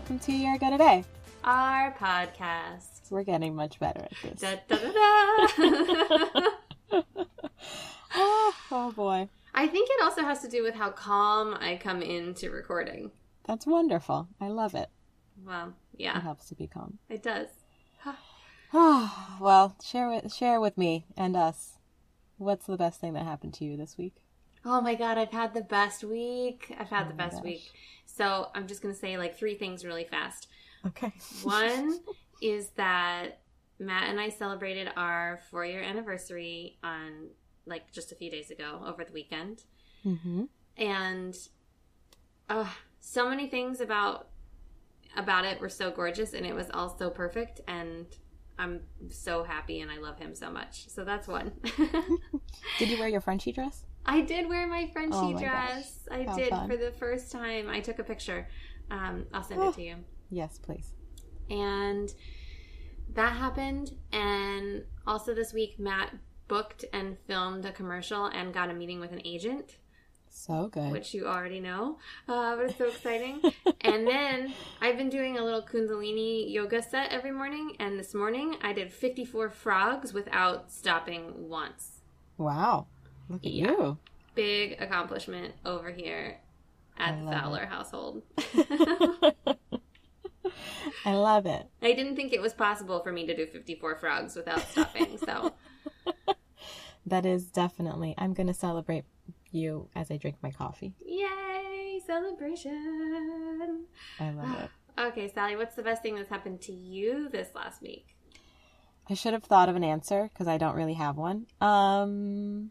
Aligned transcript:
Welcome 0.00 0.18
to 0.20 0.32
Year 0.32 0.54
Ago 0.54 0.70
Today. 0.70 1.04
Our 1.44 1.92
podcast. 1.92 3.10
We're 3.10 3.22
getting 3.22 3.54
much 3.54 3.78
better 3.78 4.00
at 4.00 4.12
this. 4.22 4.40
Da, 4.40 4.54
da, 4.66 4.76
da, 4.78 6.26
da. 6.90 7.02
oh, 8.14 8.54
oh 8.72 8.92
boy. 8.96 9.28
I 9.54 9.66
think 9.68 9.90
it 9.92 10.02
also 10.02 10.22
has 10.22 10.40
to 10.40 10.48
do 10.48 10.62
with 10.62 10.74
how 10.74 10.88
calm 10.88 11.52
I 11.60 11.76
come 11.76 12.00
into 12.00 12.50
recording. 12.50 13.10
That's 13.44 13.66
wonderful. 13.66 14.26
I 14.40 14.48
love 14.48 14.74
it. 14.74 14.88
Well, 15.46 15.74
yeah. 15.98 16.16
It 16.16 16.22
helps 16.22 16.48
to 16.48 16.54
be 16.54 16.66
calm. 16.66 16.98
it 17.10 17.22
does. 17.22 17.48
Oh, 18.72 19.36
well, 19.38 19.76
share 19.84 20.08
with 20.08 20.32
share 20.32 20.60
with 20.62 20.78
me 20.78 21.04
and 21.14 21.36
us. 21.36 21.74
What's 22.38 22.64
the 22.64 22.78
best 22.78 23.00
thing 23.02 23.12
that 23.12 23.24
happened 23.24 23.52
to 23.54 23.66
you 23.66 23.76
this 23.76 23.98
week? 23.98 24.14
Oh 24.64 24.80
my 24.80 24.94
god, 24.94 25.18
I've 25.18 25.32
had 25.32 25.52
the 25.54 25.60
best 25.60 26.04
week. 26.04 26.74
I've 26.78 26.88
had 26.88 27.04
Oh 27.06 27.08
the 27.08 27.14
best 27.14 27.36
gosh. 27.36 27.44
week. 27.44 27.70
So 28.20 28.48
I'm 28.54 28.66
just 28.66 28.82
going 28.82 28.92
to 28.92 29.00
say 29.00 29.16
like 29.16 29.38
three 29.38 29.54
things 29.54 29.82
really 29.82 30.04
fast. 30.04 30.48
Okay. 30.86 31.10
One 31.42 32.00
is 32.42 32.68
that 32.76 33.40
Matt 33.78 34.10
and 34.10 34.20
I 34.20 34.28
celebrated 34.28 34.90
our 34.94 35.40
four 35.50 35.64
year 35.64 35.80
anniversary 35.80 36.76
on 36.84 37.30
like 37.64 37.90
just 37.92 38.12
a 38.12 38.14
few 38.14 38.30
days 38.30 38.50
ago 38.50 38.82
over 38.86 39.04
the 39.04 39.12
weekend. 39.12 39.62
mm-hmm. 40.04 40.44
and 40.76 41.34
uh, 42.50 42.66
so 43.00 43.28
many 43.28 43.46
things 43.48 43.80
about 43.80 44.28
about 45.16 45.44
it 45.46 45.58
were 45.60 45.68
so 45.68 45.90
gorgeous 45.90 46.34
and 46.34 46.44
it 46.44 46.54
was 46.54 46.70
all 46.72 46.96
so 46.96 47.10
perfect 47.10 47.60
and 47.66 48.06
i'm 48.60 48.80
so 49.08 49.42
happy 49.42 49.80
and 49.80 49.90
i 49.90 49.98
love 49.98 50.16
him 50.20 50.36
so 50.36 50.48
much 50.48 50.88
so 50.88 51.04
that's 51.04 51.26
one 51.26 51.50
Did 52.78 52.88
you 52.90 52.98
wear 52.98 53.08
your 53.08 53.20
Frenchie 53.20 53.50
dress? 53.50 53.84
I 54.16 54.20
did 54.20 54.48
wear 54.48 54.66
my 54.66 54.86
frenchie 54.92 55.16
Oh 55.16 55.32
my 55.32 55.40
dress 55.40 56.08
i 56.10 56.22
How 56.24 56.36
did 56.36 56.50
fun. 56.50 56.68
for 56.68 56.76
the 56.76 56.90
first 56.92 57.30
time 57.32 57.68
i 57.68 57.80
took 57.80 57.98
a 57.98 58.04
picture 58.04 58.46
um, 58.90 59.26
i'll 59.32 59.42
send 59.42 59.60
Oh. 59.60 59.68
it 59.70 59.74
to 59.76 59.82
you 59.82 59.96
Yes, 60.30 60.58
please. 60.58 60.88
and 61.50 62.12
that 63.14 63.32
happened 63.32 63.92
and 64.12 64.84
also 65.06 65.34
this 65.34 65.52
week 65.52 65.78
matt 65.78 66.14
booked 66.48 66.84
and 66.92 67.16
filmed 67.26 67.64
a 67.64 67.72
commercial 67.72 68.26
and 68.26 68.52
got 68.54 68.70
a 68.70 68.74
meeting 68.74 69.00
with 69.00 69.12
an 69.12 69.20
agent 69.24 69.76
So 70.30 70.68
good. 70.68 70.92
which 70.92 71.12
you 71.14 71.26
already 71.26 71.58
know, 71.60 71.98
uh, 72.28 72.54
but 72.56 72.66
it's 72.66 72.78
so 72.78 72.86
exciting. 72.88 73.40
and 73.82 74.06
then 74.06 74.52
I've 74.80 74.96
been 74.96 75.10
doing 75.10 75.38
a 75.38 75.44
little 75.44 75.62
Kundalini 75.62 76.52
yoga 76.52 76.80
set 76.82 77.10
every 77.12 77.32
morning, 77.32 77.74
and 77.80 77.98
this 77.98 78.14
morning 78.14 78.54
I 78.62 78.72
did 78.72 78.92
54 78.92 79.50
frogs 79.50 80.12
without 80.12 80.70
stopping 80.70 81.48
once. 81.48 82.00
Wow. 82.38 82.86
Look 83.30 83.46
at 83.46 83.52
Yeah. 83.52 83.66
you. 83.70 83.98
Big 84.34 84.76
accomplishment 84.80 85.54
over 85.64 85.90
here 85.90 86.38
at 86.98 87.14
I 87.14 87.20
the 87.24 87.30
Fowler 87.30 87.64
household. 87.66 88.22
I 91.04 91.14
love 91.14 91.46
it. 91.46 91.66
I 91.82 91.92
didn't 91.92 92.16
think 92.16 92.32
it 92.32 92.40
was 92.42 92.52
possible 92.52 93.00
for 93.00 93.12
me 93.12 93.26
to 93.26 93.34
do 93.36 93.46
54 93.46 93.96
frogs 93.96 94.34
without 94.36 94.60
stopping, 94.68 95.16
so 95.18 95.52
That 97.06 97.24
is 97.24 97.46
definitely. 97.46 98.14
I'm 98.18 98.34
going 98.34 98.46
to 98.48 98.54
celebrate 98.54 99.04
you 99.50 99.88
as 99.96 100.10
I 100.10 100.16
drink 100.16 100.36
my 100.42 100.50
coffee. 100.50 100.92
yay, 101.04 102.00
celebration! 102.06 103.86
I 104.18 104.30
love 104.30 104.60
it. 104.60 104.70
Okay, 104.98 105.28
Sally, 105.32 105.56
what's 105.56 105.76
the 105.76 105.82
best 105.82 106.02
thing 106.02 106.14
that's 106.14 106.28
happened 106.28 106.60
to 106.62 106.72
you 106.72 107.30
this 107.30 107.48
last 107.54 107.80
week? 107.80 108.06
I 109.08 109.14
should 109.14 109.32
have 109.32 109.44
thought 109.44 109.70
of 109.70 109.76
an 109.76 109.84
answer 109.84 110.28
because 110.30 110.46
I 110.46 110.58
don't 110.58 110.74
really 110.76 110.92
have 110.94 111.16
one. 111.16 111.46
Um. 111.60 112.70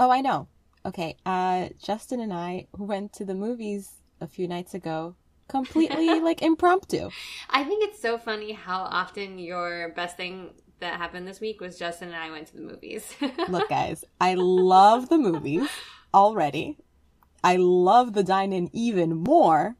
Oh, 0.00 0.10
I 0.10 0.22
know. 0.22 0.48
Okay. 0.86 1.14
Uh, 1.26 1.68
Justin 1.78 2.20
and 2.20 2.32
I 2.32 2.68
went 2.72 3.12
to 3.12 3.24
the 3.26 3.34
movies 3.34 3.92
a 4.22 4.26
few 4.26 4.48
nights 4.48 4.72
ago, 4.72 5.14
completely 5.46 6.20
like 6.28 6.40
impromptu. 6.40 7.10
I 7.50 7.64
think 7.64 7.84
it's 7.84 8.00
so 8.00 8.16
funny 8.16 8.52
how 8.52 8.80
often 8.84 9.38
your 9.38 9.90
best 9.90 10.16
thing 10.16 10.54
that 10.78 10.96
happened 10.96 11.28
this 11.28 11.38
week 11.38 11.60
was 11.60 11.78
Justin 11.78 12.08
and 12.08 12.16
I 12.16 12.30
went 12.30 12.46
to 12.46 12.56
the 12.56 12.62
movies. 12.62 13.14
Look, 13.48 13.68
guys, 13.68 14.02
I 14.18 14.34
love 14.34 15.10
the 15.10 15.18
movies 15.18 15.68
already. 16.14 16.78
I 17.44 17.56
love 17.56 18.14
the 18.14 18.24
dine-in 18.24 18.70
even 18.72 19.16
more. 19.16 19.76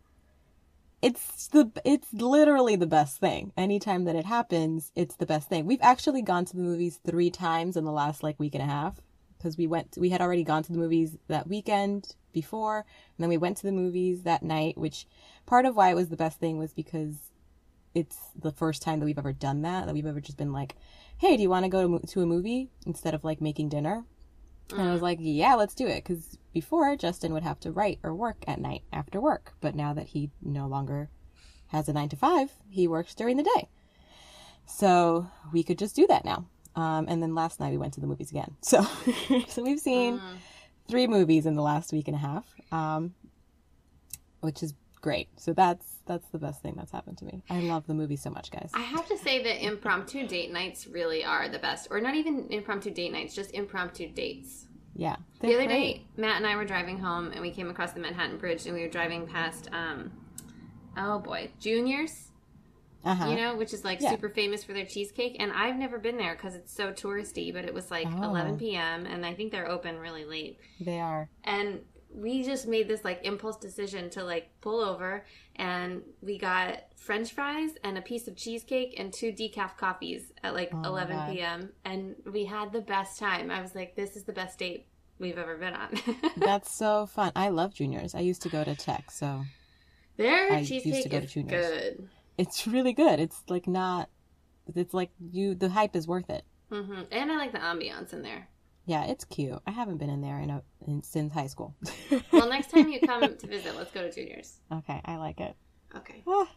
It's 1.01 1.49
the 1.49 1.73
it's 1.83 2.13
literally 2.13 2.77
the 2.77 2.87
best 2.87 3.17
thing. 3.17 3.53
Anytime 3.57 4.05
that 4.05 4.17
it 4.17 4.27
happens, 4.27 4.93
it's 4.95 5.17
the 5.17 5.25
best 5.25 5.49
thing. 5.49 5.65
We've 5.65 5.81
actually 5.81 6.21
gone 6.21 6.45
to 6.45 6.57
the 6.57 6.63
movies 6.63 7.01
3 7.07 7.31
times 7.31 7.79
in 7.79 7.85
the 7.85 7.91
last 7.91 8.23
like 8.23 8.39
week 8.39 8.55
and 8.55 8.63
a 8.63 8.67
half 8.67 9.01
because 9.41 9.57
we 9.57 9.67
went 9.67 9.97
we 9.99 10.11
had 10.11 10.21
already 10.21 10.45
gone 10.45 10.63
to 10.63 10.73
the 10.73 10.79
movies 10.79 11.17
that 11.29 11.49
weekend 11.49 12.15
before 12.33 12.79
and 12.79 13.23
then 13.23 13.29
we 13.29 13.39
went 13.39 13.57
to 13.57 13.67
the 13.67 13.73
movies 13.73 14.23
that 14.23 14.43
night, 14.43 14.77
which 14.77 15.07
part 15.47 15.65
of 15.65 15.75
why 15.75 15.91
it 15.91 15.95
was 15.95 16.11
the 16.11 16.17
best 16.17 16.39
thing 16.39 16.59
was 16.59 16.73
because 16.73 17.31
it's 17.95 18.19
the 18.39 18.53
first 18.53 18.83
time 18.83 19.01
that 19.01 19.07
we've 19.07 19.19
ever 19.19 19.33
done 19.33 19.63
that, 19.63 19.87
that 19.87 19.95
we've 19.95 20.07
ever 20.07 20.21
just 20.21 20.39
been 20.39 20.53
like, 20.53 20.77
hey, 21.19 21.37
do 21.37 21.43
you 21.43 21.51
want 21.51 21.65
to 21.65 21.69
go 21.69 21.99
to, 21.99 22.23
a 22.23 22.27
movie 22.27 22.71
instead 22.87 23.15
of 23.15 23.25
like 23.25 23.41
making 23.41 23.69
dinner? 23.69 24.05
And 24.71 24.83
I 24.83 24.93
was 24.93 25.01
mm. 25.01 25.05
like, 25.05 25.19
yeah, 25.21 25.55
let's 25.55 25.75
do 25.75 25.89
it. 25.89 26.05
Because 26.05 26.39
before, 26.53 26.95
Justin 26.95 27.33
would 27.33 27.43
have 27.43 27.59
to 27.61 27.73
write 27.73 27.99
or 28.05 28.15
work 28.15 28.45
at 28.47 28.61
night 28.61 28.83
after 28.93 29.21
work. 29.21 29.55
But 29.61 29.75
now 29.75 29.93
that 29.95 30.09
he 30.09 30.31
no 30.41 30.69
longer 30.69 31.11
has 31.69 31.89
a 31.89 31.93
nine 31.93 32.09
to 32.11 32.17
five, 32.17 32.53
he 32.69 32.87
works 32.87 33.15
during 33.17 33.37
the 33.37 33.43
day. 33.43 33.69
So 34.67 35.29
we 35.53 35.65
could 35.65 35.79
just 35.79 35.97
do 35.97 36.07
that 36.07 36.25
now. 36.25 36.47
Um, 36.77 37.07
and 37.09 37.23
then 37.23 37.35
last 37.35 37.59
night 37.61 37.71
we 37.71 37.79
went 37.79 37.95
to 37.95 38.01
the 38.01 38.07
movies 38.07 38.31
again. 38.31 38.57
So, 38.63 38.83
so 39.49 39.63
we've 39.63 39.81
seen 39.81 40.19
Mm. 40.19 40.37
three 40.89 41.07
movies 41.07 41.47
in 41.47 41.55
the 41.55 41.63
last 41.63 41.93
week 41.93 42.07
and 42.09 42.15
a 42.17 42.21
half, 42.21 42.47
um, 42.73 43.15
which 44.41 44.63
is 44.63 44.75
great. 45.01 45.29
So 45.39 45.53
that's 45.53 45.87
that's 46.07 46.29
the 46.31 46.39
best 46.39 46.61
thing 46.63 46.75
that's 46.77 46.91
happened 46.91 47.19
to 47.19 47.25
me. 47.25 47.43
I 47.49 47.61
love 47.61 47.87
the 47.87 47.95
movie 47.95 48.17
so 48.17 48.31
much, 48.31 48.51
guys. 48.51 48.71
I 48.75 48.81
have 48.81 49.07
to 49.09 49.17
say 49.17 49.43
that 49.45 49.65
impromptu 49.65 50.27
date 50.27 50.53
nights 50.53 50.87
really 50.89 51.25
are 51.25 51.49
the 51.49 51.59
best. 51.61 51.87
Or 51.91 52.01
not 52.01 52.17
even 52.17 52.47
impromptu 52.51 52.91
date 52.91 53.13
nights, 53.13 53.35
just 53.35 53.53
impromptu 53.53 54.09
dates. 54.09 54.67
Yeah, 54.97 55.17
The 55.41 55.55
other 55.55 55.67
great. 55.67 55.69
day, 55.69 56.05
Matt 56.17 56.37
and 56.39 56.47
I 56.47 56.57
were 56.57 56.65
driving 56.65 56.99
home 56.99 57.31
and 57.31 57.41
we 57.41 57.53
came 57.53 57.71
across 57.71 57.93
the 57.93 58.01
Manhattan 58.01 58.39
Bridge 58.39 58.67
and 58.67 58.75
we 58.75 58.83
were 58.83 58.89
driving 58.89 59.25
past, 59.27 59.69
um, 59.73 60.11
oh 60.97 61.21
boy, 61.21 61.51
Junior's. 61.61 62.30
Uh-huh. 63.05 63.29
you 63.31 63.37
know, 63.37 63.57
which 63.57 63.73
is 63.73 63.85
like 63.85 64.01
Yeah. 64.01 64.11
super 64.11 64.29
famous 64.29 64.63
for 64.65 64.73
their 64.73 64.85
cheesecake. 64.87 65.37
And 65.41 65.53
I've 65.53 65.77
never 65.77 65.99
been 65.99 66.17
there 66.17 66.35
because 66.35 66.55
it's 66.55 66.73
so 66.75 66.93
touristy, 66.93 67.53
but 67.53 67.65
it 67.65 67.73
was 67.75 67.91
like 67.91 68.07
Oh. 68.11 68.23
11 68.25 68.59
p.m. 68.59 69.07
and 69.07 69.25
I 69.25 69.35
think 69.35 69.53
they're 69.53 69.69
open 69.71 69.99
really 69.99 70.25
late. 70.25 70.59
they 70.81 71.01
are. 71.01 71.29
And 71.45 71.81
we 72.13 72.43
just 72.43 72.67
made 72.67 72.89
this 72.89 73.05
like 73.05 73.21
impulse 73.25 73.57
decision 73.57 74.11
to 74.11 74.25
like 74.25 74.51
pull 74.61 74.81
over 74.81 75.25
and 75.57 76.03
we 76.21 76.37
got 76.39 76.83
french 76.97 77.33
fries 77.33 77.71
and 77.85 77.97
a 77.97 78.03
piece 78.03 78.27
of 78.27 78.35
cheesecake 78.37 78.99
and 78.99 79.13
two 79.13 79.31
decaf 79.33 79.77
coffees 79.77 80.33
at 80.43 80.53
like 80.53 80.71
Oh 80.75 80.83
11 80.89 81.33
p.m. 81.33 81.71
And 81.85 82.17
we 82.31 82.45
had 82.47 82.73
the 82.73 82.81
best 82.81 83.19
time. 83.19 83.51
I 83.51 83.63
was 83.63 83.75
like, 83.77 83.95
this 83.95 84.17
is 84.17 84.25
the 84.25 84.33
best 84.33 84.59
date 84.59 84.87
we've 85.21 85.39
ever 85.39 85.57
been 85.57 85.75
on. 85.75 85.91
That's 86.37 86.73
so 86.75 87.07
fun. 87.07 87.31
I 87.37 87.49
love 87.51 87.75
Junior's. 87.75 88.15
I 88.15 88.21
used 88.21 88.43
to 88.43 88.49
go 88.49 88.65
to 88.65 88.75
Tech, 88.75 89.11
so 89.13 89.43
Their 90.17 90.53
I 90.53 90.59
used 90.61 90.71
to 90.73 90.81
cheesecake 90.81 91.11
go 91.13 91.19
to 91.21 91.25
is 91.27 91.33
Junior's. 91.33 91.67
good. 91.67 92.09
It's 92.39 92.67
really 92.67 92.93
good. 92.93 93.21
It's 93.21 93.43
like 93.49 93.67
not. 93.67 94.09
It's 94.75 94.95
like 94.95 95.11
you. 95.21 95.55
The 95.55 95.69
hype 95.69 95.97
is 95.97 96.07
worth 96.07 96.31
it. 96.31 96.45
hmm 96.71 97.03
And 97.11 97.31
I 97.33 97.37
like 97.37 97.53
the 97.53 97.59
ambiance 97.59 98.13
in 98.13 98.23
there. 98.23 98.49
Yeah, 98.87 99.05
it's 99.05 99.25
cute. 99.25 99.59
I 99.67 99.71
haven't 99.73 99.99
been 99.99 100.11
in 100.11 100.21
there 100.21 100.39
in 100.41 100.51
a 100.51 100.63
in, 100.87 101.03
since 101.03 101.33
high 101.33 101.47
school. 101.49 101.75
Well, 102.33 102.49
next 102.49 102.71
time 102.71 102.89
you 102.89 103.01
come 103.07 103.37
to 103.37 103.47
visit, 103.47 103.77
let's 103.77 103.91
go 103.93 104.03
to 104.03 104.11
Junior's. 104.13 104.59
okay, 104.73 105.01
I 105.05 105.17
like 105.17 105.41
it. 105.41 105.55
Okay. 105.97 106.23
Ah. 106.27 106.49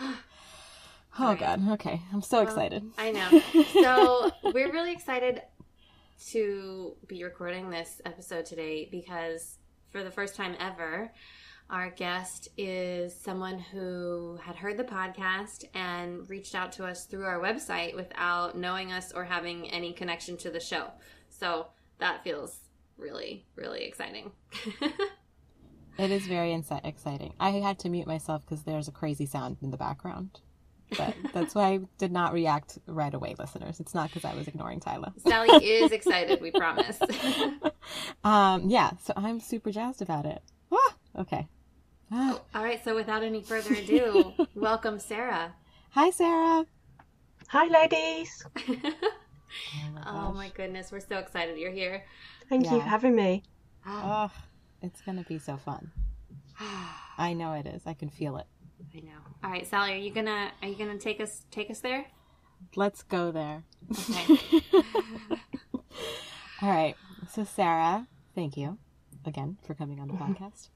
Oh 1.20 1.24
Alright. 1.24 1.40
God. 1.40 1.68
Okay, 1.72 2.00
I'm 2.12 2.22
so 2.22 2.36
Well, 2.38 2.46
excited. 2.46 2.84
I 2.96 3.10
know. 3.10 3.42
So 3.82 4.30
we're 4.52 4.70
really 4.70 4.92
excited 4.92 5.42
to 6.28 6.94
be 7.06 7.24
recording 7.24 7.70
this 7.70 8.00
episode 8.04 8.44
today 8.44 8.88
because 8.90 9.58
for 9.90 10.04
the 10.04 10.10
first 10.10 10.36
time 10.36 10.54
ever, 10.60 11.10
our 11.70 11.90
guest 11.90 12.48
is 12.56 13.14
someone 13.14 13.58
who 13.58 14.38
had 14.42 14.56
heard 14.56 14.76
the 14.76 14.84
podcast 14.84 15.64
and 15.74 16.28
reached 16.28 16.54
out 16.54 16.72
to 16.72 16.84
us 16.84 17.04
through 17.04 17.24
our 17.24 17.40
website 17.40 17.94
without 17.94 18.56
knowing 18.56 18.90
us 18.92 19.12
or 19.12 19.24
having 19.24 19.70
any 19.70 19.92
connection 19.92 20.36
to 20.38 20.50
the 20.50 20.60
show. 20.60 20.90
So 21.28 21.68
that 21.98 22.24
feels 22.24 22.58
really, 22.96 23.46
really 23.56 23.84
exciting. 23.84 24.32
It 25.98 26.12
is 26.12 26.28
very 26.28 26.52
exciting. 26.52 27.34
I 27.40 27.50
had 27.50 27.80
to 27.80 27.88
mute 27.88 28.06
myself 28.06 28.42
because 28.46 28.62
there's 28.62 28.86
a 28.86 28.92
crazy 28.92 29.26
sound 29.26 29.56
in 29.62 29.72
the 29.72 29.76
background. 29.76 30.30
But 30.96 31.16
that's 31.34 31.56
why 31.56 31.72
I 31.72 31.80
did 31.98 32.12
not 32.12 32.32
react 32.32 32.78
right 32.86 33.12
away, 33.12 33.34
listeners. 33.36 33.80
It's 33.80 33.94
not 33.94 34.08
because 34.08 34.24
I 34.24 34.34
was 34.34 34.46
ignoring 34.46 34.78
Tyler. 34.78 35.12
Sally 35.26 35.48
is 35.66 35.90
excited, 35.98 36.40
we 36.40 36.52
promise. 36.52 37.00
um, 38.22 38.70
yeah, 38.70 38.92
so 39.02 39.12
I'm 39.16 39.40
super 39.40 39.72
jazzed 39.72 40.00
about 40.00 40.24
it. 40.24 40.40
Ah, 40.72 40.94
okay. 41.18 41.48
All 42.12 42.40
right, 42.54 42.82
so 42.82 42.94
without 42.94 43.22
any 43.22 43.42
further 43.42 43.74
ado, 43.74 44.32
welcome 44.54 44.98
Sarah. 44.98 45.52
Hi, 45.90 46.10
Sarah. 46.10 46.64
Hi, 47.48 47.66
ladies. 47.66 48.44
Oh 50.06 50.32
my 50.32 50.50
goodness, 50.50 50.92
we're 50.92 51.00
so 51.00 51.16
excited 51.18 51.58
you're 51.58 51.72
here. 51.72 52.04
Thank 52.50 52.70
you 52.70 52.80
for 52.80 52.86
having 52.86 53.16
me. 53.16 53.42
Oh, 53.86 54.30
it's 54.82 55.00
gonna 55.00 55.24
be 55.24 55.38
so 55.38 55.56
fun. 55.56 55.90
I 57.18 57.32
know 57.32 57.54
it 57.54 57.66
is. 57.66 57.82
I 57.86 57.94
can 57.94 58.10
feel 58.10 58.36
it. 58.36 58.46
I 58.94 59.00
know. 59.00 59.12
All 59.42 59.50
right, 59.50 59.66
Sally, 59.66 59.94
are 59.94 59.96
you 59.96 60.10
gonna 60.10 60.50
are 60.62 60.68
you 60.68 60.76
gonna 60.76 60.98
take 60.98 61.20
us 61.20 61.44
take 61.50 61.70
us 61.70 61.80
there? 61.80 62.06
Let's 62.76 63.02
go 63.02 63.30
there. 63.32 63.64
Okay. 63.90 64.62
All 66.62 66.68
right. 66.68 66.94
So, 67.30 67.44
Sarah, 67.44 68.06
thank 68.34 68.56
you 68.56 68.78
again 69.24 69.58
for 69.66 69.74
coming 69.74 70.00
on 70.00 70.08
the 70.08 70.14
podcast. 70.14 70.68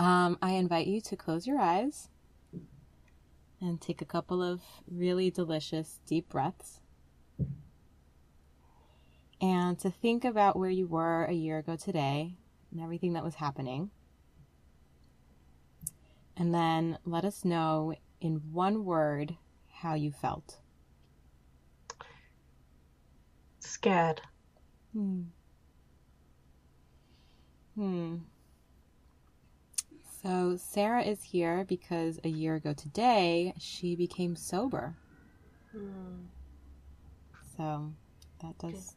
Um, 0.00 0.38
I 0.40 0.52
invite 0.52 0.86
you 0.86 1.02
to 1.02 1.16
close 1.16 1.46
your 1.46 1.58
eyes 1.58 2.08
and 3.60 3.78
take 3.78 4.00
a 4.00 4.06
couple 4.06 4.42
of 4.42 4.62
really 4.90 5.30
delicious 5.30 6.00
deep 6.06 6.30
breaths. 6.30 6.80
And 9.42 9.78
to 9.80 9.90
think 9.90 10.24
about 10.24 10.56
where 10.56 10.70
you 10.70 10.86
were 10.86 11.24
a 11.24 11.34
year 11.34 11.58
ago 11.58 11.76
today 11.76 12.38
and 12.72 12.80
everything 12.80 13.12
that 13.12 13.22
was 13.22 13.34
happening. 13.34 13.90
And 16.34 16.54
then 16.54 16.96
let 17.04 17.26
us 17.26 17.44
know 17.44 17.92
in 18.22 18.36
one 18.52 18.86
word 18.86 19.36
how 19.68 19.92
you 19.92 20.12
felt. 20.12 20.60
Scared. 23.58 24.22
Hmm. 24.94 25.24
Hmm. 27.74 28.16
So 30.22 30.56
Sarah 30.56 31.02
is 31.02 31.22
here 31.22 31.64
because 31.66 32.20
a 32.24 32.28
year 32.28 32.54
ago 32.56 32.74
today 32.74 33.54
she 33.58 33.96
became 33.96 34.36
sober. 34.36 34.94
Hmm. 35.72 36.26
So 37.56 37.92
that 38.42 38.58
does. 38.58 38.96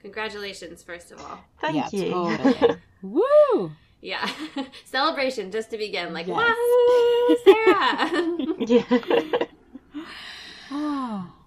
Congratulations, 0.00 0.82
first 0.82 1.12
of 1.12 1.20
all. 1.20 1.40
Thank 1.60 1.76
yeah, 1.76 1.88
you. 1.92 2.10
totally. 2.10 2.76
Woo! 3.02 3.72
Yeah, 4.00 4.30
celebration 4.84 5.50
just 5.50 5.70
to 5.70 5.76
begin. 5.78 6.14
Like, 6.14 6.28
Yes. 6.28 6.56
woo, 6.56 7.36
Sarah. 7.44 8.10
yeah. 8.66 9.46
Oh. 10.70 11.32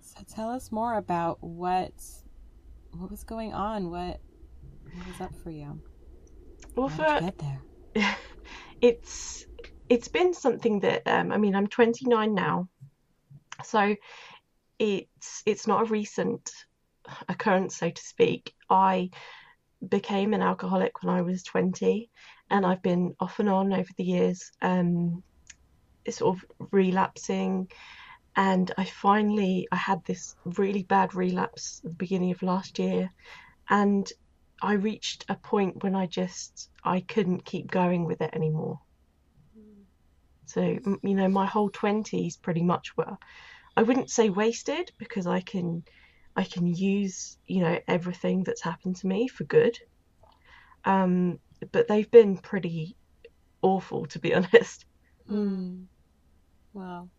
So 0.00 0.22
tell 0.32 0.50
us 0.50 0.70
more 0.70 0.96
about 0.96 1.42
what 1.42 1.92
what 2.92 3.10
was 3.10 3.24
going 3.24 3.52
on. 3.52 3.90
What 3.90 4.20
what 4.94 5.06
was 5.08 5.20
up 5.20 5.34
for 5.42 5.50
you? 5.50 5.80
Well, 6.76 6.88
How 6.88 6.96
did 6.96 7.08
you 7.08 7.14
for 7.14 7.20
get 7.20 7.38
there? 7.38 8.16
it's 8.80 9.46
it's 9.88 10.08
been 10.08 10.34
something 10.34 10.80
that 10.80 11.02
um, 11.06 11.32
I 11.32 11.38
mean 11.38 11.54
I'm 11.54 11.66
29 11.66 12.34
now, 12.34 12.68
so 13.64 13.94
it's 14.78 15.42
it's 15.46 15.66
not 15.66 15.82
a 15.82 15.90
recent 15.90 16.50
occurrence, 17.28 17.76
so 17.76 17.90
to 17.90 18.02
speak. 18.02 18.52
I 18.68 19.10
became 19.86 20.34
an 20.34 20.42
alcoholic 20.42 21.02
when 21.02 21.14
I 21.14 21.22
was 21.22 21.42
20, 21.42 22.10
and 22.50 22.66
I've 22.66 22.82
been 22.82 23.14
off 23.20 23.38
and 23.38 23.48
on 23.48 23.72
over 23.72 23.88
the 23.96 24.04
years, 24.04 24.50
um, 24.62 25.22
sort 26.08 26.36
of 26.36 26.44
relapsing. 26.72 27.70
And 28.36 28.72
I 28.76 28.84
finally 28.84 29.68
I 29.70 29.76
had 29.76 30.04
this 30.04 30.34
really 30.44 30.82
bad 30.82 31.14
relapse 31.14 31.80
at 31.84 31.90
the 31.90 31.96
beginning 31.96 32.32
of 32.32 32.42
last 32.42 32.78
year, 32.78 33.10
and 33.68 34.10
I 34.64 34.72
reached 34.72 35.26
a 35.28 35.34
point 35.34 35.82
when 35.84 35.94
I 35.94 36.06
just 36.06 36.70
I 36.82 37.00
couldn't 37.00 37.44
keep 37.44 37.70
going 37.70 38.06
with 38.06 38.22
it 38.22 38.30
anymore. 38.32 38.80
So 40.46 40.62
you 40.62 41.14
know, 41.14 41.28
my 41.28 41.44
whole 41.44 41.68
twenties 41.68 42.38
pretty 42.38 42.62
much 42.62 42.96
were, 42.96 43.18
I 43.76 43.82
wouldn't 43.82 44.10
say 44.10 44.30
wasted 44.30 44.90
because 44.98 45.26
I 45.26 45.40
can, 45.42 45.84
I 46.34 46.44
can 46.44 46.66
use 46.66 47.36
you 47.46 47.60
know 47.60 47.78
everything 47.86 48.42
that's 48.44 48.62
happened 48.62 48.96
to 48.96 49.06
me 49.06 49.28
for 49.28 49.44
good. 49.44 49.76
Um, 50.86 51.40
but 51.70 51.86
they've 51.86 52.10
been 52.10 52.38
pretty 52.38 52.96
awful 53.60 54.06
to 54.06 54.18
be 54.18 54.34
honest. 54.38 54.86
Hmm. 55.28 55.82
Wow. 56.72 57.10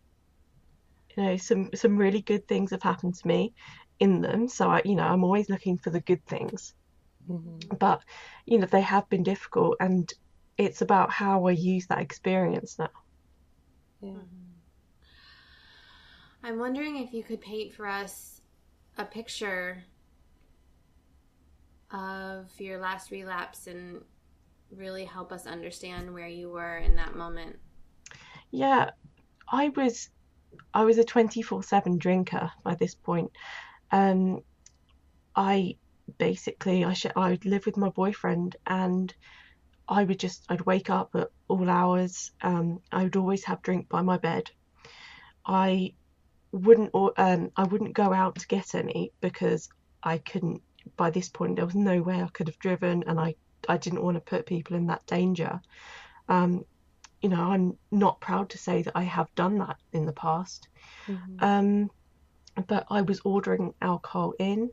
You 1.16 1.22
know, 1.22 1.36
some 1.36 1.70
some 1.76 1.96
really 1.96 2.22
good 2.22 2.48
things 2.48 2.72
have 2.72 2.82
happened 2.82 3.14
to 3.14 3.28
me 3.28 3.54
in 4.00 4.20
them. 4.20 4.48
So 4.48 4.68
I, 4.68 4.82
you 4.84 4.96
know, 4.96 5.04
I'm 5.04 5.22
always 5.22 5.48
looking 5.48 5.78
for 5.78 5.90
the 5.90 6.00
good 6.00 6.24
things. 6.26 6.74
Mhm. 7.28 7.78
But 7.78 8.02
you 8.46 8.58
know, 8.58 8.66
they 8.66 8.80
have 8.82 9.08
been 9.08 9.22
difficult, 9.22 9.76
and 9.80 10.12
it's 10.56 10.82
about 10.82 11.10
how 11.10 11.46
I 11.46 11.52
use 11.52 11.86
that 11.88 12.00
experience 12.00 12.78
now. 12.78 12.90
Yeah. 14.00 14.14
I'm 16.42 16.58
wondering 16.58 16.96
if 16.96 17.12
you 17.12 17.22
could 17.22 17.40
paint 17.40 17.74
for 17.74 17.86
us 17.86 18.40
a 18.96 19.04
picture 19.04 19.84
of 21.90 22.48
your 22.58 22.78
last 22.78 23.10
relapse 23.10 23.66
and 23.66 24.02
really 24.70 25.04
help 25.04 25.32
us 25.32 25.46
understand 25.46 26.12
where 26.12 26.28
you 26.28 26.50
were 26.50 26.78
in 26.78 26.96
that 26.96 27.16
moment. 27.16 27.56
Yeah, 28.50 28.90
I 29.50 29.70
was 29.70 30.10
I 30.72 30.84
was 30.84 30.98
a 30.98 31.04
24/7 31.04 31.98
drinker 31.98 32.50
by 32.62 32.74
this 32.76 32.94
point. 32.94 33.30
Um, 33.90 34.40
I 35.34 35.76
basically 36.18 36.84
I 36.84 36.92
sh 36.94 37.06
I'd 37.16 37.44
live 37.44 37.66
with 37.66 37.76
my 37.76 37.90
boyfriend 37.90 38.56
and 38.66 39.14
I 39.88 40.04
would 40.04 40.18
just 40.18 40.44
I'd 40.48 40.62
wake 40.62 40.90
up 40.90 41.10
at 41.14 41.28
all 41.48 41.68
hours. 41.68 42.32
Um, 42.42 42.80
I 42.92 43.04
would 43.04 43.16
always 43.16 43.44
have 43.44 43.62
drink 43.62 43.88
by 43.88 44.02
my 44.02 44.18
bed. 44.18 44.50
I 45.46 45.94
wouldn't 46.52 46.90
or 46.94 47.12
um 47.16 47.50
I 47.56 47.64
wouldn't 47.64 47.94
go 47.94 48.12
out 48.12 48.36
to 48.36 48.46
get 48.46 48.74
any 48.74 49.12
because 49.20 49.68
I 50.02 50.18
couldn't 50.18 50.62
by 50.96 51.10
this 51.10 51.28
point 51.28 51.56
there 51.56 51.66
was 51.66 51.74
no 51.74 52.00
way 52.02 52.22
I 52.22 52.28
could 52.28 52.48
have 52.48 52.58
driven 52.58 53.04
and 53.06 53.18
I 53.20 53.34
I 53.68 53.76
didn't 53.76 54.02
want 54.02 54.16
to 54.16 54.20
put 54.20 54.46
people 54.46 54.76
in 54.76 54.86
that 54.86 55.06
danger. 55.06 55.60
Um, 56.28 56.64
you 57.22 57.28
know, 57.28 57.42
I'm 57.42 57.78
not 57.90 58.20
proud 58.20 58.50
to 58.50 58.58
say 58.58 58.82
that 58.82 58.96
I 58.96 59.02
have 59.02 59.34
done 59.34 59.58
that 59.58 59.76
in 59.92 60.06
the 60.06 60.12
past. 60.12 60.68
Mhm. 61.08 61.42
Um, 61.42 61.90
but 62.68 62.86
I 62.90 63.02
was 63.02 63.20
ordering 63.24 63.74
alcohol 63.80 64.34
in. 64.38 64.70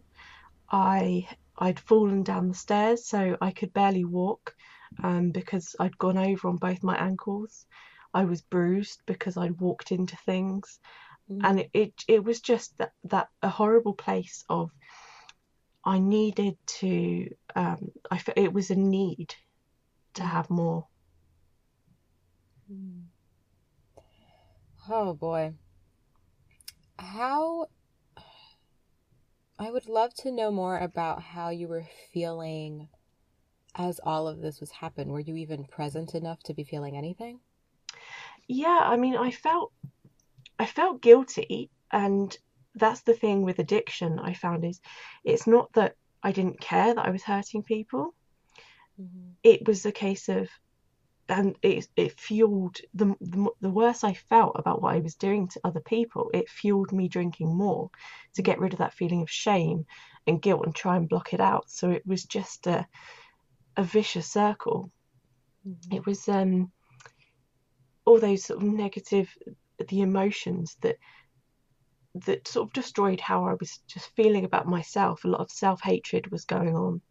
I 0.74 1.30
I'd 1.60 1.80
fallen 1.80 2.24
down 2.24 2.50
the 2.50 2.56
stairs, 2.56 3.08
so 3.08 3.38
I 3.40 3.52
could 3.52 3.74
barely 3.74 4.06
walk 4.06 4.56
um, 5.04 5.30
because 5.30 5.76
I'd 5.80 5.98
gone 6.00 6.18
over 6.18 6.48
on 6.50 6.58
both 6.58 6.84
my 6.84 6.98
ankles. 6.98 7.68
I 8.14 8.26
was 8.26 8.42
bruised 8.42 9.00
because 9.06 9.38
I'd 9.38 9.62
walked 9.62 9.92
into 9.92 10.18
things, 10.18 10.80
Mhm. 11.30 11.46
and 11.46 11.60
it, 11.60 11.70
it 11.74 11.94
it 12.08 12.24
was 12.24 12.42
just 12.42 12.76
that 12.80 12.94
that 13.06 13.30
a 13.44 13.50
horrible 13.50 13.94
place 13.94 14.44
of 14.50 14.72
I 15.86 16.00
needed 16.00 16.58
to 16.80 17.30
um, 17.56 17.92
I 18.10 18.22
it 18.36 18.52
was 18.52 18.72
a 18.72 18.76
need 18.76 19.36
to 20.16 20.24
have 20.24 20.50
more. 20.50 20.88
Hmm. 22.68 23.02
Oh 24.90 25.14
boy. 25.14 25.54
How 26.98 27.68
I 29.64 29.72
would 29.72 29.88
love 29.88 30.14
to 30.16 30.32
know 30.32 30.52
more 30.52 30.78
about 30.78 31.22
how 31.22 31.48
you 31.48 31.70
were 31.70 31.86
feeling 32.12 32.90
as 33.76 34.02
all 34.04 34.28
of 34.28 34.42
this 34.42 34.60
was 34.60 34.72
happening. 34.72 35.14
Were 35.14 35.22
you 35.22 35.38
even 35.38 35.64
present 35.64 36.16
enough 36.16 36.44
to 36.44 36.54
be 36.54 36.66
feeling 36.66 36.98
anything? 36.98 37.40
Yeah, 38.46 38.80
I 38.84 38.98
mean, 38.98 39.16
I 39.16 39.32
felt 39.32 39.72
I 40.60 40.66
felt 40.66 41.02
guilty, 41.02 41.70
and 41.92 42.38
that's 42.76 43.04
the 43.04 43.14
thing 43.14 43.44
with 43.44 43.60
addiction 43.60 44.20
I 44.20 44.34
found 44.34 44.66
is 44.66 44.82
it's 45.24 45.48
not 45.48 45.72
that 45.74 45.96
I 46.22 46.34
didn't 46.34 46.60
care 46.60 46.94
that 46.94 47.06
I 47.06 47.12
was 47.12 47.24
hurting 47.24 47.64
people. 47.64 48.14
Mm-hmm. 49.00 49.30
It 49.44 49.66
was 49.66 49.86
a 49.86 49.94
case 49.94 50.28
of 50.28 50.50
and 51.34 51.58
it 51.62 51.88
it 51.96 52.20
fueled 52.20 52.78
the, 52.94 53.16
the 53.20 53.50
the 53.62 53.70
worse 53.70 54.04
I 54.04 54.14
felt 54.14 54.54
about 54.56 54.82
what 54.82 54.96
I 54.96 55.00
was 55.00 55.16
doing 55.16 55.48
to 55.50 55.62
other 55.64 55.82
people, 55.82 56.30
it 56.34 56.50
fueled 56.50 56.92
me 56.92 57.08
drinking 57.08 57.56
more 57.56 57.90
to 58.36 58.42
get 58.42 58.60
rid 58.60 58.74
of 58.74 58.80
that 58.80 58.94
feeling 58.94 59.22
of 59.24 59.30
shame 59.30 59.86
and 60.28 60.42
guilt 60.42 60.66
and 60.66 60.76
try 60.76 60.96
and 60.96 61.10
block 61.10 61.34
it 61.34 61.42
out. 61.42 61.70
So 61.70 61.90
it 61.90 62.06
was 62.06 62.24
just 62.26 62.68
a 62.68 62.88
a 63.76 63.84
vicious 63.84 64.32
circle. 64.32 64.92
Mm-hmm. 65.68 65.96
It 65.96 66.06
was 66.06 66.30
um 66.30 66.72
all 68.06 68.20
those 68.20 68.46
sort 68.46 68.62
of 68.62 68.68
negative 68.68 69.30
the 69.88 70.02
emotions 70.02 70.78
that 70.82 70.98
that 72.26 72.48
sort 72.48 72.68
of 72.68 72.74
destroyed 72.74 73.20
how 73.20 73.46
I 73.46 73.56
was 73.60 73.80
just 73.88 74.16
feeling 74.16 74.46
about 74.46 74.68
myself. 74.68 75.24
A 75.24 75.28
lot 75.28 75.42
of 75.42 75.50
self-hatred 75.50 76.32
was 76.32 76.46
going 76.46 76.76
on. 76.76 77.02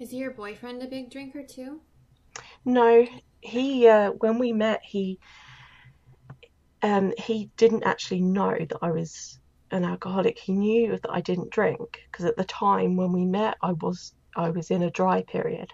Is 0.00 0.14
your 0.14 0.30
boyfriend 0.30 0.82
a 0.82 0.86
big 0.86 1.10
drinker 1.10 1.42
too? 1.42 1.82
No, 2.64 3.06
he 3.42 3.86
uh, 3.86 4.12
when 4.12 4.38
we 4.38 4.52
met, 4.52 4.80
he 4.82 5.18
um 6.82 7.12
he 7.18 7.50
didn't 7.56 7.84
actually 7.84 8.22
know 8.22 8.56
that 8.58 8.78
I 8.80 8.90
was 8.90 9.38
an 9.70 9.84
alcoholic. 9.84 10.38
He 10.38 10.52
knew 10.52 10.98
that 10.98 11.10
I 11.10 11.20
didn't 11.20 11.50
drink 11.52 11.80
because 12.10 12.24
at 12.24 12.36
the 12.36 12.44
time 12.44 12.96
when 12.96 13.12
we 13.12 13.26
met, 13.26 13.56
I 13.62 13.72
was 13.72 14.14
I 14.34 14.50
was 14.50 14.70
in 14.70 14.82
a 14.82 14.90
dry 14.90 15.22
period, 15.22 15.70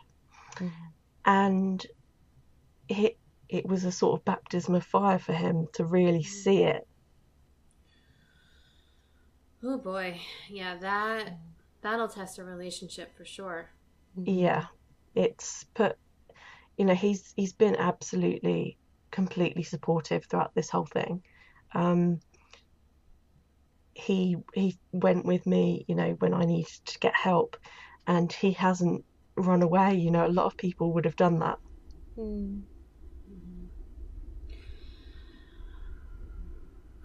Mhm. 0.57 0.93
and 1.25 1.87
it 2.89 3.17
it 3.49 3.65
was 3.67 3.85
a 3.85 3.93
sort 3.93 4.19
of 4.19 4.25
baptism 4.25 4.75
of 4.75 4.85
fire 4.85 5.21
for 5.21 5.33
him 5.33 5.69
to 5.75 5.85
really 5.85 6.25
see 6.25 6.65
it. 6.65 6.83
Oh 9.63 9.79
boy, 9.79 10.21
yeah 10.49 10.77
that 10.77 11.39
That'll 11.83 12.09
test 12.09 12.39
a 12.39 12.45
relationship 12.45 13.17
for 13.17 13.25
sure. 13.25 13.71
Yeah, 14.25 14.67
it's 15.15 15.65
put, 15.75 15.97
you 16.77 16.85
know, 16.85 16.95
he's 16.95 17.33
he's 17.37 17.53
been 17.53 17.77
absolutely 17.77 18.79
completely 19.11 19.63
supportive 19.63 20.25
throughout 20.25 20.55
this 20.55 20.71
whole 20.71 20.87
thing. 20.87 21.23
Um, 21.75 22.21
he 23.95 24.37
he 24.55 24.79
went 24.93 25.25
with 25.25 25.47
me, 25.47 25.85
you 25.89 25.95
know, 25.95 26.17
when 26.19 26.35
I 26.35 26.45
needed 26.45 26.85
to 26.87 26.99
get 26.99 27.15
help, 27.15 27.57
and 28.07 28.33
he 28.33 28.53
hasn't 28.53 29.05
run 29.37 29.63
away. 29.63 29.95
You 29.97 30.11
know, 30.11 30.27
a 30.27 30.29
lot 30.29 30.47
of 30.47 30.57
people 30.57 30.93
would 30.95 31.05
have 31.05 31.17
done 31.17 31.39
that. 31.41 31.59
Mm. 32.19 32.63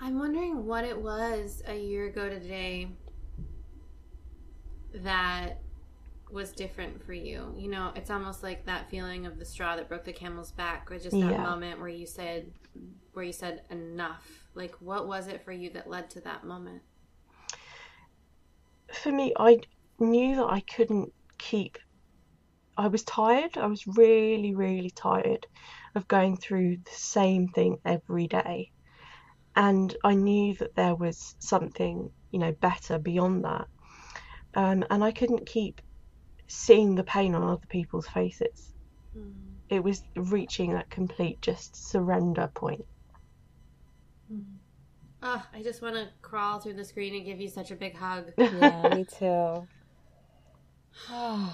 I'm 0.03 0.17
wondering 0.17 0.65
what 0.65 0.83
it 0.83 0.99
was 0.99 1.61
a 1.67 1.77
year 1.77 2.07
ago 2.07 2.27
today 2.27 2.87
that 4.95 5.61
was 6.31 6.51
different 6.51 7.03
for 7.03 7.13
you. 7.13 7.53
You 7.57 7.69
know, 7.69 7.91
it's 7.95 8.09
almost 8.09 8.43
like 8.43 8.65
that 8.65 8.89
feeling 8.89 9.25
of 9.25 9.37
the 9.37 9.45
straw 9.45 9.75
that 9.75 9.89
broke 9.89 10.05
the 10.05 10.13
camel's 10.13 10.51
back, 10.51 10.91
or 10.91 10.97
just 10.97 11.19
that 11.19 11.31
Yeah. 11.31 11.43
moment 11.43 11.79
where 11.79 11.89
you 11.89 12.05
said, 12.05 12.51
where 13.13 13.25
you 13.25 13.33
said 13.33 13.63
enough. 13.69 14.47
Like, 14.55 14.75
what 14.79 15.07
was 15.07 15.27
it 15.27 15.43
for 15.43 15.51
you 15.51 15.69
that 15.71 15.89
led 15.89 16.09
to 16.11 16.21
that 16.21 16.43
moment? 16.43 16.81
For 18.93 19.11
me, 19.11 19.33
I 19.37 19.59
knew 19.99 20.35
that 20.37 20.47
I 20.47 20.61
couldn't 20.61 21.13
keep. 21.37 21.77
I 22.77 22.87
was 22.87 23.03
tired. 23.03 23.57
I 23.57 23.67
was 23.67 23.85
really, 23.85 24.55
really 24.55 24.91
tired 24.91 25.45
of 25.95 26.07
going 26.07 26.37
through 26.37 26.77
the 26.77 26.91
same 26.91 27.47
thing 27.49 27.77
every 27.85 28.27
day. 28.27 28.71
And 29.55 29.95
I 30.03 30.13
knew 30.15 30.55
that 30.55 30.75
there 30.75 30.95
was 30.95 31.35
something, 31.39 32.09
you 32.31 32.39
know, 32.39 32.53
better 32.53 32.97
beyond 32.97 33.43
that. 33.43 33.67
Um, 34.53 34.85
and 34.89 35.03
I 35.03 35.11
couldn't 35.11 35.45
keep 35.45 35.81
seeing 36.51 36.95
the 36.95 37.03
pain 37.03 37.33
on 37.33 37.43
other 37.43 37.65
people's 37.67 38.07
faces. 38.07 38.73
Mm. 39.17 39.33
It 39.69 39.83
was 39.83 40.03
reaching 40.15 40.73
that 40.73 40.89
complete 40.89 41.41
just 41.41 41.75
surrender 41.75 42.49
point. 42.53 42.85
Oh, 45.23 45.45
I 45.53 45.61
just 45.61 45.81
want 45.81 45.95
to 45.95 46.09
crawl 46.21 46.59
through 46.59 46.73
the 46.73 46.83
screen 46.83 47.15
and 47.15 47.25
give 47.25 47.39
you 47.39 47.47
such 47.47 47.71
a 47.71 47.75
big 47.75 47.95
hug. 47.95 48.31
Yeah, 48.37 48.95
me 48.95 49.05
too. 49.19 49.67
oh 51.09 51.53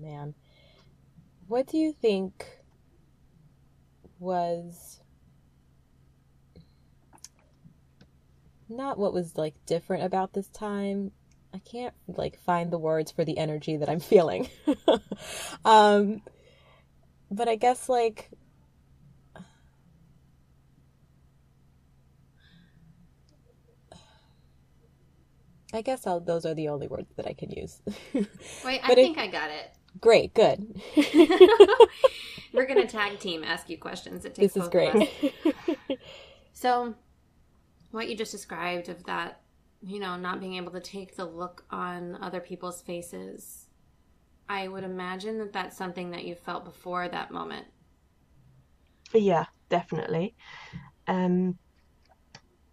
man. 0.00 0.34
What 1.48 1.66
do 1.66 1.76
you 1.76 1.92
think 1.92 2.46
was 4.18 5.00
not 8.68 8.98
what 8.98 9.12
was 9.12 9.36
like 9.36 9.54
different 9.66 10.04
about 10.04 10.32
this 10.32 10.48
time? 10.48 11.12
I 11.56 11.60
can't 11.60 11.94
like 12.06 12.38
find 12.40 12.70
the 12.70 12.76
words 12.78 13.10
for 13.10 13.24
the 13.24 13.38
energy 13.38 13.78
that 13.78 13.88
I'm 13.88 13.98
feeling. 14.00 14.48
um 15.64 16.20
but 17.30 17.48
I 17.48 17.56
guess 17.56 17.88
like 17.88 18.28
I 25.74 25.82
guess 25.82 26.06
I'll, 26.06 26.20
those 26.20 26.46
are 26.46 26.54
the 26.54 26.68
only 26.68 26.86
words 26.86 27.08
that 27.16 27.26
I 27.26 27.32
can 27.32 27.50
use. 27.50 27.80
Wait, 28.14 28.80
I 28.82 28.86
But 28.88 28.98
it- 28.98 29.02
think 29.02 29.18
I 29.18 29.26
got 29.26 29.50
it. 29.50 29.70
Great, 29.98 30.34
good. 30.34 30.78
We're 32.52 32.66
gonna 32.66 32.86
tag 32.86 33.18
team 33.18 33.42
ask 33.42 33.70
you 33.70 33.78
questions. 33.78 34.26
It 34.26 34.34
takes 34.34 34.52
this 34.52 34.62
is 34.64 34.68
both 34.68 34.94
of 34.94 35.02
us. 35.02 35.08
great. 35.88 35.98
So, 36.52 36.94
what 37.92 38.06
you 38.08 38.14
just 38.14 38.30
described 38.30 38.90
of 38.90 39.04
that, 39.04 39.40
you 39.86 40.00
know, 40.00 40.16
not 40.16 40.40
being 40.40 40.54
able 40.54 40.72
to 40.72 40.80
take 40.80 41.14
the 41.14 41.24
look 41.24 41.64
on 41.70 42.18
other 42.20 42.40
people's 42.40 42.82
faces, 42.82 43.68
I 44.48 44.66
would 44.66 44.82
imagine 44.82 45.38
that 45.38 45.52
that's 45.52 45.76
something 45.76 46.10
that 46.10 46.24
you 46.24 46.34
felt 46.34 46.64
before 46.64 47.08
that 47.08 47.30
moment. 47.30 47.66
Yeah, 49.14 49.46
definitely. 49.68 50.34
Um, 51.06 51.56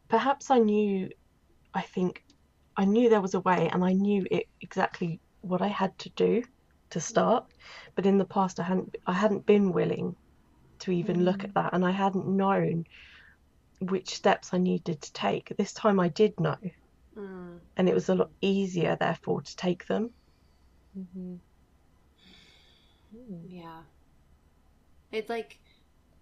perhaps 0.10 0.50
I 0.50 0.58
knew, 0.58 1.10
I 1.74 1.82
think 1.82 2.24
I 2.76 2.86
knew 2.86 3.10
there 3.10 3.22
was 3.22 3.36
a 3.36 3.40
way 3.42 3.70
and 3.72 3.84
I 3.84 3.94
knew 3.94 4.26
it 4.32 4.48
exactly 4.62 5.20
what 5.42 5.62
I 5.62 5.68
had 5.68 5.98
to 6.00 6.10
do 6.10 6.44
to 6.90 7.00
start. 7.00 7.46
But 7.96 8.08
in 8.08 8.18
the 8.18 8.26
past, 8.26 8.60
I 8.60 8.64
hadn't, 8.64 8.96
I 9.06 9.14
hadn't 9.14 9.46
been 9.46 9.72
willing 9.72 10.16
to 10.80 10.92
even 10.92 11.24
look 11.26 11.44
at 11.44 11.54
that 11.54 11.74
and 11.74 11.86
I 11.86 11.92
hadn't 11.92 12.28
known 12.28 12.86
which 13.80 14.16
steps 14.16 14.50
I 14.52 14.58
needed 14.58 15.02
to 15.02 15.14
take. 15.14 15.54
This 15.58 15.74
time 15.74 16.00
I 16.00 16.10
did 16.10 16.40
know, 16.40 16.58
Mm. 17.18 17.60
and 17.78 17.88
it 17.88 17.94
was 17.94 18.10
a 18.10 18.16
lot 18.16 18.32
easier, 18.42 18.96
therefore, 18.96 19.42
to 19.42 19.56
take 19.56 19.86
them. 19.88 20.12
Mhm. 20.98 21.40
Yeah. 23.48 23.82
It's 25.12 25.30
like, 25.30 25.60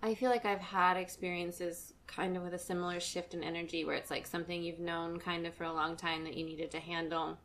I 0.04 0.16
feel 0.16 0.30
like 0.30 0.46
I've 0.46 0.60
had 0.60 0.98
experiences 0.98 1.94
kind 2.08 2.36
of 2.36 2.44
with 2.44 2.54
a 2.54 2.60
similar 2.60 3.00
shift 3.00 3.34
in 3.34 3.44
energy 3.44 3.86
where 3.86 3.96
it's 3.96 4.12
like 4.12 4.28
something 4.28 4.62
you've 4.62 4.80
known 4.80 5.18
kind 5.20 5.48
of 5.48 5.54
for 5.54 5.64
a 5.64 5.74
long 5.74 5.96
time 5.96 6.26
that 6.26 6.36
you 6.36 6.46
needed 6.46 6.72
to 6.72 6.80
handle. 6.80 7.38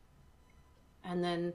And 1.03 1.23
then 1.23 1.53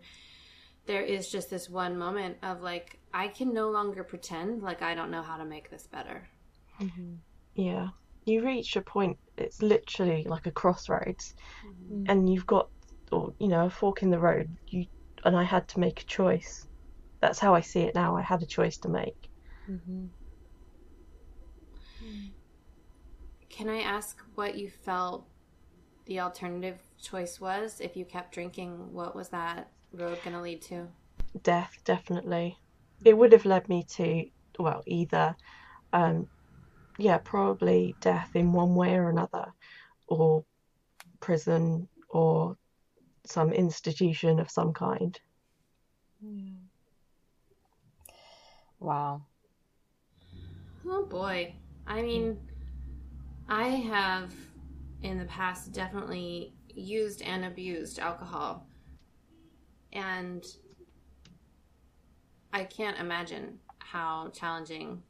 there 0.87 1.03
is 1.03 1.31
just 1.31 1.51
this 1.51 1.69
one 1.69 1.99
moment 1.99 2.39
of 2.43 2.63
like, 2.63 2.99
I 3.13 3.29
can 3.29 3.53
no 3.53 3.71
longer 3.71 4.03
pretend 4.03 4.63
like 4.63 4.81
I 4.81 4.95
don't 4.95 5.11
know 5.11 5.23
how 5.23 5.37
to 5.37 5.45
make 5.45 5.69
this 5.71 5.87
better. 5.87 6.29
Mhm. 6.81 7.19
Yeah. 7.55 7.89
You 8.25 8.45
reach 8.45 8.77
a 8.77 8.83
point, 8.83 9.19
it's 9.37 9.63
literally 9.63 10.25
like 10.25 10.47
a 10.47 10.53
crossroads, 10.53 11.35
Mm. 11.65 12.07
and 12.09 12.33
you've 12.33 12.47
got, 12.47 12.69
or 13.11 13.35
you 13.39 13.49
know, 13.49 13.67
a 13.67 13.71
fork 13.71 14.03
in 14.03 14.11
the 14.11 14.19
road. 14.19 14.49
You 14.69 14.87
and 15.25 15.37
I 15.37 15.43
had 15.43 15.69
to 15.69 15.81
make 15.81 16.01
a 16.01 16.05
choice. 16.05 16.67
That's 17.21 17.39
how 17.39 17.55
I 17.55 17.61
see 17.61 17.81
it 17.81 17.95
now. 17.95 18.17
I 18.17 18.23
had 18.23 18.43
a 18.43 18.47
choice 18.47 18.79
to 18.79 18.89
make. 18.89 19.29
Mhm. 19.69 20.09
Can 23.49 23.69
I 23.69 23.81
ask 23.83 24.21
what 24.35 24.57
you 24.57 24.71
felt 24.71 25.27
the 26.07 26.21
alternative 26.21 26.81
choice 27.01 27.41
was? 27.41 27.81
If 27.81 27.97
you 27.97 28.05
kept 28.05 28.33
drinking, 28.33 28.93
what 28.93 29.15
was 29.15 29.29
that 29.29 29.71
road 29.93 30.19
going 30.25 30.35
to 30.35 30.41
lead 30.41 30.63
to? 30.63 30.89
Death, 31.43 31.79
definitely. 31.85 32.59
It 33.05 33.17
would 33.17 33.33
have 33.33 33.45
led 33.45 33.69
me 33.69 33.85
to, 33.85 34.25
well, 34.59 34.83
either, 34.87 35.37
um, 35.93 36.29
yeah, 36.99 37.19
probably 37.19 37.95
death 38.01 38.31
in 38.35 38.53
one 38.53 38.75
way 38.75 38.95
or 38.95 39.09
another, 39.09 39.53
or 40.07 40.45
prison, 41.21 41.89
or 42.09 42.57
some 43.25 43.53
institution 43.53 44.39
of 44.39 44.51
some 44.51 44.73
kind. 44.73 45.19
Wow. 48.79 49.23
Oh 50.87 51.05
boy. 51.05 51.55
I 51.87 52.03
mean, 52.03 52.39
I 53.49 53.69
have 53.69 54.33
in 55.03 55.19
the 55.19 55.25
past 55.25 55.73
definitely 55.73 56.55
used 56.75 57.23
and 57.23 57.45
abused 57.45 57.99
alcohol. 57.99 58.67
And 59.93 60.45
I 62.53 62.65
can't 62.65 62.99
imagine 62.99 63.59
how 63.79 64.31
challenging 64.33 65.03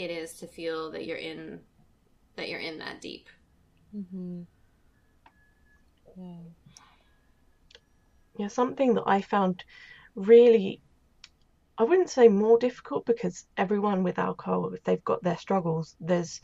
it 0.00 0.10
is 0.10 0.32
to 0.34 0.46
feel 0.46 0.90
that 0.92 1.04
you're 1.04 1.18
in 1.18 1.60
that 2.36 2.48
you're 2.48 2.60
in 2.60 2.78
that 2.78 3.00
deep. 3.00 3.28
Mhm. 3.94 4.46
Yeah. 6.16 6.38
Yeah, 8.38 8.48
something 8.48 8.94
that 8.94 9.04
I 9.06 9.20
found 9.20 9.64
really, 10.14 10.80
I 11.76 11.82
wouldn't 11.84 12.08
say 12.08 12.28
more 12.28 12.58
difficult 12.58 13.04
because 13.04 13.44
everyone 13.56 14.02
with 14.02 14.18
alcohol, 14.18 14.72
if 14.72 14.82
they've 14.84 15.04
got 15.04 15.22
their 15.22 15.36
struggles, 15.36 15.94
there's, 16.00 16.40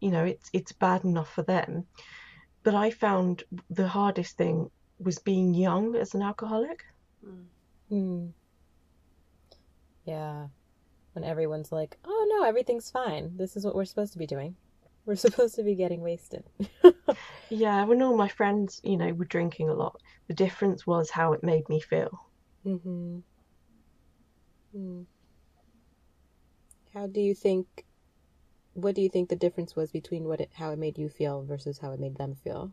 you 0.00 0.10
know, 0.10 0.24
it's 0.24 0.48
it's 0.52 0.72
bad 0.72 1.04
enough 1.04 1.32
for 1.32 1.42
them. 1.42 1.88
But 2.62 2.74
I 2.74 2.90
found 2.90 3.42
the 3.70 3.88
hardest 3.88 4.36
thing 4.36 4.70
was 4.98 5.18
being 5.18 5.54
young 5.54 5.96
as 5.96 6.14
an 6.14 6.22
alcoholic. 6.22 6.84
Mm. 7.90 8.32
Yeah. 10.04 10.48
When 11.14 11.24
everyone's 11.24 11.72
like, 11.72 11.96
"Oh 12.04 12.26
no, 12.30 12.44
everything's 12.44 12.90
fine. 12.90 13.36
This 13.36 13.56
is 13.56 13.64
what 13.64 13.74
we're 13.74 13.84
supposed 13.86 14.12
to 14.12 14.18
be 14.18 14.26
doing. 14.26 14.56
We're 15.06 15.14
supposed 15.26 15.54
to 15.56 15.62
be 15.62 15.74
getting 15.74 16.02
wasted." 16.02 16.44
Yeah, 17.50 17.84
when 17.84 18.02
all 18.02 18.16
my 18.16 18.28
friends, 18.28 18.80
you 18.82 18.96
know, 18.96 19.12
were 19.12 19.26
drinking 19.26 19.68
a 19.68 19.74
lot, 19.74 20.00
the 20.28 20.34
difference 20.34 20.86
was 20.86 21.10
how 21.10 21.34
it 21.34 21.42
made 21.42 21.68
me 21.68 21.78
feel. 21.78 22.26
Mm-hmm. 22.66 23.18
Mm. 24.76 25.04
How 26.92 27.06
do 27.06 27.20
you 27.20 27.34
think? 27.34 27.84
What 28.72 28.94
do 28.94 29.02
you 29.02 29.08
think 29.08 29.28
the 29.28 29.36
difference 29.36 29.76
was 29.76 29.92
between 29.92 30.24
what 30.24 30.40
it, 30.40 30.50
how 30.52 30.70
it 30.70 30.78
made 30.78 30.98
you 30.98 31.08
feel 31.08 31.44
versus 31.44 31.78
how 31.78 31.92
it 31.92 32.00
made 32.00 32.16
them 32.16 32.34
feel? 32.34 32.72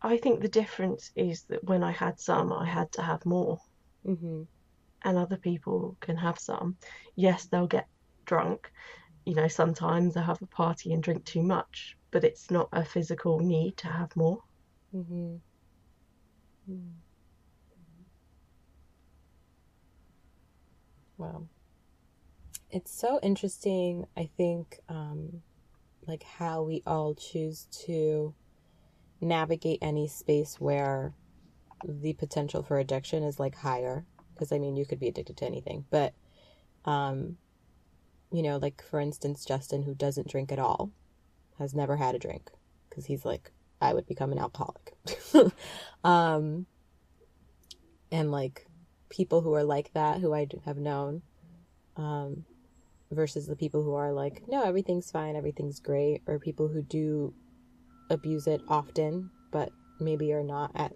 I 0.00 0.16
think 0.16 0.40
the 0.40 0.48
difference 0.48 1.10
is 1.14 1.42
that 1.44 1.64
when 1.64 1.82
I 1.82 1.90
had 1.90 2.18
some, 2.18 2.52
I 2.52 2.64
had 2.64 2.90
to 2.92 3.02
have 3.02 3.26
more. 3.26 3.60
Mm-hmm. 4.06 4.44
And 5.04 5.18
other 5.18 5.36
people 5.36 5.96
can 6.00 6.16
have 6.16 6.38
some. 6.38 6.76
Yes, 7.16 7.46
they'll 7.46 7.66
get 7.66 7.88
drunk. 8.26 8.70
You 9.24 9.34
know, 9.34 9.48
sometimes 9.48 10.14
they'll 10.14 10.24
have 10.24 10.42
a 10.42 10.46
party 10.46 10.92
and 10.92 11.02
drink 11.02 11.24
too 11.24 11.42
much, 11.42 11.96
but 12.10 12.24
it's 12.24 12.50
not 12.50 12.68
a 12.72 12.84
physical 12.84 13.40
need 13.40 13.76
to 13.78 13.88
have 13.88 14.14
more. 14.16 14.38
Mm-hmm. 14.94 15.36
Hmm. 16.66 16.90
Wow. 21.18 21.48
It's 22.70 22.92
so 22.92 23.18
interesting, 23.22 24.06
I 24.16 24.30
think, 24.36 24.78
um, 24.88 25.42
like 26.06 26.22
how 26.22 26.62
we 26.62 26.82
all 26.86 27.14
choose 27.14 27.66
to 27.86 28.34
navigate 29.20 29.78
any 29.82 30.08
space 30.08 30.60
where 30.60 31.14
the 31.86 32.12
potential 32.14 32.62
for 32.62 32.78
addiction 32.78 33.22
is 33.22 33.38
like 33.40 33.56
higher. 33.56 34.04
Because 34.40 34.52
I 34.52 34.58
mean, 34.58 34.74
you 34.74 34.86
could 34.86 34.98
be 34.98 35.08
addicted 35.08 35.36
to 35.36 35.44
anything, 35.44 35.84
but, 35.90 36.14
um, 36.86 37.36
you 38.32 38.42
know, 38.42 38.56
like 38.56 38.82
for 38.82 38.98
instance, 38.98 39.44
Justin, 39.44 39.82
who 39.82 39.94
doesn't 39.94 40.28
drink 40.28 40.50
at 40.50 40.58
all, 40.58 40.90
has 41.58 41.74
never 41.74 41.98
had 41.98 42.14
a 42.14 42.18
drink 42.18 42.50
because 42.88 43.04
he's 43.04 43.26
like, 43.26 43.52
I 43.82 43.92
would 43.92 44.06
become 44.06 44.32
an 44.32 44.38
alcoholic. 44.38 44.94
um, 46.04 46.64
and 48.10 48.32
like 48.32 48.66
people 49.10 49.42
who 49.42 49.52
are 49.52 49.62
like 49.62 49.92
that, 49.92 50.20
who 50.20 50.32
I 50.32 50.46
have 50.64 50.78
known, 50.78 51.20
um, 51.98 52.46
versus 53.10 53.46
the 53.46 53.56
people 53.56 53.82
who 53.82 53.92
are 53.92 54.10
like, 54.10 54.48
no, 54.48 54.62
everything's 54.62 55.10
fine, 55.10 55.36
everything's 55.36 55.80
great, 55.80 56.22
or 56.26 56.38
people 56.38 56.68
who 56.68 56.80
do 56.80 57.34
abuse 58.08 58.46
it 58.46 58.62
often, 58.68 59.30
but 59.50 59.70
maybe 59.98 60.32
are 60.32 60.42
not 60.42 60.70
at 60.74 60.94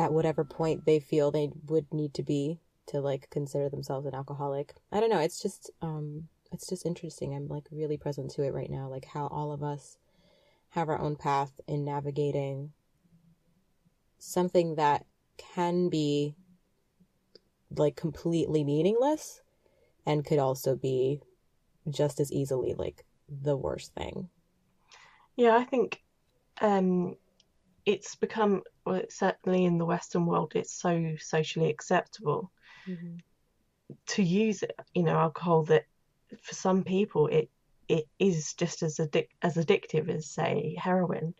at 0.00 0.14
whatever 0.14 0.44
point 0.44 0.86
they 0.86 0.98
feel 0.98 1.30
they 1.30 1.50
would 1.66 1.92
need 1.92 2.14
to 2.14 2.22
be 2.22 2.58
to 2.86 3.00
like 3.00 3.28
consider 3.28 3.68
themselves 3.68 4.06
an 4.06 4.14
alcoholic. 4.14 4.74
I 4.90 4.98
don't 4.98 5.10
know, 5.10 5.20
it's 5.20 5.40
just 5.42 5.70
um 5.82 6.28
it's 6.50 6.66
just 6.66 6.86
interesting. 6.86 7.34
I'm 7.34 7.48
like 7.48 7.66
really 7.70 7.98
present 7.98 8.30
to 8.32 8.42
it 8.42 8.54
right 8.54 8.70
now, 8.70 8.88
like 8.88 9.04
how 9.04 9.26
all 9.26 9.52
of 9.52 9.62
us 9.62 9.98
have 10.70 10.88
our 10.88 10.98
own 10.98 11.16
path 11.16 11.52
in 11.68 11.84
navigating 11.84 12.72
something 14.18 14.76
that 14.76 15.04
can 15.36 15.90
be 15.90 16.34
like 17.76 17.94
completely 17.94 18.64
meaningless 18.64 19.42
and 20.06 20.24
could 20.24 20.38
also 20.38 20.74
be 20.74 21.20
just 21.90 22.20
as 22.20 22.32
easily 22.32 22.74
like 22.74 23.04
the 23.28 23.56
worst 23.56 23.94
thing. 23.94 24.30
Yeah, 25.36 25.56
I 25.56 25.64
think 25.64 26.02
um, 26.60 27.16
it's 27.90 28.14
become, 28.14 28.62
well, 28.86 29.02
certainly 29.08 29.64
in 29.64 29.78
the 29.78 29.84
Western 29.84 30.24
world, 30.26 30.52
it's 30.54 30.72
so 30.72 31.14
socially 31.18 31.70
acceptable 31.70 32.50
mm-hmm. 32.86 33.16
to 34.06 34.22
use, 34.22 34.62
you 34.94 35.02
know, 35.02 35.16
alcohol 35.16 35.64
that 35.64 35.84
for 36.42 36.54
some 36.54 36.84
people 36.84 37.26
it 37.26 37.50
it 37.88 38.06
is 38.20 38.54
just 38.54 38.84
as 38.84 38.98
addic- 38.98 39.34
as 39.42 39.56
addictive 39.56 40.08
as 40.08 40.26
say 40.26 40.76
heroin. 40.80 41.34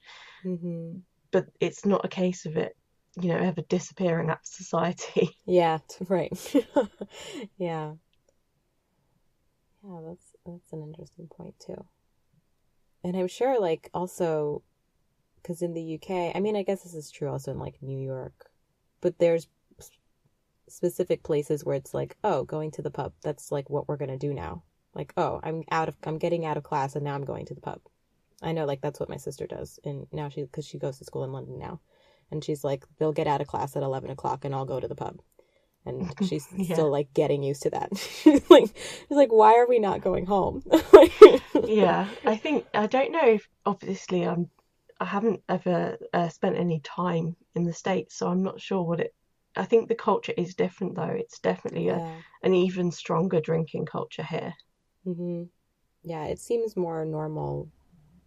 Mm-hmm. 0.44 0.98
But 1.30 1.46
it's 1.60 1.86
not 1.86 2.04
a 2.04 2.08
case 2.08 2.44
of 2.44 2.56
it, 2.56 2.76
you 3.20 3.28
know, 3.28 3.38
ever 3.38 3.62
disappearing 3.62 4.30
out 4.30 4.40
of 4.40 4.46
society. 4.46 5.30
Yeah, 5.46 5.78
right. 6.08 6.32
yeah. 7.58 7.92
Yeah, 9.84 10.00
that's 10.04 10.26
that's 10.44 10.72
an 10.72 10.82
interesting 10.82 11.28
point 11.28 11.54
too. 11.64 11.84
And 13.02 13.16
I'm 13.16 13.28
sure, 13.28 13.58
like, 13.58 13.88
also, 13.94 14.62
because 15.42 15.62
in 15.62 15.74
the 15.74 15.94
UK, 15.94 16.34
I 16.34 16.40
mean, 16.40 16.56
I 16.56 16.62
guess 16.62 16.82
this 16.82 16.94
is 16.94 17.10
true 17.10 17.28
also 17.28 17.50
in 17.52 17.58
like 17.58 17.82
New 17.82 17.98
York, 17.98 18.50
but 19.00 19.18
there's 19.18 19.46
specific 20.68 21.22
places 21.22 21.64
where 21.64 21.76
it's 21.76 21.94
like, 21.94 22.16
oh, 22.24 22.44
going 22.44 22.70
to 22.72 22.82
the 22.82 22.90
pub, 22.90 23.12
that's 23.22 23.50
like 23.50 23.68
what 23.68 23.88
we're 23.88 23.96
gonna 23.96 24.18
do 24.18 24.32
now. 24.32 24.62
Like, 24.94 25.12
oh, 25.16 25.40
I'm 25.42 25.64
out 25.70 25.88
of, 25.88 25.96
I'm 26.04 26.18
getting 26.18 26.44
out 26.44 26.56
of 26.56 26.64
class 26.64 26.96
and 26.96 27.04
now 27.04 27.14
I'm 27.14 27.24
going 27.24 27.46
to 27.46 27.54
the 27.54 27.60
pub. 27.60 27.80
I 28.42 28.52
know, 28.52 28.64
like, 28.64 28.80
that's 28.80 28.98
what 28.98 29.08
my 29.08 29.18
sister 29.18 29.46
does. 29.46 29.78
And 29.84 30.06
now 30.12 30.28
she, 30.28 30.42
because 30.42 30.66
she 30.66 30.78
goes 30.78 30.98
to 30.98 31.04
school 31.04 31.24
in 31.24 31.32
London 31.32 31.58
now. 31.58 31.80
And 32.30 32.42
she's 32.42 32.64
like, 32.64 32.84
they'll 32.98 33.12
get 33.12 33.26
out 33.26 33.40
of 33.40 33.48
class 33.48 33.76
at 33.76 33.82
11 33.82 34.10
o'clock 34.10 34.44
and 34.44 34.54
I'll 34.54 34.64
go 34.64 34.80
to 34.80 34.88
the 34.88 34.94
pub. 34.94 35.20
And 35.84 36.12
she's 36.28 36.46
yeah. 36.56 36.74
still 36.74 36.90
like 36.90 37.12
getting 37.14 37.42
used 37.42 37.62
to 37.62 37.70
that. 37.70 37.96
she's 37.96 38.42
like, 38.50 38.66
she's 38.66 39.16
like, 39.16 39.32
why 39.32 39.56
are 39.58 39.68
we 39.68 39.78
not 39.78 40.00
going 40.00 40.26
home? 40.26 40.62
yeah, 41.64 42.08
I 42.24 42.36
think, 42.36 42.66
I 42.74 42.86
don't 42.86 43.12
know 43.12 43.28
if, 43.28 43.48
obviously, 43.66 44.22
I'm, 44.22 44.48
I 45.00 45.06
haven't 45.06 45.42
ever 45.48 45.98
uh, 46.12 46.28
spent 46.28 46.56
any 46.56 46.80
time 46.80 47.34
in 47.54 47.64
the 47.64 47.72
States, 47.72 48.16
so 48.16 48.28
I'm 48.28 48.42
not 48.42 48.60
sure 48.60 48.82
what 48.82 49.00
it 49.00 49.14
I 49.56 49.64
think 49.64 49.88
the 49.88 49.94
culture 49.94 50.34
is 50.36 50.54
different 50.54 50.94
though. 50.94 51.02
It's 51.16 51.40
definitely 51.40 51.88
a, 51.88 52.22
an 52.42 52.54
even 52.54 52.92
stronger 52.92 53.40
drinking 53.40 53.86
culture 53.86 54.22
here. 54.22 54.54
Mm-hmm. 55.06 55.44
Yeah, 56.04 56.24
it 56.26 56.38
seems 56.38 56.76
more 56.76 57.04
normal 57.04 57.68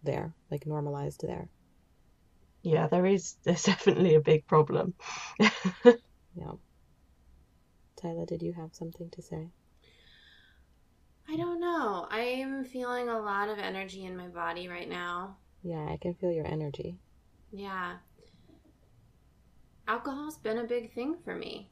there, 0.02 0.34
like 0.50 0.66
normalized 0.66 1.22
there. 1.22 1.48
Yeah, 2.62 2.88
there 2.88 3.06
is. 3.06 3.36
There's 3.44 3.62
definitely 3.72 4.14
a 4.14 4.20
big 4.20 4.46
problem. 4.46 4.94
yeah. 5.38 6.52
Tyler, 7.96 8.26
did 8.26 8.42
you 8.42 8.52
have 8.52 8.74
something 8.74 9.08
to 9.10 9.22
say? 9.22 9.48
I 11.28 11.36
don't 11.36 11.58
know. 11.58 12.06
I'm 12.10 12.64
feeling 12.64 13.08
a 13.08 13.18
lot 13.18 13.48
of 13.48 13.58
energy 13.58 14.04
in 14.04 14.16
my 14.16 14.28
body 14.28 14.68
right 14.68 14.88
now. 14.88 15.38
Yeah, 15.64 15.88
I 15.90 15.96
can 15.96 16.14
feel 16.14 16.30
your 16.30 16.46
energy. 16.46 16.98
Yeah. 17.50 17.96
Alcohol's 19.88 20.36
been 20.36 20.58
a 20.58 20.64
big 20.64 20.92
thing 20.92 21.16
for 21.24 21.34
me, 21.34 21.70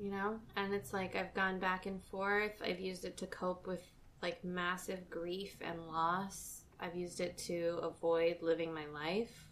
you 0.00 0.10
know? 0.10 0.38
And 0.56 0.72
it's 0.72 0.92
like 0.92 1.16
I've 1.16 1.34
gone 1.34 1.58
back 1.58 1.86
and 1.86 2.02
forth. 2.04 2.52
I've 2.64 2.80
used 2.80 3.04
it 3.04 3.16
to 3.18 3.26
cope 3.26 3.66
with 3.66 3.82
like 4.22 4.44
massive 4.44 5.10
grief 5.10 5.56
and 5.60 5.86
loss. 5.88 6.62
I've 6.78 6.94
used 6.94 7.20
it 7.20 7.36
to 7.38 7.80
avoid 7.82 8.38
living 8.40 8.72
my 8.72 8.86
life. 8.86 9.48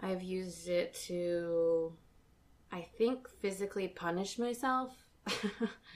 I've 0.00 0.22
used 0.22 0.68
it 0.68 0.94
to, 1.06 1.92
I 2.72 2.86
think, 2.96 3.28
physically 3.40 3.88
punish 3.88 4.38
myself 4.38 4.92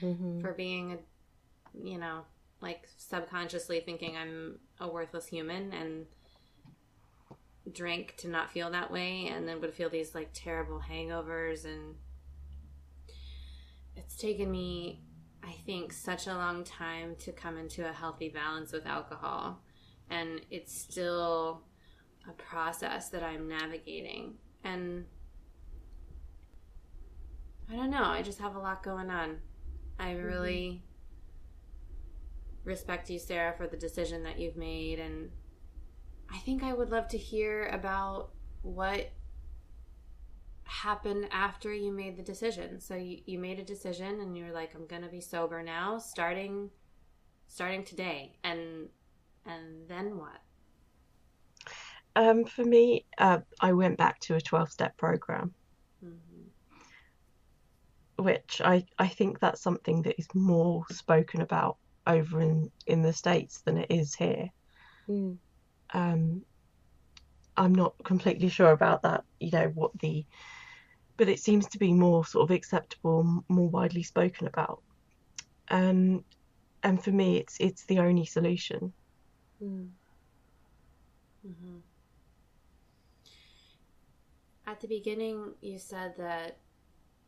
mm-hmm. 0.01 0.41
for 0.41 0.53
being 0.53 0.93
a, 0.93 1.87
you 1.87 1.97
know, 1.97 2.21
like 2.61 2.87
subconsciously 2.97 3.79
thinking 3.81 4.15
I'm 4.15 4.59
a 4.79 4.87
worthless 4.87 5.27
human 5.27 5.73
and 5.73 6.05
drink 7.71 8.15
to 8.17 8.27
not 8.27 8.51
feel 8.51 8.71
that 8.71 8.91
way 8.91 9.27
and 9.27 9.47
then 9.47 9.61
would 9.61 9.73
feel 9.73 9.89
these 9.89 10.15
like 10.15 10.29
terrible 10.33 10.81
hangovers 10.89 11.65
and 11.65 11.95
it's 13.95 14.15
taken 14.15 14.49
me 14.49 15.01
I 15.43 15.53
think, 15.65 15.91
such 15.91 16.27
a 16.27 16.33
long 16.33 16.63
time 16.63 17.15
to 17.19 17.31
come 17.31 17.57
into 17.57 17.87
a 17.87 17.93
healthy 17.93 18.29
balance 18.29 18.71
with 18.71 18.85
alcohol. 18.85 19.61
And 20.09 20.41
it's 20.49 20.75
still 20.75 21.63
a 22.29 22.33
process 22.33 23.09
that 23.09 23.23
I'm 23.23 23.47
navigating. 23.47 24.35
And 24.63 25.05
I 27.71 27.75
don't 27.75 27.89
know, 27.89 28.03
I 28.03 28.21
just 28.21 28.39
have 28.39 28.55
a 28.55 28.59
lot 28.59 28.83
going 28.83 29.09
on. 29.09 29.37
I 29.99 30.11
mm-hmm. 30.11 30.23
really. 30.23 30.83
Respect 32.63 33.09
you, 33.09 33.19
Sarah, 33.19 33.53
for 33.55 33.67
the 33.67 33.77
decision 33.77 34.23
that 34.23 34.39
you've 34.39 34.57
made. 34.57 34.99
And 34.99 35.29
I 36.31 36.37
think 36.39 36.63
I 36.63 36.73
would 36.73 36.89
love 36.89 37.07
to 37.09 37.17
hear 37.17 37.67
about 37.67 38.31
what 38.61 39.11
happened 40.71 41.27
after 41.31 41.73
you 41.73 41.91
made 41.91 42.15
the 42.15 42.23
decision 42.23 42.79
so 42.79 42.95
you, 42.95 43.17
you 43.25 43.37
made 43.37 43.59
a 43.59 43.63
decision 43.63 44.21
and 44.21 44.37
you 44.37 44.45
were 44.45 44.53
like 44.53 44.73
i'm 44.73 44.87
gonna 44.87 45.09
be 45.09 45.19
sober 45.19 45.61
now 45.61 45.97
starting 45.97 46.69
starting 47.49 47.83
today 47.83 48.31
and 48.45 48.87
and 49.45 49.85
then 49.89 50.17
what 50.17 50.39
um, 52.15 52.45
for 52.45 52.63
me 52.63 53.05
uh, 53.17 53.39
i 53.59 53.73
went 53.73 53.97
back 53.97 54.17
to 54.21 54.35
a 54.35 54.41
12 54.41 54.71
step 54.71 54.95
program 54.95 55.53
mm-hmm. 56.03 56.47
which 58.23 58.61
I, 58.63 58.85
I 58.97 59.09
think 59.09 59.39
that's 59.39 59.61
something 59.61 60.01
that 60.03 60.17
is 60.17 60.27
more 60.33 60.85
spoken 60.89 61.41
about 61.41 61.77
over 62.07 62.41
in, 62.41 62.71
in 62.87 63.01
the 63.01 63.13
states 63.13 63.61
than 63.61 63.77
it 63.77 63.91
is 63.91 64.15
here 64.15 64.49
mm. 65.09 65.37
um, 65.93 66.41
i'm 67.57 67.73
not 67.73 67.93
completely 68.03 68.49
sure 68.49 68.71
about 68.71 69.03
that 69.03 69.23
you 69.39 69.51
know 69.51 69.71
what 69.75 69.91
the 69.99 70.25
but 71.21 71.29
it 71.29 71.39
seems 71.39 71.67
to 71.67 71.77
be 71.77 71.93
more 71.93 72.25
sort 72.25 72.49
of 72.49 72.55
acceptable, 72.55 73.43
more 73.47 73.69
widely 73.69 74.01
spoken 74.01 74.47
about. 74.47 74.81
Um, 75.69 76.23
and 76.81 77.03
for 77.03 77.11
me, 77.11 77.37
it's 77.37 77.57
it's 77.59 77.83
the 77.85 77.99
only 77.99 78.25
solution. 78.25 78.91
Mm. 79.63 79.89
Mm-hmm. 81.47 81.77
At 84.65 84.81
the 84.81 84.87
beginning, 84.87 85.53
you 85.61 85.77
said 85.77 86.15
that 86.17 86.57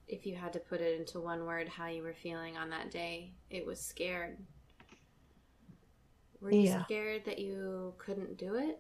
if 0.08 0.26
you 0.26 0.36
had 0.36 0.54
to 0.54 0.60
put 0.60 0.82
it 0.82 1.00
into 1.00 1.20
one 1.20 1.46
word, 1.46 1.70
how 1.70 1.86
you 1.86 2.02
were 2.02 2.16
feeling 2.16 2.58
on 2.58 2.72
that 2.72 2.90
day, 2.90 3.34
it 3.52 3.64
was 3.64 3.80
scared. 3.80 4.40
Were 6.44 6.52
you 6.52 6.64
yeah. 6.64 6.84
scared 6.84 7.24
that 7.24 7.40
you 7.40 7.94
couldn't 7.98 8.38
do 8.38 8.56
it? 8.56 8.78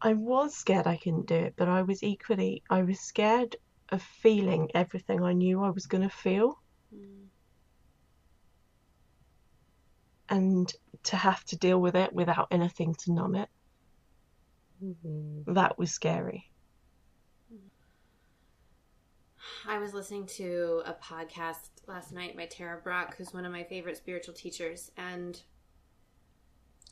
I 0.00 0.14
was 0.14 0.56
scared 0.56 0.88
I 0.88 0.96
couldn't 0.96 1.28
do 1.28 1.36
it, 1.36 1.54
but 1.56 1.68
I 1.68 1.82
was 1.82 2.02
equally 2.02 2.64
I 2.68 2.82
was 2.82 2.98
scared 2.98 3.54
of 3.90 4.02
feeling 4.02 4.68
everything 4.74 5.22
I 5.22 5.32
knew 5.32 5.62
I 5.62 5.70
was 5.70 5.86
going 5.86 6.02
to 6.02 6.14
feel. 6.14 6.60
Mm. 6.92 7.26
And 10.28 10.72
to 11.04 11.16
have 11.16 11.44
to 11.44 11.56
deal 11.56 11.80
with 11.80 11.94
it 11.94 12.12
without 12.12 12.48
anything 12.50 12.96
to 13.04 13.12
numb 13.12 13.36
it. 13.36 13.48
mm-hmm. 14.82 15.52
that 15.54 15.78
was 15.78 15.92
scary. 15.92 16.50
I 19.68 19.78
was 19.78 19.94
listening 19.94 20.26
to 20.38 20.82
a 20.84 20.92
podcast 20.92 21.70
last 21.86 22.12
night 22.12 22.36
by 22.36 22.46
Tara 22.46 22.80
Brach, 22.82 23.14
who's 23.16 23.34
one 23.34 23.44
of 23.44 23.52
my 23.52 23.64
favorite 23.64 23.96
spiritual 23.96 24.34
teachers, 24.34 24.90
and 24.96 25.40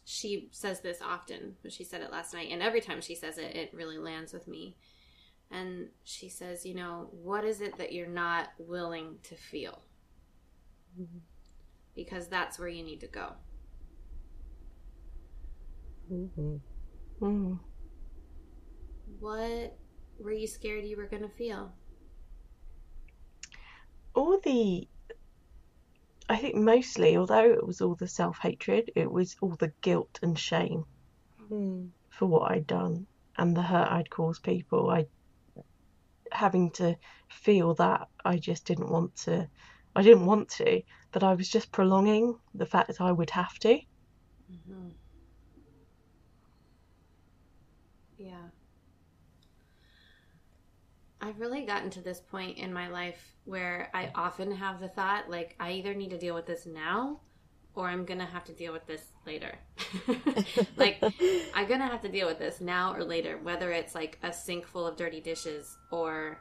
she 0.05 0.49
says 0.51 0.81
this 0.81 1.01
often, 1.01 1.57
but 1.63 1.73
she 1.73 1.85
said 1.85 2.03
it 2.03 2.11
last 2.11 2.35
night, 2.35 2.49
and 2.51 2.63
every 2.63 2.81
time 2.81 3.01
she 3.01 3.15
says 3.15 3.39
it, 3.39 3.55
it 3.55 3.73
really 3.73 3.99
lands 3.99 4.33
with 4.33 4.49
me. 4.49 4.77
And 5.51 5.89
she 6.05 6.29
says, 6.29 6.65
you 6.65 6.75
know, 6.75 7.09
what 7.11 7.45
is 7.45 7.61
it 7.61 7.77
that 7.79 7.93
you're 7.93 8.07
not 8.07 8.49
willing 8.59 9.17
to 9.25 9.35
feel? 9.35 9.83
Mm-hmm. 11.01 11.19
Because 11.95 12.29
that's 12.29 12.59
where 12.59 12.69
you 12.69 12.85
need 12.85 13.01
to 13.01 13.09
go. 13.09 13.33
Mm-hmm. 16.13 16.57
Mm. 17.21 17.59
What 19.19 19.77
were 20.19 20.33
you 20.33 20.47
scared 20.47 20.85
you 20.85 20.97
were 20.97 21.07
going 21.07 21.23
to 21.23 21.29
feel? 21.29 21.73
All 24.15 24.39
the, 24.41 24.89
I 26.29 26.37
think 26.37 26.57
mostly, 26.57 27.17
although 27.17 27.53
it 27.53 27.67
was 27.67 27.81
all 27.81 27.95
the 27.95 28.09
self 28.09 28.39
hatred, 28.39 28.91
it 28.97 29.11
was 29.11 29.37
all 29.41 29.57
the 29.59 29.73
guilt 29.81 30.19
and 30.23 30.39
shame 30.39 30.85
mm. 31.51 31.89
for 32.11 32.27
what 32.27 32.51
I'd 32.53 32.67
done 32.67 33.07
and 33.37 33.57
the 33.57 33.63
hurt 33.63 33.89
I'd 33.91 34.11
caused 34.11 34.43
people. 34.43 34.91
I 34.91 35.07
having 36.33 36.71
to 36.71 36.97
feel 37.29 37.75
that 37.75 38.09
I 38.25 38.37
just 38.39 38.65
didn't 38.65 38.91
want 38.91 39.17
to. 39.17 39.49
I 39.97 40.03
didn't 40.03 40.27
want 40.27 40.49
to, 40.51 40.83
but 41.11 41.23
I 41.25 41.35
was 41.35 41.49
just 41.49 41.73
prolonging 41.73 42.39
the 42.55 42.67
fact 42.67 42.89
that 42.89 43.01
I 43.01 43.11
would 43.11 43.31
have 43.31 43.59
to. 43.61 43.75
Mm-hmm. 44.53 44.89
Yeah. 48.19 48.49
I've 51.21 51.39
really 51.39 51.65
gotten 51.65 51.91
to 51.91 52.01
this 52.01 52.21
point 52.21 52.59
in 52.59 52.73
my 52.73 52.89
life 52.89 53.35
where 53.45 53.91
I 53.93 54.11
often 54.15 54.53
have 54.53 54.81
the 54.81 54.89
thought, 54.89 55.29
like, 55.29 55.55
I 55.61 55.73
either 55.73 55.95
need 55.95 56.11
to 56.11 56.19
deal 56.19 56.35
with 56.35 56.47
this 56.47 56.67
now 56.67 57.21
or 57.75 57.89
I'm 57.89 58.05
going 58.05 58.21
to 58.21 58.27
have 58.27 58.45
to 58.45 58.53
deal 58.53 58.73
with 58.73 58.87
this 58.87 59.03
later. 59.27 59.59
like, 60.77 60.99
I'm 61.55 61.69
going 61.69 61.81
to 61.81 61.87
have 61.87 62.03
to 62.03 62.09
deal 62.09 62.27
with 62.27 62.39
this 62.39 62.61
now 62.61 62.95
or 62.95 63.05
later, 63.05 63.39
whether 63.39 63.71
it's 63.71 63.95
like 63.95 64.19
a 64.23 64.33
sink 64.33 64.67
full 64.67 64.87
of 64.87 64.97
dirty 64.97 65.21
dishes 65.21 65.77
or 65.91 66.41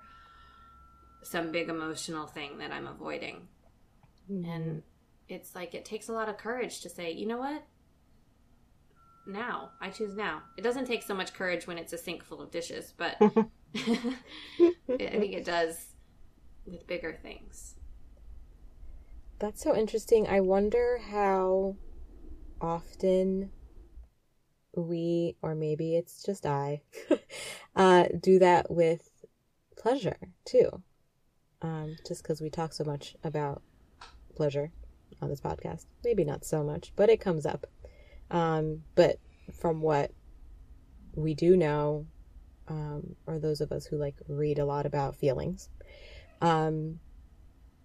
some 1.24 1.52
big 1.52 1.70
emotional 1.70 2.26
thing 2.26 2.58
that 2.60 2.72
I'm 2.72 2.88
avoiding. 2.88 3.48
Mm-hmm. 4.32 4.50
And 4.50 4.84
it's 5.28 5.56
like, 5.56 5.76
it 5.76 5.86
takes 5.86 6.10
a 6.10 6.14
lot 6.14 6.30
of 6.30 6.38
courage 6.38 6.82
to 6.82 6.90
say, 6.90 7.12
you 7.12 7.28
know 7.28 7.38
what? 7.38 7.64
Now. 9.30 9.72
I 9.80 9.90
choose 9.90 10.16
now. 10.16 10.42
It 10.58 10.62
doesn't 10.62 10.86
take 10.86 11.04
so 11.04 11.14
much 11.14 11.34
courage 11.34 11.68
when 11.68 11.78
it's 11.78 11.94
a 11.94 11.98
sink 11.98 12.24
full 12.24 12.42
of 12.42 12.52
dishes, 12.52 12.94
but 12.98 13.16
I 13.22 13.52
think 14.88 15.34
it 15.34 15.46
does 15.46 15.94
with 16.66 16.88
bigger 16.88 17.18
things. 17.22 17.76
That's 19.40 19.64
so 19.64 19.76
interesting. 19.76 20.28
I 20.28 20.42
wonder 20.42 21.00
how 21.10 21.76
often 22.60 23.52
we, 24.76 25.36
or 25.42 25.56
maybe 25.56 25.96
it's 25.96 26.24
just 26.24 26.46
I, 26.46 26.82
uh, 27.76 28.06
do 28.20 28.40
that 28.40 28.70
with 28.70 29.10
pleasure 29.78 30.18
too. 30.46 30.84
Um, 31.62 31.98
just 32.08 32.24
because 32.24 32.42
we 32.42 32.50
talk 32.50 32.74
so 32.74 32.84
much 32.84 33.16
about 33.24 33.62
pleasure 34.36 34.72
on 35.22 35.30
this 35.30 35.42
podcast. 35.42 35.86
Maybe 36.04 36.24
not 36.24 36.46
so 36.46 36.64
much, 36.64 36.94
but 36.96 37.10
it 37.10 37.20
comes 37.20 37.46
up. 37.46 37.66
Um, 38.32 38.84
but 38.96 39.20
from 39.52 39.82
what 39.82 40.12
we 41.16 41.34
do 41.34 41.58
know, 41.58 42.06
um, 42.68 43.16
or 43.26 43.40
those 43.40 43.62
of 43.62 43.72
us 43.72 43.86
who 43.86 43.98
like 43.98 44.16
read 44.28 44.60
a 44.60 44.66
lot 44.66 44.86
about 44.86 45.16
feelings, 45.16 45.70
um, 46.42 47.00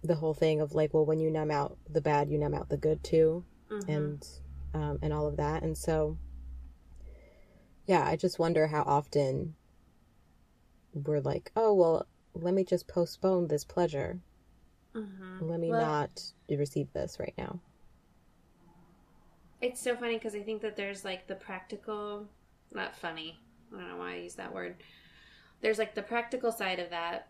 the 0.03 0.15
whole 0.15 0.33
thing 0.33 0.61
of 0.61 0.73
like, 0.73 0.93
well, 0.93 1.05
when 1.05 1.19
you 1.19 1.31
numb 1.31 1.51
out 1.51 1.77
the 1.89 2.01
bad, 2.01 2.29
you 2.29 2.37
numb 2.37 2.53
out 2.53 2.69
the 2.69 2.77
good 2.77 3.03
too, 3.03 3.43
mm-hmm. 3.71 3.89
and 3.89 4.27
um, 4.73 4.99
and 5.01 5.13
all 5.13 5.27
of 5.27 5.37
that. 5.37 5.63
And 5.63 5.77
so, 5.77 6.17
yeah, 7.87 8.05
I 8.05 8.15
just 8.15 8.39
wonder 8.39 8.67
how 8.67 8.83
often 8.83 9.55
we're 10.93 11.21
like, 11.21 11.51
oh 11.55 11.73
well, 11.73 12.05
let 12.33 12.53
me 12.53 12.63
just 12.63 12.87
postpone 12.87 13.47
this 13.47 13.65
pleasure. 13.65 14.19
Mm-hmm. 14.93 15.49
Let 15.49 15.59
me 15.59 15.69
well, 15.69 15.81
not 15.81 16.23
receive 16.49 16.91
this 16.93 17.17
right 17.19 17.33
now. 17.37 17.59
It's 19.65 19.81
so 19.81 19.95
funny 19.95 20.13
because 20.13 20.35
I 20.35 20.41
think 20.41 20.61
that 20.61 20.75
there's 20.75 21.03
like 21.03 21.27
the 21.27 21.35
practical, 21.35 22.27
not 22.71 22.95
funny. 22.95 23.39
I 23.73 23.79
don't 23.79 23.89
know 23.89 23.97
why 23.97 24.13
I 24.13 24.17
use 24.17 24.35
that 24.35 24.53
word. 24.53 24.75
There's 25.61 25.79
like 25.79 25.95
the 25.95 26.03
practical 26.03 26.51
side 26.51 26.79
of 26.79 26.91
that 26.91 27.29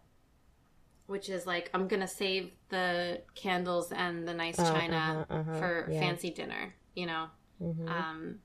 which 1.08 1.30
is 1.30 1.45
like 1.45 1.69
I'm 1.74 1.88
gonna 1.88 2.08
save 2.08 2.52
the 2.69 3.21
candles 3.36 3.91
and 3.91 4.28
the 4.28 4.34
nice 4.34 4.58
uh, 4.60 4.74
china 4.74 5.26
uh-huh, 5.30 5.39
uh-huh, 5.39 5.60
for 5.60 5.88
yeah. 5.89 6.00
fancy 6.00 6.30
dinner, 6.30 6.74
you 6.95 7.06
know, 7.06 7.28
mm-hmm. 7.62 7.88
um, 7.88 8.39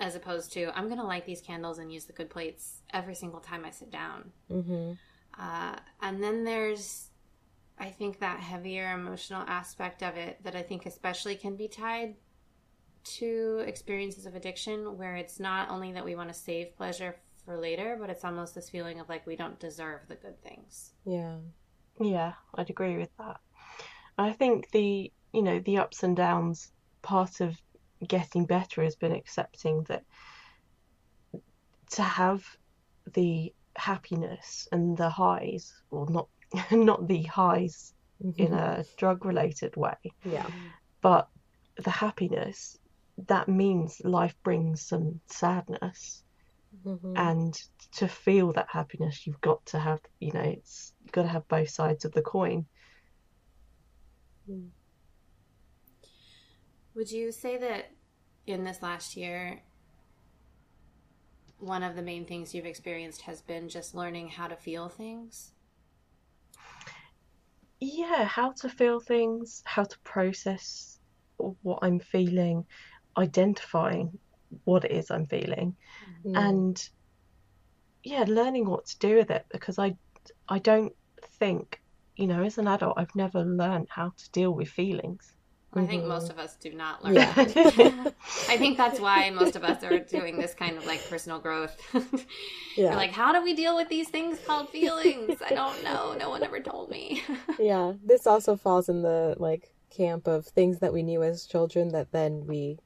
as 0.00 0.16
opposed 0.16 0.52
to 0.54 0.76
I'm 0.76 0.88
gonna 0.88 1.06
light 1.06 1.24
these 1.24 1.40
candles 1.40 1.78
and 1.78 1.92
use 1.92 2.04
the 2.04 2.12
good 2.12 2.30
plates 2.30 2.82
every 2.92 3.14
single 3.14 3.40
time 3.40 3.64
I 3.64 3.70
sit 3.70 3.90
down. 3.90 4.32
Mm-hmm. 4.50 4.92
Uh, 5.38 5.76
and 6.00 6.22
then 6.22 6.44
there's, 6.44 7.10
I 7.78 7.90
think 7.90 8.20
that 8.20 8.40
heavier 8.40 8.92
emotional 8.92 9.42
aspect 9.46 10.02
of 10.02 10.16
it 10.16 10.42
that 10.42 10.54
I 10.54 10.62
think 10.62 10.86
especially 10.86 11.36
can 11.36 11.56
be 11.56 11.68
tied 11.68 12.16
to 13.04 13.62
experiences 13.66 14.26
of 14.26 14.34
addiction, 14.34 14.96
where 14.96 15.16
it's 15.16 15.38
not 15.38 15.70
only 15.70 15.92
that 15.92 16.04
we 16.04 16.14
want 16.14 16.28
to 16.28 16.34
save 16.34 16.76
pleasure 16.76 17.16
for 17.44 17.56
later, 17.56 17.96
but 18.00 18.10
it's 18.10 18.24
almost 18.24 18.54
this 18.54 18.70
feeling 18.70 19.00
of 19.00 19.08
like 19.08 19.26
we 19.26 19.36
don't 19.36 19.58
deserve 19.58 20.00
the 20.08 20.14
good 20.14 20.40
things. 20.42 20.92
Yeah. 21.04 21.36
Yeah, 22.00 22.32
I'd 22.54 22.70
agree 22.70 22.96
with 22.96 23.10
that. 23.18 23.36
I 24.18 24.32
think 24.32 24.70
the 24.70 25.12
you 25.32 25.42
know 25.42 25.58
the 25.60 25.78
ups 25.78 26.02
and 26.02 26.16
downs 26.16 26.70
part 27.02 27.40
of 27.40 27.60
getting 28.06 28.46
better 28.46 28.82
has 28.82 28.96
been 28.96 29.12
accepting 29.12 29.84
that 29.84 30.04
to 31.90 32.02
have 32.02 32.44
the 33.12 33.52
happiness 33.76 34.68
and 34.72 34.96
the 34.96 35.10
highs, 35.10 35.72
or 35.90 36.08
not 36.10 36.28
not 36.70 37.06
the 37.06 37.22
highs 37.22 37.92
in 38.20 38.32
mm-hmm. 38.32 38.54
a 38.54 38.84
drug 38.96 39.24
related 39.24 39.76
way. 39.76 39.96
Yeah. 40.24 40.46
But 41.00 41.28
the 41.76 41.90
happiness 41.90 42.78
that 43.26 43.48
means 43.48 44.00
life 44.04 44.34
brings 44.42 44.82
some 44.82 45.20
sadness. 45.26 46.22
Mm-hmm. 46.84 47.16
And 47.16 47.62
to 47.92 48.08
feel 48.08 48.52
that 48.52 48.66
happiness, 48.70 49.26
you've 49.26 49.40
got 49.40 49.64
to 49.66 49.78
have, 49.78 50.00
you 50.20 50.32
know, 50.32 50.40
it's 50.40 50.92
got 51.12 51.22
to 51.22 51.28
have 51.28 51.46
both 51.48 51.70
sides 51.70 52.04
of 52.04 52.12
the 52.12 52.22
coin. 52.22 52.66
Hmm. 54.46 54.66
Would 56.94 57.10
you 57.10 57.32
say 57.32 57.56
that 57.58 57.90
in 58.46 58.64
this 58.64 58.82
last 58.82 59.16
year, 59.16 59.62
one 61.58 61.82
of 61.82 61.96
the 61.96 62.02
main 62.02 62.24
things 62.24 62.54
you've 62.54 62.66
experienced 62.66 63.22
has 63.22 63.40
been 63.40 63.68
just 63.68 63.94
learning 63.94 64.28
how 64.28 64.48
to 64.48 64.56
feel 64.56 64.88
things? 64.88 65.52
Yeah, 67.80 68.24
how 68.24 68.52
to 68.60 68.68
feel 68.68 69.00
things, 69.00 69.62
how 69.64 69.84
to 69.84 69.98
process 70.00 70.98
what 71.36 71.80
I'm 71.82 71.98
feeling, 71.98 72.64
identifying 73.16 74.18
what 74.64 74.84
it 74.84 74.92
is 74.92 75.10
I'm 75.10 75.26
feeling, 75.26 75.76
mm. 76.24 76.36
and 76.36 76.88
yeah, 78.02 78.24
learning 78.26 78.66
what 78.66 78.86
to 78.86 78.98
do 78.98 79.16
with 79.16 79.30
it 79.30 79.46
because 79.50 79.78
I 79.78 79.96
I 80.48 80.58
don't 80.58 80.94
think, 81.38 81.80
you 82.16 82.26
know, 82.26 82.42
as 82.42 82.58
an 82.58 82.68
adult, 82.68 82.94
I've 82.96 83.14
never 83.14 83.42
learned 83.42 83.88
how 83.90 84.12
to 84.16 84.30
deal 84.30 84.52
with 84.52 84.68
feelings. 84.68 85.34
I 85.76 85.86
think 85.86 86.02
mm-hmm. 86.02 86.10
most 86.10 86.30
of 86.30 86.38
us 86.38 86.56
do 86.56 86.72
not 86.72 87.02
learn 87.02 87.14
yeah. 87.14 87.32
I 87.36 88.56
think 88.56 88.76
that's 88.76 89.00
why 89.00 89.28
most 89.30 89.56
of 89.56 89.64
us 89.64 89.82
are 89.82 89.98
doing 89.98 90.38
this 90.38 90.54
kind 90.54 90.76
of 90.76 90.86
like 90.86 91.08
personal 91.08 91.40
growth. 91.40 91.76
yeah. 92.76 92.90
We're 92.90 92.96
like, 92.96 93.10
how 93.10 93.32
do 93.32 93.42
we 93.42 93.54
deal 93.54 93.74
with 93.74 93.88
these 93.88 94.08
things 94.08 94.38
called 94.46 94.68
feelings? 94.68 95.42
I 95.44 95.52
don't 95.52 95.82
know. 95.82 96.14
No 96.14 96.30
one 96.30 96.44
ever 96.44 96.60
told 96.60 96.90
me. 96.90 97.24
yeah. 97.58 97.94
This 98.04 98.24
also 98.26 98.56
falls 98.56 98.88
in 98.88 99.02
the 99.02 99.34
like 99.38 99.74
camp 99.90 100.28
of 100.28 100.46
things 100.46 100.78
that 100.78 100.92
we 100.92 101.02
knew 101.02 101.24
as 101.24 101.44
children 101.44 101.88
that 101.88 102.12
then 102.12 102.46
we 102.46 102.78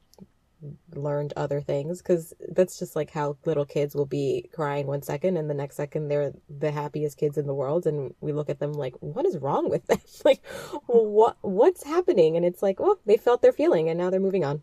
learned 0.95 1.33
other 1.37 1.61
things 1.61 2.03
because 2.03 2.35
that's 2.49 2.79
just 2.79 2.97
like 2.97 3.11
how 3.11 3.37
little 3.45 3.65
kids 3.65 3.95
will 3.95 4.07
be 4.07 4.49
crying 4.53 4.87
one 4.87 5.03
second 5.03 5.37
and 5.37 5.49
the 5.49 5.55
next 5.55 5.77
second 5.77 6.09
they're 6.09 6.33
the 6.49 6.73
happiest 6.73 7.17
kids 7.17 7.39
in 7.39 7.47
the 7.47 7.55
world 7.55 7.87
and 7.87 8.13
we 8.21 8.33
look 8.33 8.51
at 8.51 8.59
them 8.59 8.73
like 8.73 8.95
what 9.01 9.25
is 9.25 9.39
wrong 9.39 9.71
with 9.71 9.87
them? 9.87 9.99
Like 10.25 10.45
what 10.87 11.37
what's 11.43 11.85
happening? 11.85 12.37
And 12.37 12.45
it's 12.45 12.63
like 12.63 12.81
oh 12.81 12.99
they 13.07 13.17
felt 13.17 13.41
their 13.41 13.53
feeling 13.53 13.89
and 13.89 13.99
now 13.99 14.11
they're 14.11 14.21
moving 14.21 14.45
on. 14.45 14.63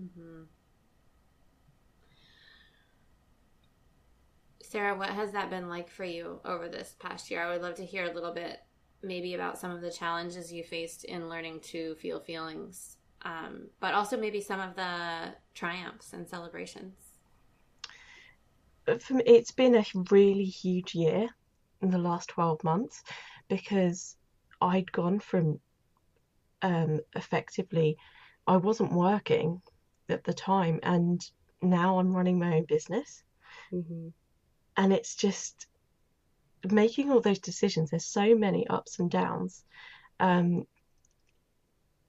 Mm-hmm. 0.00 0.42
sarah 4.62 4.96
what 4.96 5.08
has 5.08 5.32
that 5.32 5.50
been 5.50 5.68
like 5.68 5.88
for 5.88 6.04
you 6.04 6.40
over 6.44 6.68
this 6.68 6.94
past 6.98 7.30
year? 7.30 7.42
I 7.42 7.50
would 7.50 7.62
love 7.62 7.74
to 7.76 7.86
hear 7.86 8.04
a 8.04 8.12
little 8.12 8.34
bit 8.34 8.60
maybe 9.02 9.34
about 9.34 9.58
some 9.58 9.70
of 9.70 9.80
the 9.80 9.90
challenges 9.90 10.52
you 10.52 10.62
faced 10.62 11.04
in 11.04 11.28
learning 11.28 11.60
to 11.60 11.94
feel 11.96 12.20
feelings 12.20 12.97
um, 13.22 13.68
but 13.80 13.94
also 13.94 14.16
maybe 14.16 14.40
some 14.40 14.60
of 14.60 14.76
the 14.76 15.34
triumphs 15.54 16.12
and 16.12 16.28
celebrations. 16.28 16.94
for 19.00 19.14
me, 19.14 19.22
it's 19.26 19.50
been 19.50 19.74
a 19.74 19.84
really 20.10 20.44
huge 20.44 20.94
year 20.94 21.28
in 21.82 21.90
the 21.90 21.98
last 21.98 22.28
12 22.30 22.62
months 22.64 23.02
because 23.48 24.16
I'd 24.60 24.90
gone 24.92 25.20
from 25.20 25.60
um, 26.62 27.00
effectively, 27.14 27.96
I 28.46 28.56
wasn't 28.56 28.92
working 28.92 29.60
at 30.08 30.24
the 30.24 30.34
time, 30.34 30.80
and 30.82 31.24
now 31.62 31.98
I'm 31.98 32.14
running 32.14 32.38
my 32.38 32.56
own 32.56 32.64
business. 32.64 33.22
Mm-hmm. 33.72 34.08
And 34.76 34.92
it's 34.92 35.14
just 35.16 35.66
making 36.70 37.10
all 37.10 37.20
those 37.20 37.38
decisions. 37.38 37.90
There's 37.90 38.06
so 38.06 38.34
many 38.34 38.66
ups 38.68 38.98
and 38.98 39.10
downs. 39.10 39.64
Um, 40.20 40.66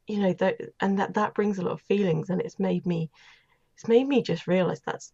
you 0.09 0.19
know, 0.19 0.33
that, 0.33 0.59
and 0.81 0.97
that, 0.97 1.13
that 1.13 1.35
brings 1.35 1.59
a 1.59 1.61
lot 1.61 1.73
of 1.73 1.81
feelings, 1.81 2.31
and 2.31 2.41
it's 2.41 2.59
made 2.59 2.83
me, 2.87 3.11
it's 3.75 3.87
made 3.87 4.07
me 4.07 4.23
just 4.23 4.47
realize 4.47 4.81
that's, 4.83 5.13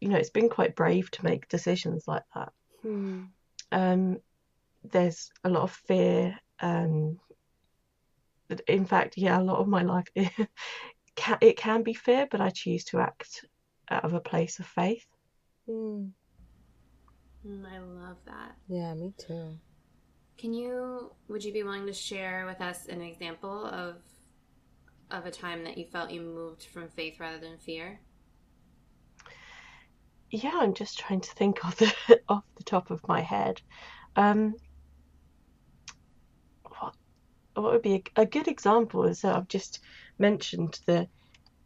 you 0.00 0.08
know, 0.08 0.16
it's 0.16 0.30
been 0.30 0.48
quite 0.48 0.76
brave 0.76 1.10
to 1.10 1.24
make 1.24 1.48
decisions 1.48 2.04
like 2.06 2.22
that. 2.34 2.52
Hmm. 2.82 3.24
Um, 3.72 4.18
there's 4.84 5.32
a 5.42 5.50
lot 5.50 5.64
of 5.64 5.72
fear. 5.72 6.38
Um, 6.60 7.18
in 8.68 8.86
fact, 8.86 9.14
yeah, 9.16 9.40
a 9.40 9.42
lot 9.42 9.58
of 9.58 9.66
my 9.66 9.82
life 9.82 10.06
it 10.14 10.30
can, 11.16 11.38
it 11.40 11.56
can 11.56 11.82
be 11.82 11.94
fear, 11.94 12.28
but 12.30 12.40
I 12.40 12.50
choose 12.50 12.84
to 12.84 13.00
act 13.00 13.44
out 13.90 14.04
of 14.04 14.14
a 14.14 14.20
place 14.20 14.60
of 14.60 14.66
faith. 14.66 15.04
Hmm. 15.66 16.06
Mm, 17.44 17.64
I 17.66 17.78
love 17.78 18.18
that. 18.26 18.54
Yeah, 18.68 18.94
me 18.94 19.14
too. 19.18 19.58
Can 20.38 20.52
you 20.52 21.12
would 21.28 21.44
you 21.44 21.52
be 21.52 21.62
willing 21.62 21.86
to 21.86 21.92
share 21.92 22.46
with 22.46 22.60
us 22.60 22.86
an 22.86 23.00
example 23.00 23.66
of 23.66 23.96
of 25.12 25.26
a 25.26 25.30
time 25.30 25.64
that 25.64 25.78
you 25.78 25.84
felt 25.84 26.10
you 26.10 26.22
moved 26.22 26.64
from 26.64 26.88
faith 26.88 27.20
rather 27.20 27.38
than 27.38 27.58
fear? 27.58 28.00
Yeah, 30.30 30.52
I'm 30.54 30.74
just 30.74 30.98
trying 30.98 31.20
to 31.20 31.30
think 31.34 31.64
off 31.64 31.76
the 31.76 31.92
off 32.28 32.44
the 32.56 32.64
top 32.64 32.90
of 32.90 33.06
my 33.06 33.20
head. 33.20 33.60
Um, 34.16 34.54
what 36.78 36.94
what 37.54 37.72
would 37.72 37.82
be 37.82 38.02
a, 38.16 38.22
a 38.22 38.26
good 38.26 38.48
example 38.48 39.04
is 39.04 39.20
that 39.20 39.36
I've 39.36 39.48
just 39.48 39.80
mentioned 40.18 40.80
the 40.86 41.06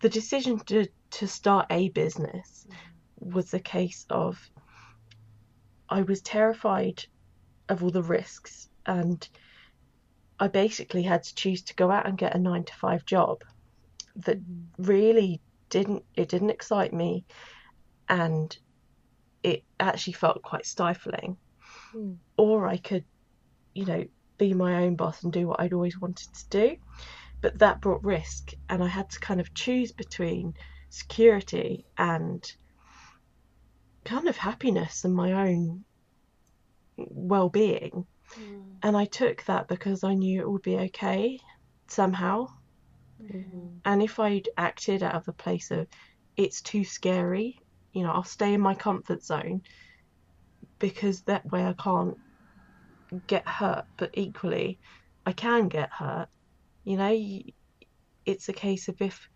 the 0.01 0.09
decision 0.09 0.59
to 0.67 0.87
to 1.13 1.27
start 1.29 1.67
a 1.71 1.89
business 1.91 2.67
was 3.19 3.51
the 3.51 3.61
case 3.61 4.05
of 4.11 4.51
I 5.89 6.03
was 6.03 6.21
terrified 6.21 7.05
of 7.69 7.83
all 7.83 7.91
the 7.91 8.03
risks 8.03 8.69
and 8.85 9.27
I 10.39 10.49
basically 10.49 11.03
had 11.03 11.23
to 11.25 11.35
choose 11.35 11.63
to 11.63 11.75
go 11.75 11.91
out 11.91 12.07
and 12.07 12.19
get 12.19 12.35
a 12.35 12.39
nine 12.39 12.65
to 12.65 12.75
five 12.75 13.05
job 13.05 13.43
that 14.17 14.39
really 14.79 15.41
didn't 15.69 16.05
it 16.15 16.29
didn't 16.29 16.51
excite 16.51 16.93
me 16.93 17.25
and 18.09 18.57
it 19.43 19.65
actually 19.81 20.13
felt 20.15 20.43
quite 20.43 20.67
stifling. 20.67 21.37
Hmm. 21.93 22.15
or 22.37 22.67
I 22.67 22.77
could 22.79 23.05
you 23.75 23.85
know 23.85 24.05
be 24.39 24.55
my 24.55 24.85
own 24.85 24.97
boss 24.97 25.23
and 25.23 25.33
do 25.33 25.47
what 25.47 25.61
I'd 25.61 25.73
always 25.73 25.99
wanted 25.99 26.33
to 26.35 26.49
do. 26.49 26.77
But 27.41 27.59
that 27.59 27.81
brought 27.81 28.03
risk 28.05 28.53
and 28.69 28.83
I 28.83 28.89
had 28.89 29.11
to 29.11 29.21
kind 29.21 29.41
of 29.41 29.55
choose 29.55 29.93
between 29.93 30.55
security 30.91 31.85
and 31.97 32.45
kind 34.05 34.29
of 34.29 34.37
happiness 34.37 35.05
and 35.05 35.15
my 35.15 35.33
own 35.49 35.85
well-being 36.97 38.07
Mm. 38.37 38.79
and 38.83 38.97
I 38.97 39.05
took 39.07 39.45
that 39.45 39.69
because 39.69 40.05
I 40.05 40.15
knew 40.15 40.41
it 40.41 40.51
would 40.51 40.63
be 40.63 40.77
okay 40.77 41.39
somehow. 41.89 42.47
Mhm. 43.21 43.81
and 43.85 44.03
if 44.03 44.19
I'd 44.19 44.49
acted 44.57 45.03
out 45.03 45.15
of 45.15 45.29
a 45.29 45.33
place 45.33 45.71
of 45.71 45.87
it's 46.37 46.61
too 46.61 46.85
scary 46.85 47.59
you 47.93 48.03
know 48.03 48.11
I'll 48.13 48.25
stay 48.25 48.53
in 48.55 48.61
my 48.61 48.75
comfort 48.75 49.23
zone 49.25 49.63
because 50.79 51.23
that 51.23 51.51
way 51.51 51.65
I 51.65 51.73
can't 51.75 52.17
get 53.27 53.47
hurt. 53.49 53.85
But 53.97 54.11
equally 54.15 54.79
I 55.25 55.33
can 55.33 55.69
get 55.69 55.91
hurt. 55.93 56.29
You 56.85 56.97
know 56.97 57.43
it's 58.25 58.49
a 58.49 58.53
case 58.53 58.89
of 58.89 58.97
if 59.01 59.29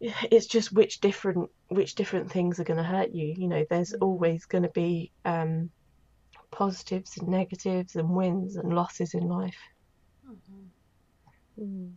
it's 0.00 0.46
just 0.46 0.72
which 0.72 1.00
different 1.00 1.50
which 1.68 1.94
different 1.94 2.30
things 2.30 2.60
are 2.60 2.64
going 2.64 2.78
to 2.78 2.82
hurt 2.84 3.10
you. 3.12 3.34
You 3.36 3.48
know 3.48 3.64
there's 3.68 3.94
always 3.94 4.46
going 4.46 4.64
to 4.64 4.70
be 4.70 5.12
um 5.24 5.70
positives 6.56 7.16
and 7.18 7.28
negatives 7.28 7.96
and 7.96 8.08
wins 8.10 8.56
and 8.56 8.74
losses 8.74 9.14
in 9.14 9.28
life 9.28 9.58
Mhm. 10.26 10.70
Mhm. 11.58 11.96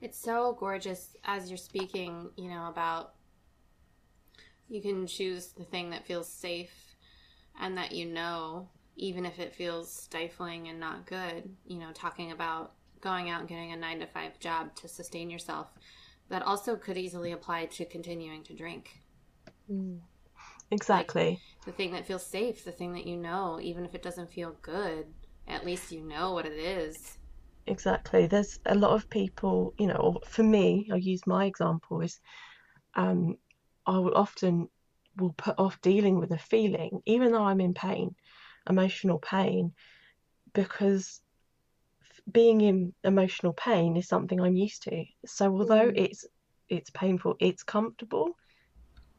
It's 0.00 0.18
so 0.18 0.52
gorgeous 0.54 1.16
as 1.24 1.50
you're 1.50 1.56
speaking, 1.56 2.30
you 2.36 2.48
know, 2.48 2.68
about 2.68 3.14
you 4.68 4.80
can 4.82 5.06
choose 5.06 5.48
the 5.52 5.64
thing 5.64 5.90
that 5.90 6.06
feels 6.06 6.28
safe 6.28 6.96
and 7.60 7.76
that 7.76 7.92
you 7.92 8.06
know, 8.06 8.68
even 8.96 9.26
if 9.26 9.38
it 9.38 9.54
feels 9.54 9.92
stifling 9.92 10.68
and 10.68 10.80
not 10.80 11.06
good, 11.06 11.54
you 11.66 11.78
know, 11.78 11.92
talking 11.92 12.32
about 12.32 12.74
going 13.00 13.30
out 13.30 13.40
and 13.40 13.48
getting 13.48 13.72
a 13.72 13.76
nine 13.76 14.00
to 14.00 14.06
five 14.06 14.38
job 14.40 14.74
to 14.76 14.88
sustain 14.88 15.30
yourself. 15.30 15.68
That 16.28 16.42
also 16.42 16.76
could 16.76 16.96
easily 16.96 17.32
apply 17.32 17.66
to 17.66 17.84
continuing 17.84 18.42
to 18.44 18.54
drink. 18.54 19.02
Mhm. 19.68 20.00
Exactly 20.72 21.40
The 21.64 21.72
thing 21.72 21.92
that 21.92 22.06
feels 22.06 22.26
safe, 22.26 22.64
the 22.64 22.72
thing 22.72 22.92
that 22.94 23.06
you 23.06 23.16
know, 23.16 23.60
even 23.60 23.84
if 23.84 23.94
it 23.94 24.02
doesn't 24.02 24.30
feel 24.30 24.56
good, 24.62 25.06
at 25.46 25.64
least 25.64 25.92
you 25.92 26.02
know 26.02 26.32
what 26.32 26.46
it 26.46 26.58
is. 26.58 27.18
Exactly. 27.66 28.26
There's 28.26 28.58
a 28.66 28.74
lot 28.74 28.92
of 28.92 29.08
people, 29.10 29.74
you 29.78 29.86
know, 29.86 30.18
for 30.26 30.42
me, 30.42 30.88
I'll 30.90 30.98
use 30.98 31.26
my 31.26 31.46
example 31.46 32.00
is 32.00 32.20
um, 32.94 33.36
I 33.86 33.98
will 33.98 34.16
often 34.16 34.68
will 35.16 35.34
put 35.34 35.58
off 35.58 35.80
dealing 35.82 36.18
with 36.18 36.32
a 36.32 36.38
feeling, 36.38 37.02
even 37.06 37.32
though 37.32 37.44
I'm 37.44 37.60
in 37.60 37.74
pain, 37.74 38.16
emotional 38.68 39.18
pain, 39.18 39.72
because 40.54 41.20
being 42.30 42.60
in 42.60 42.94
emotional 43.04 43.52
pain 43.52 43.96
is 43.96 44.08
something 44.08 44.40
I'm 44.40 44.56
used 44.56 44.82
to. 44.84 45.04
So 45.26 45.52
although 45.56 45.90
Mm. 45.90 45.96
it's 45.96 46.24
it's 46.68 46.90
painful, 46.90 47.36
it's 47.40 47.62
comfortable. 47.62 48.36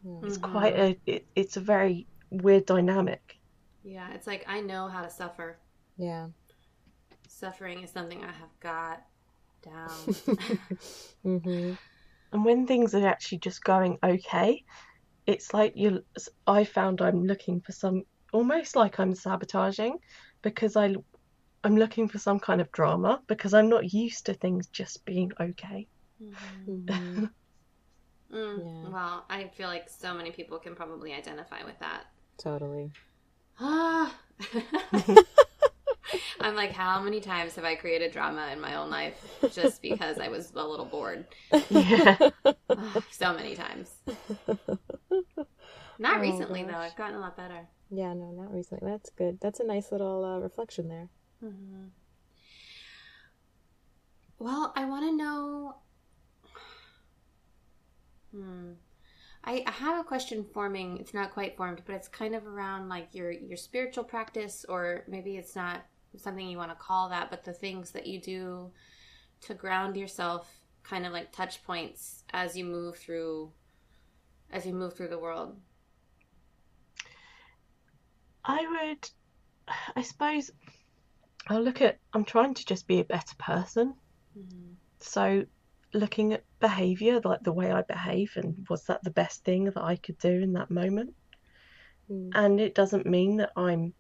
Yeah. 0.04 0.12
It's 0.24 0.38
quite 0.38 0.76
a 0.78 1.00
it, 1.06 1.28
it's 1.36 1.58
a 1.58 1.62
very 1.62 2.08
weird 2.32 2.66
dynamic. 2.66 3.22
Yeah, 3.84 4.12
it's 4.14 4.28
like 4.28 4.46
I 4.48 4.62
know 4.62 4.88
how 4.88 5.02
to 5.02 5.10
suffer. 5.10 5.58
Yeah. 5.98 6.28
Suffering 7.28 7.84
is 7.84 7.92
something 7.92 8.24
I 8.24 8.32
have 8.32 8.60
got 8.62 9.04
down. 9.62 10.16
hmm 11.24 11.74
And 12.32 12.46
when 12.46 12.68
things 12.68 12.96
are 12.96 13.08
actually 13.08 13.40
just 13.40 13.64
going 13.64 13.98
okay, 14.04 14.64
it's 15.28 15.54
like 15.54 15.74
you 15.76 16.04
I 16.48 16.64
found 16.66 17.02
I'm 17.02 17.24
looking 17.26 17.62
for 17.62 17.72
some 17.74 18.04
almost 18.34 18.76
like 18.76 19.00
I'm 19.00 19.16
sabotaging 19.16 19.98
because 20.44 20.76
I 20.76 20.96
I'm 21.64 21.78
looking 21.78 22.10
for 22.10 22.20
some 22.20 22.40
kind 22.40 22.62
of 22.62 22.72
drama 22.72 23.22
because 23.28 23.54
I'm 23.54 23.70
not 23.70 23.94
used 23.94 24.26
to 24.28 24.34
things 24.36 24.68
just 24.70 25.06
being 25.06 25.32
okay. 25.40 25.88
Mhm. 26.68 27.30
Mm, 28.34 28.58
Yeah. 28.84 28.90
Well, 28.90 29.26
I 29.30 29.48
feel 29.50 29.68
like 29.68 29.90
so 29.90 30.14
many 30.14 30.32
people 30.32 30.58
can 30.58 30.76
probably 30.76 31.14
identify 31.14 31.64
with 31.64 31.78
that. 31.80 32.06
Totally. 32.38 32.92
Ah. 33.60 34.16
I'm 36.42 36.56
like, 36.56 36.72
how 36.72 37.02
many 37.02 37.22
times 37.22 37.56
have 37.56 37.64
I 37.66 37.76
created 37.76 38.12
drama 38.12 38.50
in 38.52 38.60
my 38.60 38.76
own 38.76 38.90
life 38.90 39.16
just 39.54 39.82
because 39.82 40.20
I 40.20 40.28
was 40.28 40.52
a 40.56 40.66
little 40.68 40.86
bored? 40.86 41.26
Yeah. 41.70 42.18
Ah, 42.76 43.04
so 43.12 43.34
many 43.36 43.56
times. 43.56 43.92
Not 46.00 46.18
Oh, 46.18 46.22
recently, 46.22 46.64
though. 46.64 46.74
I've 46.74 46.96
gotten 46.96 47.16
a 47.16 47.20
lot 47.20 47.38
better. 47.38 47.68
Yeah, 47.92 48.14
no, 48.14 48.32
not 48.32 48.52
recently. 48.52 48.90
That's 48.90 49.12
good. 49.12 49.38
That's 49.40 49.60
a 49.60 49.64
nice 49.64 49.92
little 49.92 50.26
uh, 50.26 50.40
reflection 50.40 50.88
there. 50.88 51.10
Mhm. 51.44 51.90
Well, 54.40 54.74
I 54.76 54.86
want 54.86 55.06
to 55.06 55.16
know. 55.16 55.76
Hmm. 58.36 58.72
I, 59.44 59.64
I 59.68 59.72
have 59.72 60.00
a 60.00 60.04
question 60.04 60.46
forming. 60.54 60.98
It's 60.98 61.14
not 61.14 61.34
quite 61.34 61.58
formed, 61.58 61.82
but 61.86 61.96
it's 61.96 62.08
kind 62.08 62.34
of 62.34 62.48
around 62.48 62.88
like 62.88 63.10
your 63.12 63.32
your 63.32 63.58
spiritual 63.58 64.04
practice, 64.04 64.66
or 64.70 65.04
maybe 65.08 65.38
it's 65.38 65.56
not 65.56 65.84
something 66.18 66.48
you 66.48 66.58
want 66.58 66.72
to 66.72 66.76
call 66.76 67.10
that, 67.10 67.30
but 67.30 67.44
the 67.44 67.54
things 67.54 67.92
that 67.92 68.08
you 68.08 68.22
do 68.22 68.72
to 69.42 69.54
ground 69.54 69.98
yourself, 69.98 70.50
kind 70.84 71.06
of 71.06 71.12
like 71.12 71.32
touch 71.32 71.64
points 71.64 72.24
as 72.32 72.56
you 72.56 72.64
move 72.64 72.98
through, 72.98 73.52
as 74.52 74.66
you 74.66 74.74
move 74.74 74.96
through 74.96 75.10
the 75.10 75.20
world. 75.20 75.58
I 78.46 78.66
would 78.68 79.10
I 79.96 80.02
suppose 80.02 80.52
I'll 81.48 81.62
look 81.62 81.82
at 81.82 81.98
I'm 82.14 82.26
trying 82.26 82.54
to 82.54 82.66
just 82.66 82.88
be 82.88 83.00
a 83.00 83.06
better 83.06 83.36
person. 83.38 83.96
Mm-hmm. 84.38 84.74
So 85.00 85.46
looking 85.94 86.34
at 86.34 86.44
behavior, 86.60 87.22
like 87.24 87.42
the 87.42 87.54
way 87.54 87.72
I 87.72 87.82
behave 87.82 88.34
and 88.36 88.66
was 88.70 88.84
that 88.86 89.04
the 89.04 89.12
best 89.12 89.44
thing 89.44 89.66
that 89.66 89.78
I 89.78 89.96
could 89.96 90.18
do 90.18 90.30
in 90.30 90.54
that 90.54 90.72
moment? 90.72 91.14
Mm. 92.10 92.32
And 92.34 92.60
it 92.60 92.76
doesn't 92.76 93.06
mean 93.06 93.38
that 93.38 93.52
I'm, 93.56 93.94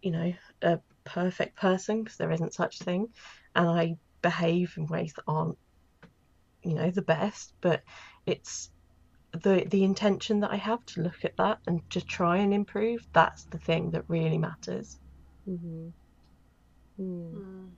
you 0.00 0.10
know, 0.10 0.32
a 0.62 0.80
perfect 1.04 1.56
person 1.56 2.02
because 2.02 2.18
there 2.18 2.32
isn't 2.32 2.54
such 2.54 2.78
thing. 2.78 3.08
And 3.54 3.68
I 3.68 3.96
behave 4.22 4.74
in 4.76 4.86
ways 4.86 5.12
that 5.14 5.24
aren't, 5.26 5.58
you 6.62 6.74
know, 6.74 6.90
the 6.90 7.02
best. 7.02 7.52
But 7.60 7.82
it's, 8.26 8.70
the 9.32 9.66
the 9.70 9.82
intention 9.82 10.40
that 10.40 10.52
I 10.52 10.56
have 10.56 10.84
to 10.86 11.02
look 11.02 11.24
at 11.24 11.36
that 11.38 11.58
and 11.66 11.80
to 11.90 12.00
try 12.02 12.36
and 12.36 12.52
improve, 12.52 13.06
that's 13.14 13.44
the 13.44 13.58
thing 13.58 13.90
that 13.92 14.04
really 14.08 14.38
matters. 14.38 14.98
Mm-hmm. 15.48 15.88
Mm. 17.00 17.34
Mm. 17.34 17.70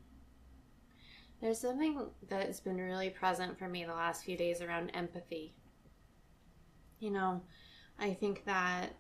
There's 1.40 1.61
something 1.61 2.07
that's 2.29 2.61
been 2.61 2.77
really 2.77 3.11
present 3.11 3.59
for 3.59 3.68
me 3.68 3.85
the 3.85 3.92
last 3.92 4.25
few 4.25 4.37
days 4.37 4.61
around 4.61 4.90
empathy. 4.90 5.55
You 7.01 7.11
know, 7.11 7.42
I 7.99 8.14
think 8.14 8.44
that 8.47 8.94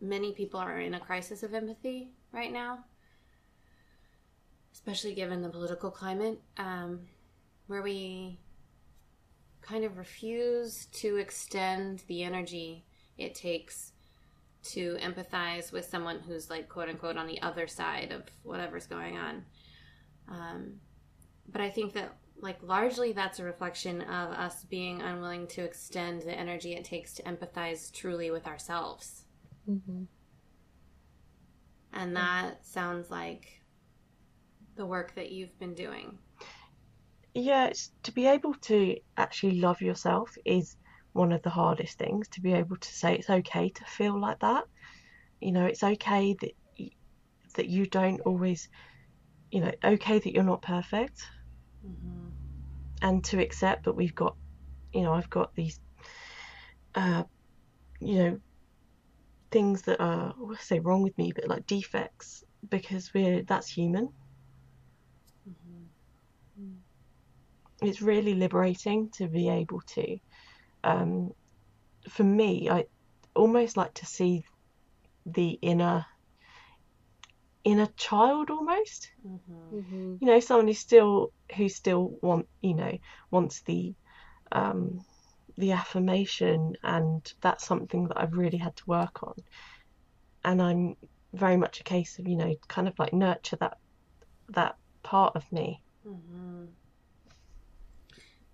many 0.00 0.32
people 0.32 0.60
are 0.60 0.80
in 0.80 0.94
a 0.94 1.00
crisis 1.00 1.42
of 1.42 1.54
empathy 1.54 2.10
right 2.32 2.52
now, 2.52 2.84
especially 4.72 5.14
given 5.14 5.42
the 5.42 5.48
political 5.48 5.90
climate, 5.90 6.40
um, 6.56 7.00
where 7.66 7.82
we 7.82 8.38
kind 9.60 9.84
of 9.84 9.98
refuse 9.98 10.86
to 10.86 11.16
extend 11.16 12.02
the 12.08 12.22
energy 12.22 12.84
it 13.18 13.34
takes 13.34 13.92
to 14.62 14.96
empathize 15.02 15.72
with 15.72 15.84
someone 15.84 16.20
who's 16.20 16.50
like 16.50 16.68
quote 16.68 16.88
unquote 16.88 17.16
on 17.16 17.26
the 17.26 17.40
other 17.42 17.66
side 17.66 18.12
of 18.12 18.22
whatever's 18.42 18.86
going 18.86 19.16
on. 19.16 19.44
Um, 20.30 20.74
but 21.50 21.60
I 21.60 21.70
think 21.70 21.94
that 21.94 22.16
like 22.40 22.58
largely 22.62 23.12
that's 23.12 23.40
a 23.40 23.44
reflection 23.44 24.02
of 24.02 24.30
us 24.30 24.64
being 24.64 25.02
unwilling 25.02 25.46
to 25.48 25.62
extend 25.62 26.22
the 26.22 26.38
energy 26.38 26.74
it 26.74 26.84
takes 26.84 27.14
to 27.14 27.22
empathize 27.24 27.92
truly 27.92 28.30
with 28.30 28.46
ourselves. 28.46 29.24
Mm-hmm. 29.68 30.04
And 31.92 32.16
that 32.16 32.64
sounds 32.64 33.10
like 33.10 33.62
the 34.76 34.86
work 34.86 35.14
that 35.16 35.32
you've 35.32 35.58
been 35.58 35.74
doing. 35.74 36.18
Yeah, 37.34 37.66
it's 37.66 37.90
to 38.04 38.12
be 38.12 38.26
able 38.26 38.54
to 38.54 38.96
actually 39.16 39.60
love 39.60 39.80
yourself 39.80 40.36
is 40.44 40.76
one 41.12 41.32
of 41.32 41.42
the 41.42 41.50
hardest 41.50 41.98
things. 41.98 42.28
To 42.28 42.40
be 42.40 42.52
able 42.52 42.76
to 42.76 42.88
say 42.88 43.16
it's 43.16 43.30
okay 43.30 43.68
to 43.70 43.84
feel 43.84 44.18
like 44.18 44.40
that. 44.40 44.64
You 45.40 45.52
know, 45.52 45.66
it's 45.66 45.82
okay 45.82 46.36
that 46.40 46.52
that 47.54 47.68
you 47.68 47.86
don't 47.86 48.20
always, 48.20 48.68
you 49.50 49.60
know, 49.60 49.72
okay 49.84 50.18
that 50.18 50.32
you're 50.32 50.42
not 50.42 50.62
perfect, 50.62 51.20
Mm-hmm. 51.84 52.28
and 53.02 53.24
to 53.24 53.40
accept 53.40 53.84
that 53.84 53.94
we've 53.94 54.14
got, 54.14 54.34
you 54.92 55.02
know, 55.02 55.12
I've 55.14 55.30
got 55.30 55.50
these, 55.54 55.78
uh, 56.94 57.24
you 58.00 58.18
know, 58.18 58.38
things 59.50 59.82
that 59.82 60.00
are 60.00 60.32
I 60.32 60.56
say 60.60 60.80
wrong 60.80 61.02
with 61.02 61.16
me, 61.18 61.32
but 61.34 61.48
like 61.48 61.66
defects 61.66 62.42
because 62.68 63.10
we're 63.14 63.42
that's 63.42 63.70
human. 63.70 64.08
it's 67.82 68.02
really 68.02 68.34
liberating 68.34 69.10
to 69.16 69.28
be 69.28 69.48
able 69.48 69.80
to 69.94 70.18
um, 70.84 71.30
for 72.10 72.24
me 72.24 72.68
i 72.70 72.84
almost 73.34 73.76
like 73.76 73.94
to 73.94 74.06
see 74.06 74.42
the 75.26 75.50
inner 75.62 76.04
inner 77.70 77.88
child 77.96 78.50
almost 78.50 79.08
Mm-hmm. 79.26 79.76
Mm-hmm. 79.76 80.16
you 80.20 80.26
know 80.26 80.40
someone 80.40 80.66
who's 80.68 80.78
still 80.78 81.32
who 81.56 81.68
still 81.68 82.18
want 82.22 82.46
you 82.60 82.74
know 82.74 82.98
wants 83.30 83.62
the 83.62 83.94
um 84.52 85.00
the 85.56 85.72
affirmation 85.72 86.74
and 86.82 87.26
that's 87.42 87.66
something 87.66 88.08
that 88.08 88.18
I've 88.20 88.34
really 88.34 88.58
had 88.58 88.76
to 88.76 88.82
work 88.86 89.22
on 89.22 89.34
and 90.44 90.62
I'm 90.62 90.96
very 91.32 91.56
much 91.56 91.80
a 91.80 91.84
case 91.84 92.18
of 92.18 92.26
you 92.28 92.36
know 92.36 92.54
kind 92.68 92.88
of 92.88 92.98
like 92.98 93.12
nurture 93.12 93.56
that 93.60 93.78
that 94.50 94.76
part 95.02 95.36
of 95.36 95.44
me 95.52 95.82
Mm-hmm. 96.06 96.64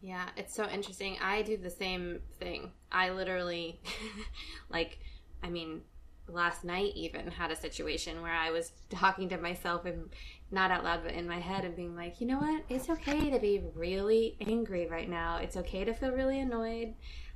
Yeah, 0.00 0.28
it's 0.36 0.54
so 0.54 0.68
interesting. 0.68 1.16
I 1.22 1.42
do 1.42 1.56
the 1.56 1.70
same 1.70 2.20
thing. 2.38 2.72
I 2.92 3.10
literally, 3.10 3.80
like, 4.68 4.98
I 5.42 5.48
mean, 5.48 5.82
last 6.28 6.64
night 6.64 6.92
even 6.94 7.30
had 7.30 7.50
a 7.50 7.56
situation 7.56 8.22
where 8.22 8.32
I 8.32 8.50
was 8.50 8.72
talking 8.90 9.28
to 9.28 9.38
myself 9.38 9.84
and 9.84 10.08
not 10.50 10.70
out 10.70 10.84
loud, 10.84 11.02
but 11.04 11.12
in 11.12 11.28
my 11.28 11.38
head 11.38 11.64
and 11.64 11.76
being 11.76 11.96
like, 11.96 12.20
you 12.20 12.26
know 12.26 12.38
what? 12.38 12.64
It's 12.68 12.88
okay 12.88 13.30
to 13.30 13.38
be 13.38 13.62
really 13.74 14.36
angry 14.40 14.86
right 14.86 15.08
now. 15.08 15.38
It's 15.38 15.56
okay 15.56 15.84
to 15.84 15.92
feel 15.92 16.12
really 16.12 16.40
annoyed. 16.40 16.94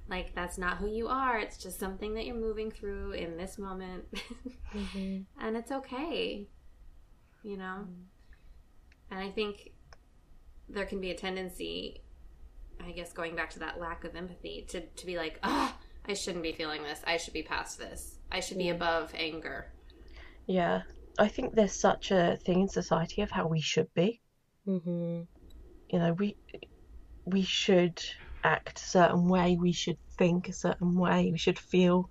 Like, 0.08 0.34
that's 0.34 0.56
not 0.56 0.78
who 0.78 0.88
you 0.88 1.08
are. 1.08 1.38
It's 1.38 1.58
just 1.58 1.78
something 1.78 2.14
that 2.14 2.24
you're 2.24 2.34
moving 2.34 2.70
through 2.70 3.12
in 3.12 3.36
this 3.36 3.58
moment. 3.58 4.04
Mm-hmm. 4.74 5.20
and 5.40 5.56
it's 5.56 5.72
okay, 5.72 6.46
you 7.42 7.56
know? 7.56 7.86
And 9.10 9.18
I 9.18 9.30
think 9.30 9.72
there 10.68 10.84
can 10.84 11.00
be 11.00 11.10
a 11.10 11.14
tendency, 11.14 12.02
I 12.78 12.90
guess, 12.90 13.14
going 13.14 13.34
back 13.34 13.48
to 13.52 13.60
that 13.60 13.80
lack 13.80 14.04
of 14.04 14.14
empathy, 14.14 14.66
to, 14.68 14.82
to 14.82 15.06
be 15.06 15.16
like, 15.16 15.38
ah, 15.42 15.74
I 16.08 16.14
shouldn't 16.14 16.42
be 16.42 16.52
feeling 16.52 16.82
this. 16.82 17.00
I 17.06 17.16
should 17.18 17.34
be 17.34 17.42
past 17.42 17.78
this. 17.78 18.18
I 18.32 18.40
should 18.40 18.58
be 18.58 18.70
above 18.70 19.12
anger. 19.14 19.66
yeah 20.46 20.82
I 21.18 21.28
think 21.28 21.54
there's 21.54 21.72
such 21.88 22.10
a 22.12 22.38
thing 22.44 22.60
in 22.62 22.68
society 22.68 23.22
of 23.22 23.30
how 23.30 23.46
we 23.48 23.60
should 23.60 23.92
be 23.94 24.20
Mm-hmm. 24.66 25.22
you 25.92 25.98
know 25.98 26.12
we 26.12 26.36
we 27.24 27.42
should 27.42 27.98
act 28.44 28.78
a 28.78 28.82
certain 28.82 29.28
way 29.28 29.56
we 29.60 29.72
should 29.72 29.98
think 30.18 30.48
a 30.48 30.52
certain 30.52 30.94
way 30.94 31.30
we 31.32 31.38
should 31.38 31.58
feel 31.58 32.08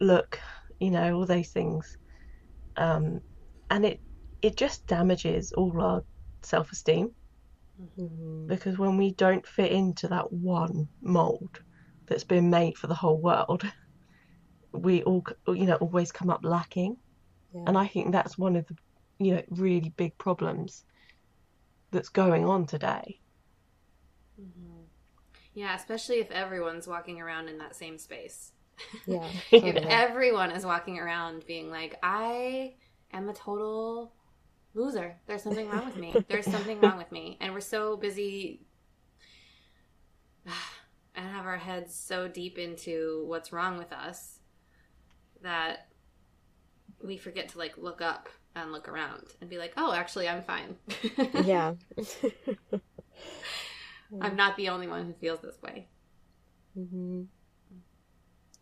look 0.00 0.38
you 0.78 0.90
know 0.90 1.14
all 1.16 1.26
those 1.26 1.48
things 1.48 1.96
um 2.76 3.20
and 3.70 3.84
it 3.84 4.00
it 4.42 4.56
just 4.56 4.86
damages 4.86 5.52
all 5.52 5.80
our 5.80 6.02
self-esteem 6.42 7.10
Mm-hmm. 7.80 8.46
because 8.46 8.76
when 8.78 8.96
we 8.98 9.12
don't 9.14 9.46
fit 9.46 9.72
into 9.72 10.08
that 10.08 10.30
one 10.32 10.88
mold 11.02 11.60
that's 12.10 12.24
been 12.24 12.50
made 12.50 12.76
for 12.76 12.86
the 12.88 12.94
whole 12.94 13.18
world 13.18 13.62
we 14.72 15.02
all 15.04 15.24
you 15.48 15.64
know 15.64 15.76
always 15.76 16.12
come 16.12 16.28
up 16.28 16.44
lacking 16.44 16.98
Yeah. 17.54 17.64
and 17.66 17.78
i 17.78 17.86
think 17.86 18.12
that's 18.12 18.36
one 18.36 18.56
of 18.56 18.66
the 18.66 18.76
you 19.18 19.34
know 19.34 19.42
really 19.50 19.88
big 19.96 20.18
problems 20.18 20.84
that's 21.90 22.10
going 22.10 22.44
on 22.44 22.66
today 22.66 23.18
mm-hmm. 24.38 24.70
Yeah, 25.54 25.74
especially 25.74 26.20
if 26.20 26.30
everyone's 26.30 26.86
walking 26.86 27.20
around 27.20 27.48
in 27.48 27.58
that 27.58 27.74
same 27.74 27.98
space. 27.98 28.52
yeah. 29.06 29.26
If 29.50 29.62
Totally. 29.62 29.86
everyone 29.88 30.52
is 30.52 30.64
walking 30.64 30.98
around 30.98 31.44
being 31.46 31.70
like, 31.70 31.98
I 32.02 32.74
am 33.12 33.28
a 33.28 33.34
total 33.34 34.12
loser. 34.74 35.16
There's 35.26 35.42
something 35.42 35.68
wrong 35.68 35.84
with 35.86 35.96
me. 35.96 36.14
There's 36.28 36.46
something 36.46 36.80
wrong 36.80 36.96
with 36.96 37.10
me. 37.10 37.36
And 37.40 37.52
we're 37.52 37.60
so 37.60 37.96
busy 37.96 38.60
and 41.14 41.26
have 41.26 41.46
our 41.46 41.58
heads 41.58 41.94
so 41.94 42.28
deep 42.28 42.58
into 42.58 43.24
what's 43.26 43.52
wrong 43.52 43.78
with 43.78 43.92
us 43.92 44.38
that 45.42 45.88
we 47.02 47.16
forget 47.16 47.48
to 47.50 47.58
like 47.58 47.78
look 47.78 48.02
up 48.02 48.28
and 48.54 48.72
look 48.72 48.88
around 48.88 49.28
and 49.40 49.48
be 49.48 49.58
like, 49.58 49.72
oh, 49.76 49.92
actually, 49.92 50.28
I'm 50.28 50.42
fine. 50.42 50.76
yeah. 51.44 51.74
I'm 54.20 54.36
not 54.36 54.56
the 54.56 54.68
only 54.68 54.88
one 54.88 55.06
who 55.06 55.12
feels 55.14 55.40
this 55.40 55.60
way. 55.62 55.88
mm-hmm. 56.76 57.22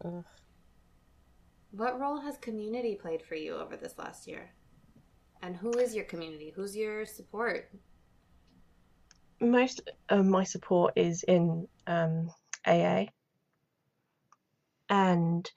Ugh. 0.05 0.25
What 1.73 2.01
role 2.01 2.21
has 2.21 2.39
community 2.39 2.95
played 2.95 3.23
for 3.23 3.35
you 3.35 3.57
over 3.57 3.77
this 3.77 3.99
last 3.99 4.27
year? 4.27 4.51
And 5.43 5.57
who 5.57 5.73
is 5.73 5.95
your 5.95 6.05
community? 6.05 6.53
Who's 6.55 6.77
your 6.77 7.05
support? 7.05 7.71
most 9.41 9.81
of 10.09 10.25
my 10.25 10.45
support 10.45 10.93
is 10.97 11.23
in 11.25 11.67
um, 11.87 12.31
AA, 12.69 13.09
and 14.89 15.51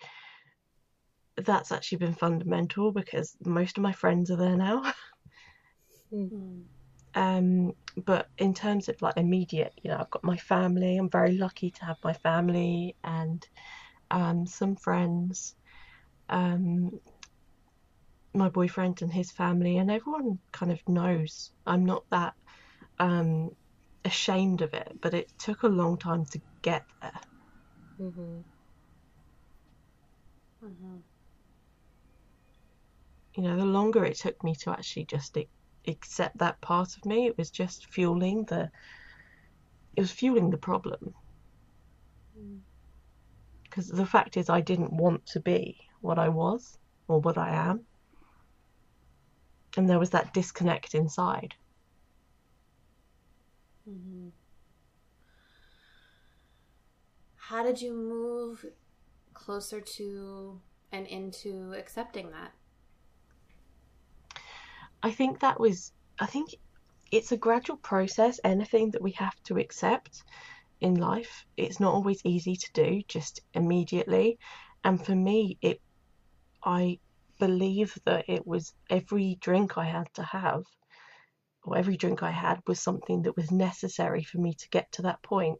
that's 1.38 1.72
actually 1.72 1.99
been 1.99 2.14
fundamental 2.14 2.91
because 2.91 3.36
most 3.45 3.78
of 3.78 3.84
my 3.84 3.93
friends 3.93 4.32
are 4.32 4.38
there 4.38 4.57
now. 4.57 4.93
Um, 7.14 7.74
but 8.05 8.30
in 8.38 8.53
terms 8.53 8.88
of 8.88 9.01
like 9.01 9.18
immediate, 9.18 9.74
you 9.84 9.89
know, 9.89 9.97
I've 9.97 10.09
got 10.09 10.24
my 10.24 10.38
family. 10.38 10.97
I'm 10.97 11.09
very 11.09 11.38
lucky 11.38 11.72
to 11.72 11.86
have 11.86 11.97
my 12.03 12.14
family 12.14 12.95
and 13.03 13.45
um, 14.09 14.45
some 14.45 14.76
friends, 14.76 15.55
um, 16.30 16.99
my 18.34 18.49
boyfriend 18.49 19.01
and 19.01 19.12
his 19.12 19.32
family, 19.32 19.78
and 19.78 19.91
everyone 19.91 20.39
kind 20.53 20.72
of 20.72 20.80
knows 20.88 21.51
I'm 21.66 21.86
not 21.86 22.03
that 22.12 22.34
um, 22.99 23.51
ashamed 24.06 24.62
of 24.62 24.74
it. 24.74 24.99
But 25.02 25.14
it 25.14 25.32
took 25.38 25.64
a 25.64 25.68
long 25.68 25.97
time 25.97 26.26
to 26.26 26.41
get 26.62 26.86
there. 27.02 27.22
Mm-hmm. 27.99 28.39
You 33.36 33.43
know, 33.43 33.56
the 33.58 33.66
longer 33.66 34.04
it 34.04 34.18
took 34.18 34.43
me 34.43 34.56
to 34.56 34.72
actually 34.72 35.06
just 35.06 35.38
ac- 35.38 35.49
accept 35.88 36.38
that 36.39 36.62
part 36.62 36.97
of 36.97 37.06
me, 37.06 37.28
it 37.28 37.38
was 37.38 37.49
just 37.49 37.88
fueling 37.88 38.45
the. 38.45 38.70
It 39.95 40.02
was 40.02 40.12
fueling 40.12 40.49
the 40.49 40.58
problem. 40.58 41.14
Because 43.64 43.88
the 43.88 44.06
fact 44.06 44.36
is, 44.38 44.49
I 44.49 44.62
didn't 44.62 44.93
want 44.93 45.26
to 45.28 45.39
be 45.39 45.78
what 46.02 46.20
I 46.20 46.30
was 46.30 46.78
or 47.08 47.20
what 47.20 47.38
I 47.38 47.49
am. 47.56 47.86
And 49.78 49.89
there 49.89 49.99
was 49.99 50.10
that 50.10 50.34
disconnect 50.34 50.93
inside. 50.93 51.56
Mm-hmm. 53.92 54.30
how 57.52 57.64
did 57.64 57.82
you 57.82 57.94
move 57.94 58.66
closer 59.34 59.82
to 59.82 60.58
and 60.94 61.06
into 61.08 61.74
accepting 61.74 62.32
that? 62.32 62.54
I 65.04 65.12
think 65.12 65.42
that 65.42 65.60
was, 65.60 65.92
I 66.18 66.28
think 66.28 66.56
it's 67.12 67.34
a 67.34 67.38
gradual 67.38 67.76
process. 67.76 68.39
Anything 68.46 68.92
that 68.92 69.02
we 69.02 69.12
have 69.12 69.36
to 69.48 69.58
accept 69.58 70.24
in 70.80 70.96
life, 70.96 71.46
it's 71.58 71.82
not 71.82 71.94
always 71.94 72.22
easy 72.24 72.56
to 72.56 72.70
do 72.74 73.02
just 73.10 73.42
immediately. 73.54 74.39
And 74.86 75.06
for 75.06 75.16
me, 75.16 75.58
it, 75.62 75.82
I 76.64 77.00
believe 77.38 77.98
that 78.06 78.24
it 78.30 78.48
was 78.48 78.74
every 78.89 79.38
drink 79.42 79.78
I 79.78 79.86
had 79.86 80.08
to 80.14 80.24
have, 80.24 80.64
or 81.64 81.78
every 81.78 81.97
drink 81.97 82.24
I 82.24 82.32
had 82.32 82.62
was 82.68 82.80
something 82.80 83.24
that 83.24 83.36
was 83.36 83.51
necessary 83.51 84.24
for 84.24 84.38
me 84.39 84.53
to 84.53 84.70
get 84.70 84.91
to 84.93 85.03
that 85.03 85.22
point. 85.22 85.59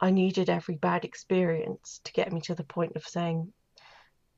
I 0.00 0.10
needed 0.10 0.48
every 0.48 0.76
bad 0.76 1.04
experience 1.04 2.00
to 2.04 2.12
get 2.12 2.32
me 2.32 2.40
to 2.42 2.54
the 2.54 2.64
point 2.64 2.96
of 2.96 3.04
saying, 3.04 3.52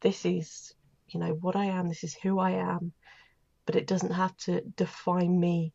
this 0.01 0.24
is, 0.24 0.74
you 1.09 1.20
know, 1.20 1.35
what 1.41 1.55
I 1.55 1.66
am, 1.66 1.89
this 1.89 2.03
is 2.03 2.14
who 2.14 2.39
I 2.39 2.53
am, 2.53 2.93
but 3.64 3.76
it 3.76 3.87
doesn't 3.87 4.12
have 4.12 4.37
to 4.39 4.61
define 4.76 5.39
me 5.39 5.72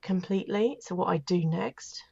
completely. 0.00 0.78
So, 0.80 0.94
what 0.94 1.08
I 1.08 1.18
do 1.18 1.44
next. 1.44 2.02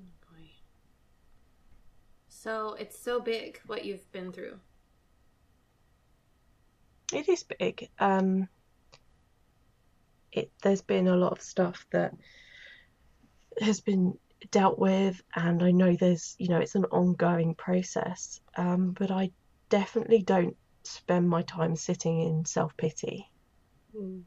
Oh. 0.00 0.22
So 2.42 2.74
it's 2.74 2.98
so 2.98 3.20
big 3.20 3.60
what 3.66 3.84
you've 3.84 4.10
been 4.10 4.32
through. 4.32 4.58
It 7.12 7.28
is 7.28 7.44
big. 7.44 7.88
Um, 7.98 8.48
it 10.32 10.50
there's 10.62 10.82
been 10.82 11.08
a 11.08 11.16
lot 11.16 11.32
of 11.32 11.42
stuff 11.42 11.86
that 11.92 12.12
has 13.60 13.80
been 13.80 14.14
dealt 14.50 14.78
with, 14.78 15.20
and 15.36 15.62
I 15.62 15.70
know 15.70 15.94
there's 15.94 16.34
you 16.38 16.48
know 16.48 16.58
it's 16.58 16.74
an 16.74 16.86
ongoing 16.86 17.54
process. 17.54 18.40
Um, 18.56 18.94
but 18.98 19.10
I 19.10 19.30
definitely 19.70 20.22
don't 20.22 20.56
spend 20.84 21.28
my 21.28 21.42
time 21.42 21.76
sitting 21.76 22.20
in 22.20 22.44
self 22.44 22.76
pity. 22.76 23.26
Mm. 23.94 24.22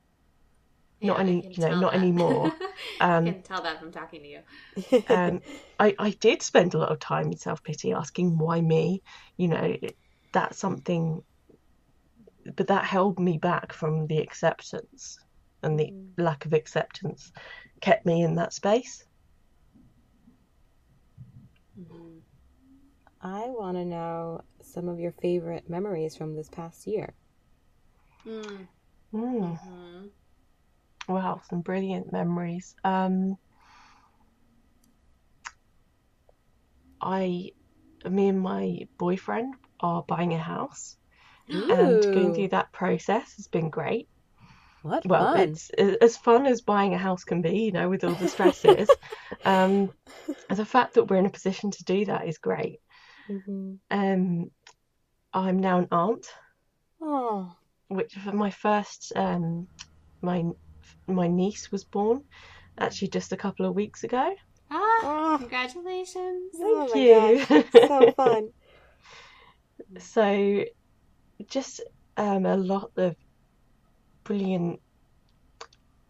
Not 1.02 1.20
I 1.20 1.22
any- 1.22 1.48
you 1.56 1.64
know, 1.64 1.76
not 1.76 1.94
that. 1.94 2.02
anymore. 2.02 2.52
I 3.02 3.02
Um, 3.02 3.26
can 3.26 3.42
tell 3.44 3.62
that 3.62 3.80
from 3.80 3.92
talking 3.92 4.22
to 4.22 4.28
you. 4.28 4.40
um, 5.10 5.42
I, 5.80 5.94
I 6.00 6.10
did 6.12 6.42
spend 6.42 6.74
a 6.74 6.78
lot 6.78 6.92
of 6.92 7.00
time 7.00 7.28
in 7.28 7.38
self 7.38 7.64
pity, 7.64 7.92
asking 7.94 8.38
why 8.38 8.62
me. 8.62 9.02
You 9.38 9.50
know, 9.50 9.76
that's 10.32 10.58
something, 10.58 11.22
but 12.56 12.68
that 12.68 12.86
held 12.86 13.20
me 13.20 13.38
back 13.38 13.74
from 13.74 14.08
the 14.08 14.20
acceptance, 14.20 15.18
and 15.64 15.80
the 15.80 15.92
Mm. 15.92 16.14
lack 16.18 16.46
of 16.46 16.54
acceptance 16.54 17.32
kept 17.82 18.06
me 18.06 18.24
in 18.24 18.36
that 18.36 18.54
space. 18.54 19.04
Mhm. 21.78 22.22
I 23.22 23.50
want 23.50 23.78
to 23.78 23.86
know 23.86 24.42
some 24.62 24.88
of 24.88 25.00
your 25.00 25.12
favorite 25.12 25.70
memories 25.70 26.16
from 26.16 26.36
this 26.36 26.50
past 26.50 26.88
year. 26.88 27.14
Mm. 28.26 28.68
Mm, 29.14 29.60
Mhm. 29.64 30.12
wow, 31.08 31.42
some 31.50 31.62
brilliant 31.62 32.12
memories. 32.12 32.76
Um, 32.84 33.38
I, 37.02 37.52
me 38.10 38.30
and 38.30 38.42
my 38.42 38.88
boyfriend 38.98 39.56
are 39.80 40.04
buying 40.08 40.34
a 40.34 40.40
house, 40.40 40.98
and 41.70 42.06
going 42.12 42.34
through 42.34 42.50
that 42.50 42.72
process 42.74 43.36
has 43.38 43.48
been 43.48 43.70
great. 43.70 44.08
what 44.82 45.06
well, 45.06 45.34
fun! 45.34 45.42
it's 45.42 45.70
as 46.02 46.18
fun 46.18 46.46
as 46.46 46.62
buying 46.62 46.94
a 46.94 46.98
house 46.98 47.24
can 47.24 47.42
be, 47.42 47.60
you 47.66 47.72
know, 47.72 47.90
with 47.90 48.04
all 48.04 48.16
the 48.16 48.28
stresses. 48.28 48.90
um, 49.46 49.92
the 50.50 50.66
fact 50.66 50.96
that 50.96 51.06
we're 51.06 51.18
in 51.18 51.26
a 51.26 51.32
position 51.32 51.72
to 51.72 51.84
do 51.84 52.06
that 52.06 52.28
is 52.28 52.38
great. 52.38 52.80
hmm 53.28 53.76
Um, 53.90 54.52
I'm 55.34 55.60
now 55.60 55.80
an 55.80 55.88
aunt, 55.92 56.28
Oh, 57.00 57.56
which 57.88 58.14
for 58.14 58.32
my 58.32 58.52
first, 58.52 59.12
um, 59.16 59.68
my 60.22 60.44
my 61.08 61.28
niece 61.28 61.72
was 61.72 61.84
born 61.86 62.24
actually 62.80 63.10
just 63.10 63.32
a 63.34 63.38
couple 63.38 63.66
of 63.66 63.76
weeks 63.76 64.04
ago. 64.04 64.36
Ah, 64.70 64.78
oh, 65.04 65.38
congratulations. 65.40 66.54
oh 66.54 66.62
Thank 66.62 66.90
my 66.90 67.04
you. 67.04 67.46
gosh, 67.50 67.72
so 67.88 68.08
fun. 68.16 68.50
So, 70.00 70.64
just 71.50 71.82
um, 72.18 72.46
a 72.46 72.56
lot 72.58 72.92
of 72.98 73.16
brilliant. 74.24 74.80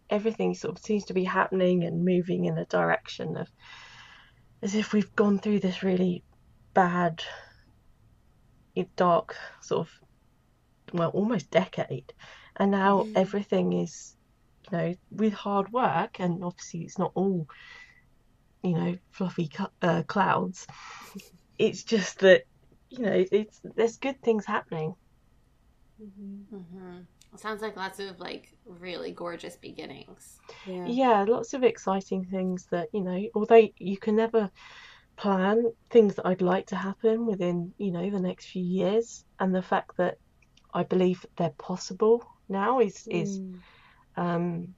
Everything 0.10 0.54
sort 0.54 0.78
of 0.78 0.84
seems 0.84 1.06
to 1.06 1.14
be 1.14 1.24
happening 1.24 1.84
and 1.84 2.06
moving 2.06 2.46
in 2.46 2.58
a 2.58 2.66
direction 2.66 3.38
of 3.38 3.48
as 4.62 4.76
if 4.76 4.94
we've 4.94 5.16
gone 5.16 5.40
through 5.40 5.60
this 5.60 5.84
really 5.84 6.24
bad, 6.74 7.24
dark 8.98 9.36
sort 9.62 9.88
of, 9.88 9.94
well, 10.94 11.10
almost 11.10 11.50
decade, 11.52 12.12
and 12.58 12.72
now 12.72 13.04
Mm. 13.04 13.16
everything 13.16 13.74
is, 13.74 14.16
you 14.72 14.78
know, 14.78 14.94
with 15.12 15.34
hard 15.34 15.72
work, 15.72 16.20
and 16.20 16.44
obviously 16.44 16.82
it's 16.82 16.98
not 16.98 17.12
all, 17.16 17.46
you 18.64 18.74
know, 18.74 18.96
fluffy 19.12 19.50
uh, 19.82 20.04
clouds. 20.04 20.66
It's 21.58 21.84
just 21.86 22.20
that, 22.20 22.42
you 22.90 23.00
know, 23.00 23.26
it's 23.32 23.62
there's 23.78 23.96
good 23.96 24.22
things 24.22 24.46
happening. 24.46 24.94
Hmm 25.98 26.58
hmm 26.58 27.00
Sounds 27.38 27.62
like 27.62 27.76
lots 27.76 28.00
of 28.00 28.20
like 28.20 28.54
really 28.66 29.12
gorgeous 29.12 29.58
beginnings. 29.58 30.40
Yeah. 30.66 30.94
Yeah, 30.94 31.24
lots 31.28 31.54
of 31.54 31.64
exciting 31.64 32.26
things 32.26 32.66
that, 32.72 32.90
you 32.94 33.02
know, 33.02 33.22
although 33.36 33.68
you 33.78 33.98
can 33.98 34.16
never 34.16 34.50
plan 35.18 35.72
things 35.92 36.16
that 36.16 36.26
I'd 36.28 36.42
like 36.42 36.68
to 36.68 36.76
happen 36.78 37.26
within, 37.26 37.74
you 37.78 37.92
know, 37.92 38.10
the 38.10 38.22
next 38.22 38.48
few 38.48 38.64
years, 38.64 39.26
and 39.40 39.54
the 39.56 39.62
fact 39.64 39.98
that 39.98 40.18
I 40.74 40.84
believe 40.84 41.26
they're 41.38 41.56
possible 41.58 42.24
now 42.50 42.80
is 42.82 43.08
is 43.12 43.42
Mm. 43.42 43.62
um 44.18 44.76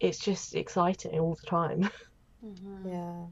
it's 0.00 0.18
just 0.18 0.54
exciting 0.54 1.18
all 1.18 1.34
the 1.34 1.46
time. 1.46 1.88
Mm-hmm. 2.44 2.88
Yeah. 2.88 3.26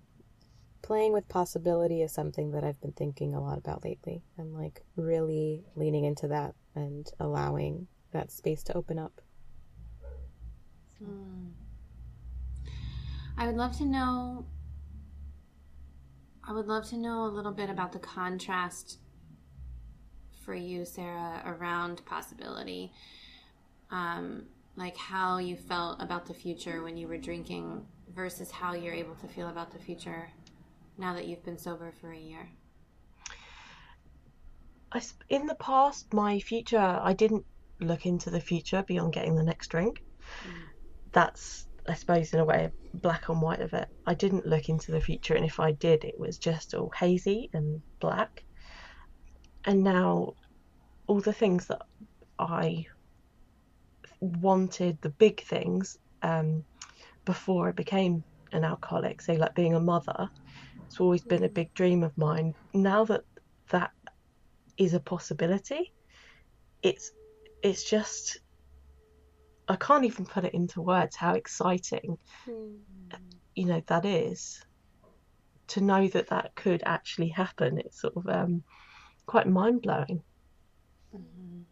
Playing 0.82 1.12
with 1.12 1.28
possibility 1.28 2.02
is 2.02 2.12
something 2.12 2.52
that 2.52 2.64
I've 2.64 2.80
been 2.80 2.92
thinking 2.92 3.34
a 3.34 3.40
lot 3.42 3.58
about 3.58 3.84
lately 3.84 4.22
and 4.38 4.54
like 4.54 4.82
really 4.96 5.64
leaning 5.76 6.04
into 6.04 6.28
that 6.28 6.54
and 6.74 7.10
allowing 7.18 7.86
that 8.12 8.30
space 8.30 8.62
to 8.64 8.76
open 8.76 8.98
up. 8.98 9.20
Mm. 11.02 11.50
I 13.36 13.46
would 13.46 13.56
love 13.56 13.76
to 13.78 13.84
know. 13.84 14.44
I 16.46 16.52
would 16.52 16.66
love 16.66 16.88
to 16.90 16.96
know 16.96 17.24
a 17.24 17.28
little 17.28 17.52
bit 17.52 17.70
about 17.70 17.92
the 17.92 17.98
contrast 17.98 18.98
for 20.44 20.54
you, 20.54 20.84
Sarah, 20.84 21.42
around 21.46 22.04
possibility. 22.06 22.92
Um, 23.90 24.46
like 24.76 24.96
how 24.96 25.38
you 25.38 25.56
felt 25.56 26.02
about 26.02 26.26
the 26.26 26.34
future 26.34 26.82
when 26.82 26.96
you 26.96 27.06
were 27.06 27.18
drinking 27.18 27.86
versus 28.14 28.50
how 28.50 28.74
you're 28.74 28.94
able 28.94 29.14
to 29.16 29.28
feel 29.28 29.48
about 29.48 29.70
the 29.72 29.78
future 29.78 30.30
now 30.98 31.14
that 31.14 31.26
you've 31.26 31.44
been 31.44 31.58
sober 31.58 31.92
for 32.00 32.12
a 32.12 32.18
year. 32.18 32.48
I 34.92 35.02
in 35.28 35.46
the 35.46 35.54
past, 35.54 36.12
my 36.12 36.40
future, 36.40 36.78
I 36.78 37.12
didn't 37.12 37.44
look 37.80 38.06
into 38.06 38.30
the 38.30 38.40
future 38.40 38.82
beyond 38.82 39.12
getting 39.12 39.36
the 39.36 39.42
next 39.42 39.68
drink. 39.68 40.02
Mm. 40.44 40.52
That's, 41.12 41.66
I 41.88 41.94
suppose, 41.94 42.32
in 42.32 42.40
a 42.40 42.44
way, 42.44 42.70
black 42.94 43.28
and 43.28 43.40
white 43.40 43.60
of 43.60 43.72
it. 43.72 43.88
I 44.06 44.14
didn't 44.14 44.46
look 44.46 44.68
into 44.68 44.92
the 44.92 45.00
future, 45.00 45.34
and 45.34 45.44
if 45.44 45.60
I 45.60 45.72
did, 45.72 46.04
it 46.04 46.18
was 46.18 46.38
just 46.38 46.74
all 46.74 46.90
hazy 46.90 47.50
and 47.52 47.82
black. 48.00 48.44
And 49.64 49.82
now, 49.84 50.34
all 51.06 51.20
the 51.20 51.32
things 51.32 51.66
that 51.66 51.82
I 52.38 52.86
wanted, 54.20 55.00
the 55.00 55.10
big 55.10 55.42
things, 55.42 55.98
um, 56.22 56.64
before 57.24 57.68
I 57.68 57.72
became 57.72 58.24
an 58.52 58.64
alcoholic, 58.64 59.20
say 59.20 59.36
like 59.36 59.54
being 59.54 59.74
a 59.74 59.80
mother, 59.80 60.28
it's 60.86 61.00
always 61.00 61.22
been 61.22 61.44
a 61.44 61.48
big 61.48 61.72
dream 61.74 62.02
of 62.02 62.16
mine. 62.18 62.54
Now 62.74 63.04
that 63.04 63.24
that 63.70 63.92
is 64.80 64.94
a 64.94 65.00
possibility, 65.00 65.92
it's 66.82 67.12
it's 67.62 67.84
just 67.84 68.40
I 69.68 69.76
can't 69.76 70.04
even 70.04 70.26
put 70.26 70.44
it 70.44 70.54
into 70.54 70.80
words 70.82 71.14
how 71.14 71.34
exciting 71.34 72.18
you 73.54 73.66
know 73.66 73.82
that 73.86 74.04
is 74.04 74.64
to 75.68 75.80
know 75.80 76.08
that 76.08 76.28
that 76.28 76.54
could 76.56 76.82
actually 76.84 77.28
happen. 77.28 77.78
It's 77.78 78.00
sort 78.00 78.16
of 78.16 78.26
um, 78.26 78.64
quite 79.26 79.46
mind 79.46 79.82
blowing. 79.82 80.22
Mhm. 81.14 81.64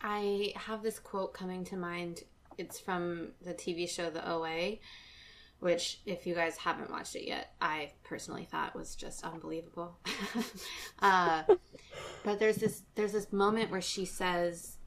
I 0.00 0.52
have 0.56 0.82
this 0.82 0.98
quote 0.98 1.32
coming 1.32 1.64
to 1.66 1.76
mind. 1.76 2.24
It's 2.58 2.80
from 2.80 3.32
the 3.40 3.54
TV 3.54 3.86
show 3.86 4.10
The 4.10 4.28
OA, 4.28 4.80
which, 5.62 6.00
if 6.06 6.26
you 6.26 6.34
guys 6.34 6.56
haven't 6.56 6.90
watched 6.90 7.14
it 7.14 7.24
yet, 7.24 7.54
I 7.60 7.92
personally 8.02 8.48
thought 8.50 8.74
was 8.74 8.96
just 8.96 9.24
unbelievable. 9.24 9.96
uh, 10.98 11.44
but 12.24 12.40
there's 12.40 12.56
this 12.56 12.82
there's 12.96 13.12
this 13.12 13.32
moment 13.32 13.70
where 13.70 13.80
she 13.80 14.04
says, 14.04 14.78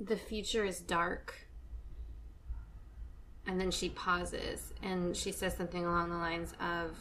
"The 0.00 0.16
future 0.16 0.64
is 0.64 0.80
dark, 0.80 1.34
and 3.46 3.60
then 3.60 3.70
she 3.70 3.90
pauses 3.90 4.72
and 4.82 5.14
she 5.14 5.32
says 5.32 5.54
something 5.54 5.84
along 5.84 6.08
the 6.08 6.16
lines 6.16 6.54
of, 6.58 6.96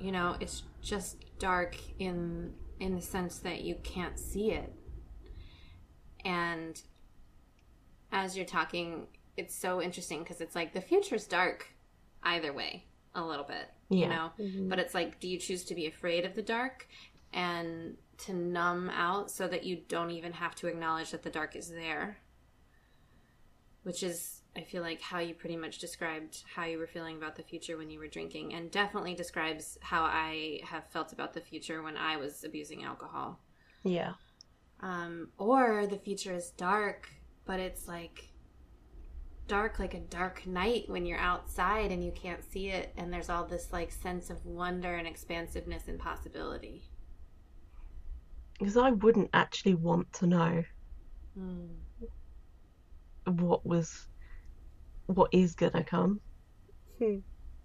you 0.00 0.12
know, 0.12 0.36
it's 0.40 0.62
just 0.80 1.38
dark 1.38 1.76
in 1.98 2.54
in 2.80 2.94
the 2.94 3.02
sense 3.02 3.40
that 3.40 3.60
you 3.60 3.74
can't 3.82 4.18
see 4.18 4.52
it. 4.52 4.72
And 6.24 6.80
as 8.10 8.34
you're 8.34 8.46
talking, 8.46 9.08
it's 9.36 9.54
so 9.54 9.82
interesting 9.82 10.20
because 10.22 10.40
it's 10.40 10.54
like 10.54 10.72
the 10.72 10.80
future's 10.80 11.26
dark 11.26 11.68
either 12.22 12.52
way 12.52 12.84
a 13.14 13.24
little 13.24 13.44
bit, 13.44 13.68
you 13.88 14.00
Yeah. 14.00 14.08
know? 14.38 14.68
But 14.68 14.78
it's 14.78 14.94
like, 14.94 15.20
do 15.20 15.28
you 15.28 15.38
choose 15.38 15.64
to 15.66 15.74
be 15.74 15.86
afraid 15.86 16.24
of 16.24 16.34
the 16.34 16.42
dark 16.42 16.86
and 17.32 17.96
to 18.18 18.32
numb 18.32 18.90
out 18.90 19.30
so 19.30 19.46
that 19.48 19.64
you 19.64 19.76
don't 19.88 20.10
even 20.10 20.32
have 20.32 20.54
to 20.56 20.66
acknowledge 20.66 21.10
that 21.10 21.22
the 21.22 21.30
dark 21.30 21.54
is 21.56 21.68
there? 21.70 22.18
Which 23.84 24.02
is, 24.02 24.42
I 24.56 24.62
feel 24.62 24.82
like, 24.82 25.00
how 25.00 25.20
you 25.20 25.34
pretty 25.34 25.56
much 25.56 25.78
described 25.78 26.42
how 26.54 26.64
you 26.64 26.78
were 26.78 26.86
feeling 26.88 27.16
about 27.16 27.36
the 27.36 27.42
future 27.44 27.76
when 27.76 27.88
you 27.88 28.00
were 28.00 28.08
drinking, 28.08 28.52
and 28.52 28.70
definitely 28.70 29.14
describes 29.14 29.78
how 29.80 30.02
I 30.02 30.60
have 30.64 30.90
felt 30.90 31.12
about 31.12 31.34
the 31.34 31.40
future 31.40 31.82
when 31.82 31.96
I 31.96 32.16
was 32.16 32.42
abusing 32.42 32.82
alcohol 32.84 33.38
Yeah. 33.84 34.14
um, 34.80 35.28
or 35.38 35.86
the 35.86 35.98
future 35.98 36.34
is 36.34 36.50
dark, 36.50 37.08
but 37.44 37.60
it's 37.60 37.86
like 37.86 38.28
dark 39.46 39.78
like 39.78 39.94
a 39.94 40.00
dark 40.00 40.46
night 40.46 40.84
when 40.88 41.06
you're 41.06 41.18
outside 41.18 41.92
and 41.92 42.04
you 42.04 42.12
can't 42.12 42.42
see 42.52 42.68
it, 42.68 42.92
and 42.96 43.12
there's 43.12 43.28
all 43.30 43.44
this 43.44 43.72
like 43.72 43.90
sense 43.92 44.30
of 44.30 44.44
wonder 44.44 44.94
and 44.94 45.06
expansiveness 45.06 45.88
and 45.88 45.98
possibility. 45.98 46.82
Because 48.58 48.76
I 48.76 48.90
wouldn't 48.90 49.30
actually 49.34 49.74
want 49.74 50.12
to 50.14 50.26
know 50.26 50.64
Mm. 51.38 51.68
what 53.26 53.66
was, 53.66 54.08
what 55.06 55.28
is 55.32 55.54
gonna 55.54 55.84
come. 55.84 56.20
Hmm. 56.98 57.18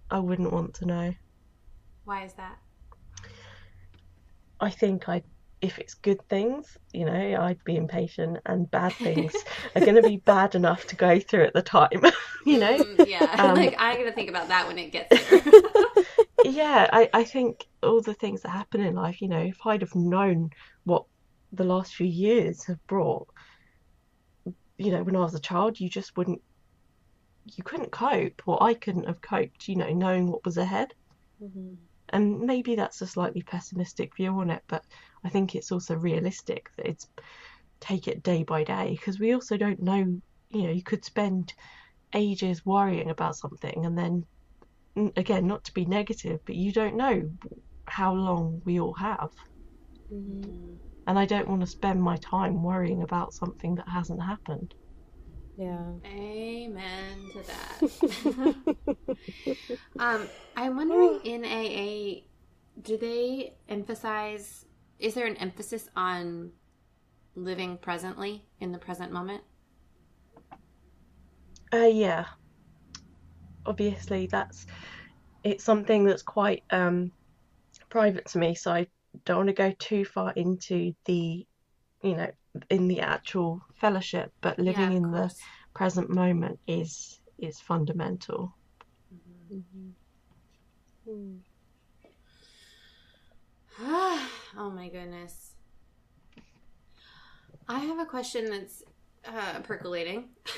I 0.10 0.20
wouldn't 0.20 0.52
want 0.52 0.74
to 0.76 0.86
know. 0.86 1.14
Why 2.04 2.26
is 2.26 2.34
that? 2.34 2.58
I 4.60 4.70
think 4.70 5.08
I, 5.08 5.24
if 5.62 5.78
it's 5.78 5.94
good 5.94 6.20
things, 6.28 6.78
you 6.92 7.06
know, 7.06 7.14
I'd 7.14 7.64
be 7.64 7.76
impatient, 7.76 8.40
and 8.46 8.70
bad 8.70 8.94
things 8.94 9.36
are 9.76 9.82
going 9.82 9.96
to 9.96 10.02
be 10.02 10.18
bad 10.18 10.56
enough 10.56 10.88
to 10.88 10.96
go 10.96 11.20
through 11.20 11.46
at 11.46 11.54
the 11.54 11.62
time, 11.62 12.02
you 12.46 12.60
know. 12.60 12.78
Mm, 12.78 13.08
yeah, 13.08 13.36
Um, 13.40 13.56
like 13.56 13.80
I 13.80 13.96
gotta 13.96 14.12
think 14.12 14.30
about 14.30 14.48
that 14.50 14.68
when 14.68 14.78
it 14.78 14.92
gets 14.92 15.30
there. 15.30 15.42
Yeah, 16.44 16.90
I, 16.92 17.10
I 17.14 17.24
think 17.24 17.66
all 17.84 18.02
the 18.02 18.16
things 18.16 18.42
that 18.42 18.50
happen 18.50 18.82
in 18.82 18.96
life, 18.96 19.22
you 19.22 19.28
know, 19.28 19.40
if 19.42 19.58
I'd 19.66 19.82
have 19.82 19.96
known 19.96 20.50
what 20.86 21.06
the 21.54 21.64
last 21.64 21.94
few 21.94 22.08
years 22.08 22.66
have 22.66 22.80
brought, 22.88 23.28
you 24.78 24.92
know, 24.92 25.04
when 25.04 25.16
I 25.16 25.20
was 25.20 25.36
a 25.36 25.40
child, 25.40 25.80
you 25.80 25.90
just 25.90 26.18
wouldn't, 26.18 26.42
you 27.56 27.64
couldn't 27.64 27.92
cope, 27.92 28.42
or 28.48 28.62
I 28.62 28.74
couldn't 28.74 29.08
have 29.08 29.22
coped, 29.22 29.68
you 29.68 29.76
know, 29.76 29.94
knowing 29.94 30.32
what 30.32 30.46
was 30.46 30.58
ahead. 30.58 30.90
Mhm. 31.42 31.78
And 32.10 32.42
maybe 32.42 32.76
that's 32.76 33.02
a 33.02 33.08
slightly 33.08 33.42
pessimistic 33.44 34.16
view 34.16 34.32
on 34.40 34.50
it, 34.50 34.64
but 34.68 34.84
I 35.24 35.30
think 35.30 35.56
it's 35.56 35.72
also 35.72 35.96
realistic 35.96 36.70
that 36.78 36.88
it's 36.88 37.08
take 37.80 38.08
it 38.08 38.24
day 38.24 38.44
by 38.44 38.64
day 38.64 38.92
because 38.92 39.20
we 39.20 39.34
also 39.34 39.58
don't 39.58 39.82
know, 39.82 39.98
you 40.50 40.64
know, 40.64 40.72
you 40.72 40.84
could 40.84 41.04
spend 41.06 41.54
ages 42.14 42.66
worrying 42.66 43.10
about 43.10 43.36
something 43.36 43.86
and 43.86 43.98
then, 43.98 44.26
again, 45.16 45.48
not 45.48 45.64
to 45.66 45.74
be 45.74 45.86
negative, 45.86 46.40
but 46.46 46.56
you 46.56 46.72
don't 46.72 46.96
know 46.96 47.30
how 47.88 48.14
long 48.14 48.62
we 48.66 48.80
all 48.80 48.94
have. 48.94 49.30
Mhm. 50.12 50.80
And 51.08 51.18
I 51.18 51.26
don't 51.26 51.48
want 51.48 51.62
to 51.62 51.68
spend 51.68 52.02
my 52.02 52.18
time 52.18 52.64
worrying 52.64 53.04
about 53.04 53.34
something 53.34 53.76
that 53.76 53.88
hasn't 53.88 54.22
happened. 54.22 54.74
Yeah. 55.58 55.94
Amen 56.06 57.30
to 57.34 57.44
that. 57.44 57.82
um, 60.00 60.30
I'm 60.56 60.76
wondering 60.76 61.20
in 61.24 61.46
AA, 61.46 62.24
do 62.82 62.98
they 62.98 63.54
emphasize? 63.68 64.66
Is 65.02 65.16
there 65.16 65.26
an 65.26 65.36
emphasis 65.38 65.90
on 65.96 66.52
living 67.36 67.78
presently 67.78 68.46
in 68.60 68.72
the 68.72 68.78
present 68.78 69.12
moment? 69.12 69.44
Uh, 71.74 71.88
yeah. 71.88 72.26
Obviously, 73.66 74.28
that's 74.28 74.66
it's 75.44 75.64
something 75.64 76.06
that's 76.06 76.24
quite 76.24 76.64
um 76.72 77.12
private 77.90 78.26
to 78.28 78.40
me, 78.40 78.56
so 78.56 78.72
I 78.72 78.88
don't 79.26 79.38
want 79.38 79.50
to 79.50 79.54
go 79.54 79.74
too 79.80 80.06
far 80.06 80.32
into 80.34 80.94
the, 81.06 81.46
you 82.04 82.16
know, 82.16 82.32
in 82.70 82.88
the 82.88 83.02
actual 83.02 83.62
fellowship, 83.76 84.32
but 84.42 84.60
living 84.60 84.92
Yeah, 84.92 84.98
of 84.98 85.04
in 85.04 85.12
the 85.12 85.34
present 85.74 86.10
moment 86.10 86.60
is 86.68 87.20
is 87.40 87.60
fundamental. 87.60 88.56
Mhm. 89.52 89.96
Mm. 91.08 91.42
oh 94.58 94.70
my 94.70 94.90
goodness. 94.90 95.52
I 97.68 97.80
have 97.80 98.00
a 98.00 98.06
question 98.06 98.50
that's 98.50 98.84
uh, 99.26 99.60
percolating. 99.64 100.30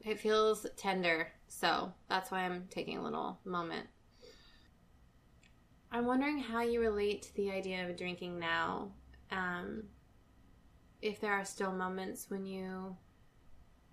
it 0.00 0.18
feels 0.18 0.66
tender, 0.76 1.28
so 1.48 1.92
that's 2.08 2.30
why 2.30 2.40
I'm 2.40 2.66
taking 2.70 2.98
a 2.98 3.02
little 3.02 3.38
moment. 3.44 3.86
I'm 5.92 6.06
wondering 6.06 6.38
how 6.38 6.62
you 6.62 6.80
relate 6.80 7.22
to 7.22 7.34
the 7.34 7.50
idea 7.50 7.88
of 7.88 7.96
drinking 7.96 8.38
now. 8.38 8.92
Um, 9.30 9.84
if 11.02 11.20
there 11.20 11.32
are 11.32 11.44
still 11.44 11.72
moments 11.72 12.26
when 12.28 12.46
you 12.46 12.96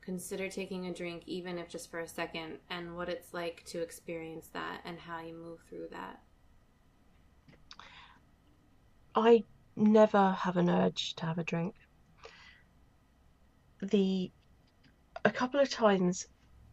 consider 0.07 0.47
taking 0.47 0.85
a 0.85 0.93
drink, 0.93 1.23
even 1.25 1.57
if 1.57 1.67
just 1.67 1.91
for 1.91 1.99
a 1.99 2.07
second, 2.07 2.59
and 2.69 2.95
what 2.95 3.09
it's 3.09 3.33
like 3.33 3.65
to 3.65 3.81
experience 3.81 4.47
that 4.53 4.79
and 4.85 4.97
how 4.97 5.19
you 5.19 5.35
move 5.35 5.59
through 5.67 5.89
that. 5.91 6.21
I 9.13 9.43
never 9.75 10.31
have 10.31 10.55
an 10.55 10.69
urge 10.69 11.13
to 11.15 11.25
have 11.25 11.39
a 11.39 11.43
drink. 11.43 11.75
The 13.81 14.31
a 15.25 15.29
couple 15.29 15.59
of 15.59 15.69
times 15.69 16.25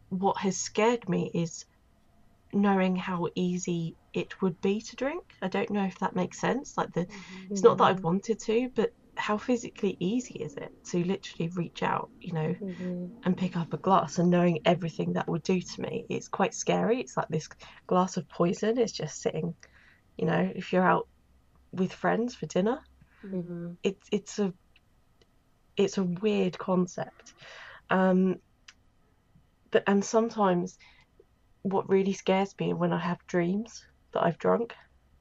what 0.07 0.37
has 0.37 0.55
scared 0.55 1.09
me 1.09 1.29
is 1.33 1.65
knowing 2.53 2.95
how 2.95 3.27
easy 3.35 3.97
it 4.13 4.41
would 4.41 4.61
be 4.61 4.79
to 4.79 4.95
drink. 4.95 5.23
I 5.41 5.49
don't 5.49 5.71
know 5.71 5.83
if 5.83 5.99
that 5.99 6.15
makes 6.15 6.39
sense. 6.39 6.77
Like 6.77 6.93
the 6.93 7.05
it's 7.49 7.63
not 7.63 7.79
that 7.79 7.83
I've 7.83 7.97
mm-hmm. 7.97 8.05
wanted 8.05 8.39
to, 8.39 8.69
but 8.73 8.93
how 9.17 9.37
physically 9.37 9.97
easy 9.99 10.35
is 10.43 10.55
it 10.57 10.71
to 10.91 11.03
literally 11.03 11.51
reach 11.55 11.83
out, 11.83 12.09
you 12.21 12.33
know, 12.33 12.55
Mhm. 12.59 13.11
and 13.23 13.37
pick 13.37 13.55
up 13.57 13.73
a 13.73 13.77
glass 13.77 14.17
and 14.19 14.29
knowing 14.29 14.59
everything 14.65 15.13
that 15.13 15.27
would 15.27 15.43
do 15.43 15.59
to 15.59 15.81
me? 15.81 16.05
It's 16.09 16.27
quite 16.27 16.53
scary. 16.53 17.01
It's 17.01 17.17
like 17.17 17.27
this 17.29 17.47
glass 17.87 18.17
of 18.17 18.27
poison 18.29 18.77
is 18.79 18.91
just 18.91 19.21
sitting, 19.21 19.55
you 20.17 20.25
know, 20.25 20.51
if 20.55 20.73
you're 20.73 20.85
out 20.87 21.07
with 21.71 21.93
friends 21.93 22.35
for 22.35 22.45
dinner, 22.47 22.79
Mhm. 23.23 23.77
it's 23.83 24.07
it's 24.11 24.39
a 24.39 24.53
it's 25.77 25.97
a 25.97 26.03
weird 26.03 26.57
concept. 26.57 27.33
Um, 27.89 28.37
but 29.71 29.83
and 29.87 30.03
sometimes 30.03 30.77
what 31.63 31.89
really 31.89 32.13
scares 32.13 32.53
me 32.59 32.73
when 32.73 32.93
I 32.93 32.99
have 32.99 33.17
dreams 33.27 33.83
that 34.13 34.23
I've 34.23 34.37
drunk. 34.37 34.73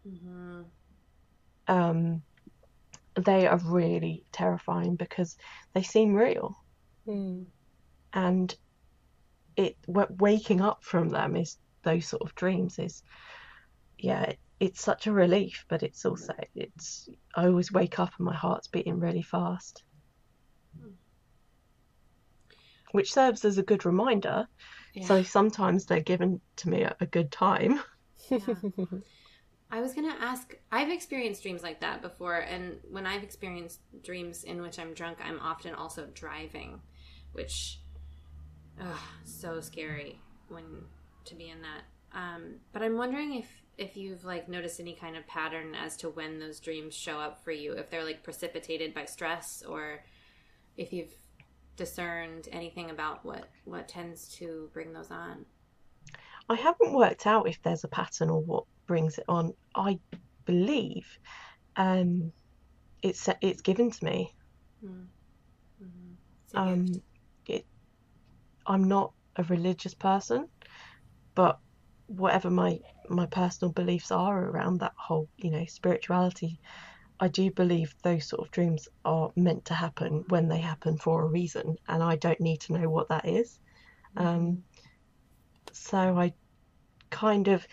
Mm-hmm. 0.06 0.62
Um, 1.66 2.22
they 3.16 3.46
are 3.46 3.58
really 3.58 4.24
terrifying 4.32 4.96
because 4.96 5.36
they 5.74 5.82
seem 5.82 6.14
real, 6.14 6.56
Mm. 7.06 7.46
and 8.12 8.56
it 9.56 9.76
waking 9.86 10.60
up 10.60 10.82
from 10.82 11.08
them 11.10 11.36
is 11.36 11.58
those 11.82 12.06
sort 12.06 12.22
of 12.22 12.34
dreams 12.34 12.78
is 12.78 13.02
yeah 13.98 14.22
it, 14.22 14.38
it's 14.58 14.80
such 14.80 15.06
a 15.06 15.12
relief 15.12 15.64
but 15.68 15.82
it's 15.82 16.04
also 16.04 16.32
it's 16.54 17.08
I 17.36 17.46
always 17.46 17.70
wake 17.70 17.98
up 17.98 18.10
and 18.18 18.24
my 18.26 18.34
heart's 18.34 18.68
beating 18.68 18.98
really 18.98 19.22
fast. 19.22 19.84
Which 22.92 23.12
serves 23.12 23.44
as 23.44 23.58
a 23.58 23.62
good 23.62 23.84
reminder. 23.84 24.48
Yeah. 24.94 25.06
so 25.08 25.22
sometimes 25.24 25.84
they're 25.86 26.00
given 26.00 26.40
to 26.56 26.68
me 26.68 26.84
at 26.84 26.96
a 27.00 27.06
good 27.06 27.32
time 27.32 27.80
I 29.74 29.80
was 29.80 29.92
gonna 29.92 30.16
ask. 30.20 30.56
I've 30.70 30.88
experienced 30.88 31.42
dreams 31.42 31.64
like 31.64 31.80
that 31.80 32.00
before, 32.00 32.38
and 32.38 32.78
when 32.88 33.08
I've 33.08 33.24
experienced 33.24 33.80
dreams 34.04 34.44
in 34.44 34.62
which 34.62 34.78
I'm 34.78 34.94
drunk, 34.94 35.18
I'm 35.20 35.40
often 35.40 35.74
also 35.74 36.06
driving, 36.14 36.80
which, 37.32 37.80
ugh, 38.80 39.00
so 39.24 39.60
scary 39.60 40.20
when 40.46 40.84
to 41.24 41.34
be 41.34 41.48
in 41.48 41.58
that. 41.62 42.16
Um, 42.16 42.60
but 42.72 42.82
I'm 42.82 42.96
wondering 42.96 43.34
if 43.34 43.48
if 43.76 43.96
you've 43.96 44.24
like 44.24 44.48
noticed 44.48 44.78
any 44.78 44.94
kind 44.94 45.16
of 45.16 45.26
pattern 45.26 45.74
as 45.74 45.96
to 45.96 46.08
when 46.08 46.38
those 46.38 46.60
dreams 46.60 46.94
show 46.94 47.18
up 47.18 47.42
for 47.42 47.50
you, 47.50 47.72
if 47.72 47.90
they're 47.90 48.04
like 48.04 48.22
precipitated 48.22 48.94
by 48.94 49.06
stress, 49.06 49.64
or 49.68 50.04
if 50.76 50.92
you've 50.92 51.14
discerned 51.74 52.48
anything 52.52 52.90
about 52.90 53.24
what 53.24 53.48
what 53.64 53.88
tends 53.88 54.28
to 54.36 54.70
bring 54.72 54.92
those 54.92 55.10
on. 55.10 55.46
I 56.48 56.54
haven't 56.54 56.92
worked 56.92 57.26
out 57.26 57.48
if 57.48 57.60
there's 57.62 57.82
a 57.82 57.88
pattern 57.88 58.30
or 58.30 58.40
what 58.40 58.66
brings 58.86 59.18
it 59.18 59.24
on. 59.28 59.52
I 59.74 59.98
believe 60.46 61.06
um, 61.76 62.32
it's 63.02 63.28
it's 63.40 63.62
given 63.62 63.90
to 63.90 64.04
me. 64.04 64.30
Mm. 64.84 65.06
Mhm. 65.82 66.16
Um, 66.54 66.86
it, 67.46 67.66
I'm 68.66 68.84
not 68.84 69.12
a 69.36 69.42
religious 69.44 69.94
person, 69.94 70.48
but 71.34 71.58
whatever 72.06 72.50
my 72.50 72.78
my 73.08 73.26
personal 73.26 73.72
beliefs 73.72 74.10
are 74.10 74.44
around 74.50 74.80
that 74.80 74.94
whole, 74.96 75.28
you 75.36 75.50
know, 75.50 75.64
spirituality, 75.66 76.58
I 77.20 77.28
do 77.28 77.50
believe 77.50 77.94
those 78.02 78.28
sort 78.28 78.46
of 78.46 78.50
dreams 78.50 78.88
are 79.04 79.30
meant 79.36 79.66
to 79.66 79.74
happen 79.74 80.24
when 80.28 80.48
they 80.48 80.60
happen 80.60 80.98
for 80.98 81.22
a 81.22 81.26
reason, 81.28 81.76
and 81.88 82.02
I 82.02 82.16
don't 82.16 82.40
need 82.40 82.60
to 82.62 82.72
know 82.72 82.88
what 82.88 83.08
that 83.08 83.26
is. 83.26 83.58
Um, 84.16 84.64
so 85.72 85.98
I 85.98 86.32
kind 87.10 87.48
of, 87.48 87.66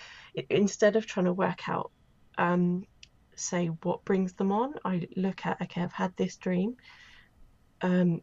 instead 0.50 0.96
of 0.96 1.06
trying 1.06 1.26
to 1.26 1.34
work 1.34 1.68
out, 1.68 1.92
um, 2.38 2.86
say 3.36 3.68
what 3.68 4.06
brings 4.06 4.34
them 4.34 4.52
on, 4.52 4.76
I 4.86 5.08
look 5.16 5.46
at, 5.46 5.62
okay, 5.62 5.82
I've 5.82 5.94
had 5.94 6.16
this 6.16 6.38
dream. 6.38 6.76
Um, 7.82 8.22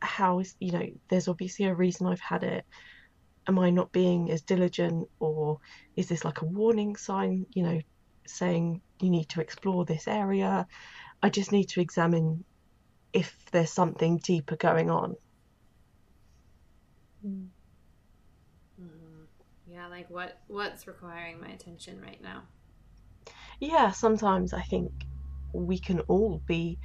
how 0.00 0.40
is, 0.40 0.54
you 0.58 0.72
know, 0.72 0.86
there's 1.08 1.28
obviously 1.28 1.66
a 1.66 1.74
reason 1.74 2.06
I've 2.06 2.20
had 2.20 2.42
it. 2.42 2.64
Am 3.46 3.58
I 3.58 3.70
not 3.70 3.92
being 3.92 4.30
as 4.30 4.42
diligent, 4.42 5.08
or 5.18 5.58
is 5.96 6.08
this 6.08 6.24
like 6.24 6.42
a 6.42 6.46
warning 6.46 6.96
sign, 6.96 7.46
you 7.52 7.62
know, 7.62 7.80
saying 8.26 8.80
you 9.00 9.10
need 9.10 9.28
to 9.30 9.40
explore 9.40 9.84
this 9.84 10.06
area? 10.06 10.66
I 11.22 11.30
just 11.30 11.52
need 11.52 11.68
to 11.70 11.80
examine 11.80 12.44
if 13.12 13.34
there's 13.50 13.72
something 13.72 14.18
deeper 14.18 14.56
going 14.56 14.90
on. 14.90 15.16
Mm. 17.26 17.48
Yeah, 19.80 19.86
like 19.86 20.10
what 20.10 20.38
what's 20.48 20.86
requiring 20.86 21.40
my 21.40 21.48
attention 21.48 22.02
right 22.02 22.20
now? 22.22 22.42
Yeah, 23.60 23.92
sometimes 23.92 24.52
I 24.52 24.60
think 24.60 24.92
we 25.54 25.78
can 25.78 26.00
all 26.00 26.42
be, 26.46 26.78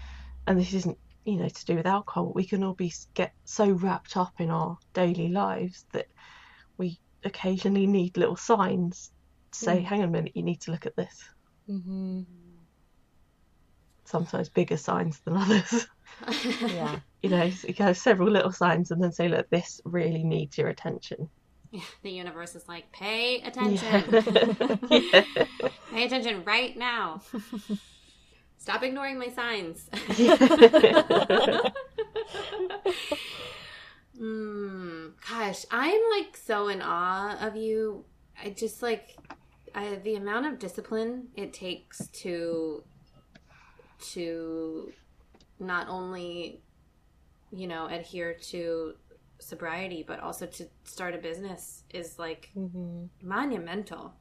and 0.47 0.57
this 0.57 0.73
isn't, 0.73 0.97
you 1.25 1.35
know, 1.35 1.49
to 1.49 1.65
do 1.65 1.75
with 1.75 1.87
alcohol, 1.87 2.31
we 2.33 2.45
can 2.45 2.63
all 2.63 2.73
be 2.73 2.93
get 3.13 3.33
so 3.43 3.69
wrapped 3.69 4.15
up 4.15 4.39
in 4.39 4.49
our 4.49 4.77
daily 4.93 5.27
lives 5.27 5.85
that 5.91 6.07
we 6.77 6.97
occasionally 7.25 7.85
need 7.85 8.15
little 8.15 8.37
signs 8.37 9.11
to 9.51 9.59
say, 9.59 9.79
Mm. 9.81 9.83
hang 9.83 10.01
on 10.01 10.07
a 10.07 10.11
minute, 10.11 10.31
you 10.35 10.43
need 10.43 10.61
to 10.61 10.71
look 10.71 10.85
at 10.85 10.95
this. 10.95 11.21
Mm-hmm. 11.69 12.21
Sometimes 14.05 14.47
bigger 14.47 14.77
signs 14.77 15.19
than 15.19 15.35
others. 15.35 15.87
Yeah. 16.61 16.99
You 17.21 17.29
know, 17.29 17.49
so 17.49 17.67
you 17.67 17.73
can 17.73 17.87
have 17.87 17.97
several 17.97 18.31
little 18.31 18.53
signs 18.53 18.91
and 18.91 19.03
then 19.03 19.11
say, 19.11 19.27
look, 19.27 19.49
this 19.49 19.81
really 19.83 20.23
needs 20.23 20.57
your 20.57 20.69
attention. 20.69 21.29
the 22.03 22.11
universe 22.11 22.55
is 22.55 22.67
like, 22.67 22.91
pay 22.91 23.41
attention. 23.41 24.03
Yeah. 24.89 25.23
pay 25.91 26.05
attention 26.05 26.43
right 26.45 26.77
now. 26.77 27.21
Stop 28.57 28.83
ignoring 28.83 29.19
my 29.19 29.29
signs. 29.29 29.87
mm, 34.19 35.11
gosh, 35.29 35.65
I'm 35.69 36.01
like 36.17 36.35
so 36.35 36.67
in 36.69 36.81
awe 36.81 37.37
of 37.45 37.55
you. 37.55 38.05
I 38.43 38.49
just 38.49 38.81
like 38.81 39.15
I, 39.75 39.95
the 40.03 40.15
amount 40.15 40.47
of 40.47 40.57
discipline 40.57 41.27
it 41.35 41.53
takes 41.53 42.07
to 42.07 42.83
to 44.13 44.91
not 45.59 45.87
only 45.87 46.61
you 47.51 47.67
know 47.67 47.87
adhere 47.87 48.33
to 48.33 48.95
sobriety 49.39 50.03
but 50.07 50.19
also 50.19 50.45
to 50.45 50.67
start 50.83 51.15
a 51.15 51.17
business 51.17 51.83
is 51.93 52.19
like 52.19 52.51
Mm-hmm. 52.55 53.05
monumental. 53.21 54.13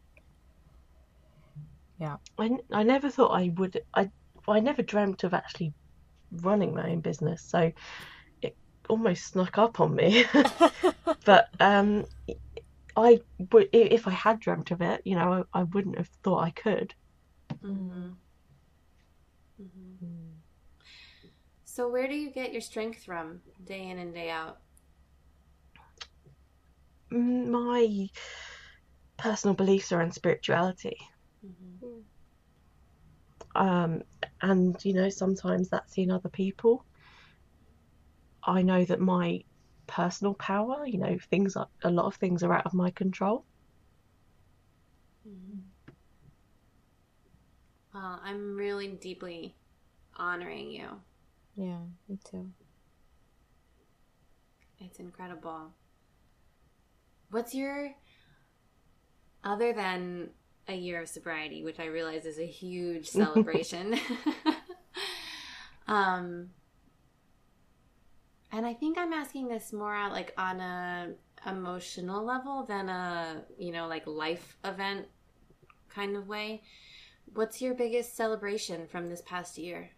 Yeah, 1.98 2.16
I, 2.38 2.58
I 2.72 2.82
never 2.82 3.10
thought 3.10 3.30
I 3.32 3.50
would. 3.56 3.80
I 3.94 4.10
I 4.48 4.60
never 4.60 4.82
dreamt 4.82 5.24
of 5.24 5.34
actually 5.34 5.72
running 6.32 6.74
my 6.74 6.90
own 6.90 7.00
business, 7.00 7.42
so 7.42 7.72
it 8.42 8.56
almost 8.88 9.28
snuck 9.28 9.58
up 9.58 9.80
on 9.80 9.94
me. 9.94 10.24
but 11.24 11.48
um, 11.60 12.06
I 12.96 13.20
would 13.52 13.68
if 13.72 14.08
I 14.08 14.12
had 14.12 14.40
dreamt 14.40 14.70
of 14.72 14.82
it, 14.82 15.02
you 15.04 15.16
know, 15.16 15.44
I, 15.54 15.60
I 15.60 15.62
wouldn't 15.64 15.98
have 15.98 16.08
thought 16.24 16.44
I 16.44 16.50
could. 16.50 16.94
Mm-hmm. 17.64 18.12
Mm-hmm. 19.60 20.40
So, 21.64 21.88
where 21.88 22.08
do 22.08 22.14
you 22.14 22.30
get 22.30 22.52
your 22.52 22.60
strength 22.60 23.04
from 23.04 23.42
day 23.64 23.88
in 23.88 23.98
and 23.98 24.14
day 24.14 24.30
out? 24.30 24.60
Mm, 27.14 27.48
My 27.48 28.10
personal 29.16 29.54
beliefs 29.56 29.92
around 29.92 30.12
spirituality, 30.14 30.96
Mm-hmm. 31.46 31.76
um, 33.56 34.02
and 34.42 34.76
you 34.84 34.94
know, 34.94 35.08
sometimes 35.08 35.68
that's 35.70 35.96
in 35.98 36.10
other 36.10 36.28
people. 36.28 36.86
I 38.44 38.62
know 38.62 38.84
that 38.84 39.00
my 39.00 39.44
personal 39.88 40.34
power, 40.34 40.86
you 40.86 40.98
know, 40.98 41.18
things 41.30 41.56
are 41.56 41.68
a 41.82 41.90
lot 41.90 42.06
of 42.06 42.16
things 42.16 42.42
are 42.44 42.52
out 42.52 42.66
of 42.66 42.74
my 42.74 42.90
control. 42.92 43.44
Mm-hmm. 45.28 45.60
Well, 47.94 48.20
I'm 48.22 48.56
really 48.56 48.88
deeply 48.88 49.56
honoring 50.16 50.70
you. 50.70 51.00
Yeah, 51.56 51.80
me 52.08 52.18
too. 52.24 52.52
It's 54.78 55.00
incredible. 55.00 55.72
What's 57.30 57.54
your 57.54 57.94
other 59.42 59.72
than 59.72 60.30
a 60.68 60.74
year 60.74 61.02
of 61.02 61.08
sobriety, 61.08 61.62
which 61.62 61.78
I 61.78 61.86
realize 61.86 62.24
is 62.24 62.38
a 62.38 62.46
huge 62.46 63.08
celebration. 63.10 63.98
um 65.88 66.50
and 68.52 68.64
I 68.66 68.72
think 68.74 68.96
I'm 68.98 69.12
asking 69.12 69.48
this 69.48 69.72
more 69.72 69.94
out 69.94 70.12
like 70.12 70.32
on 70.38 70.60
a 70.60 71.14
emotional 71.46 72.24
level 72.24 72.64
than 72.64 72.88
a, 72.88 73.42
you 73.58 73.72
know, 73.72 73.86
like 73.86 74.06
life 74.06 74.56
event 74.64 75.06
kind 75.88 76.16
of 76.16 76.28
way. 76.28 76.62
What's 77.34 77.60
your 77.62 77.74
biggest 77.74 78.16
celebration 78.16 78.86
from 78.86 79.08
this 79.08 79.22
past 79.22 79.58
year? 79.58 79.90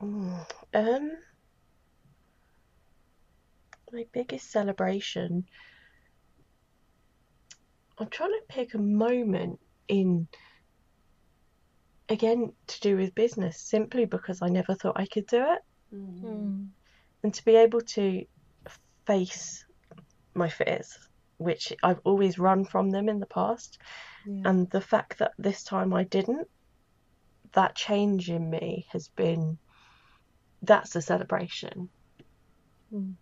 Mm, 0.00 0.46
Um, 0.74 1.18
my 3.92 4.06
biggest 4.12 4.50
celebration. 4.50 5.44
I'm 7.98 8.08
trying 8.08 8.30
to 8.30 8.42
pick 8.48 8.74
a 8.74 8.78
moment 8.78 9.58
in, 9.88 10.28
again, 12.08 12.52
to 12.68 12.80
do 12.80 12.96
with 12.96 13.14
business, 13.14 13.60
simply 13.60 14.04
because 14.04 14.40
I 14.42 14.48
never 14.48 14.74
thought 14.74 15.00
I 15.00 15.06
could 15.06 15.26
do 15.26 15.42
it. 15.42 15.60
Mm. 15.94 16.68
And 17.22 17.34
to 17.34 17.44
be 17.44 17.56
able 17.56 17.80
to 17.80 18.24
face 19.06 19.64
my 20.34 20.48
fears, 20.48 20.96
which 21.38 21.72
I've 21.82 22.00
always 22.04 22.38
run 22.38 22.64
from 22.64 22.90
them 22.90 23.08
in 23.08 23.18
the 23.18 23.26
past, 23.26 23.78
Yeah. 24.26 24.42
and 24.50 24.70
the 24.70 24.80
fact 24.80 25.18
that 25.18 25.32
this 25.38 25.64
time 25.64 25.92
I 25.92 26.04
didn't, 26.04 26.48
that 27.54 27.74
change 27.74 28.30
in 28.30 28.50
me 28.50 28.86
has 28.92 29.08
been, 29.08 29.58
that's 30.62 30.94
a 30.94 31.02
celebration. 31.02 31.88
Mm. 32.92 33.14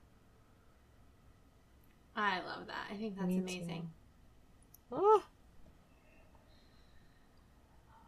I 2.16 2.38
love 2.38 2.66
that. 2.68 2.86
I 2.90 2.96
think 2.96 3.14
that's 3.16 3.28
Me 3.28 3.38
amazing. 3.38 3.90
Oh. 4.90 5.22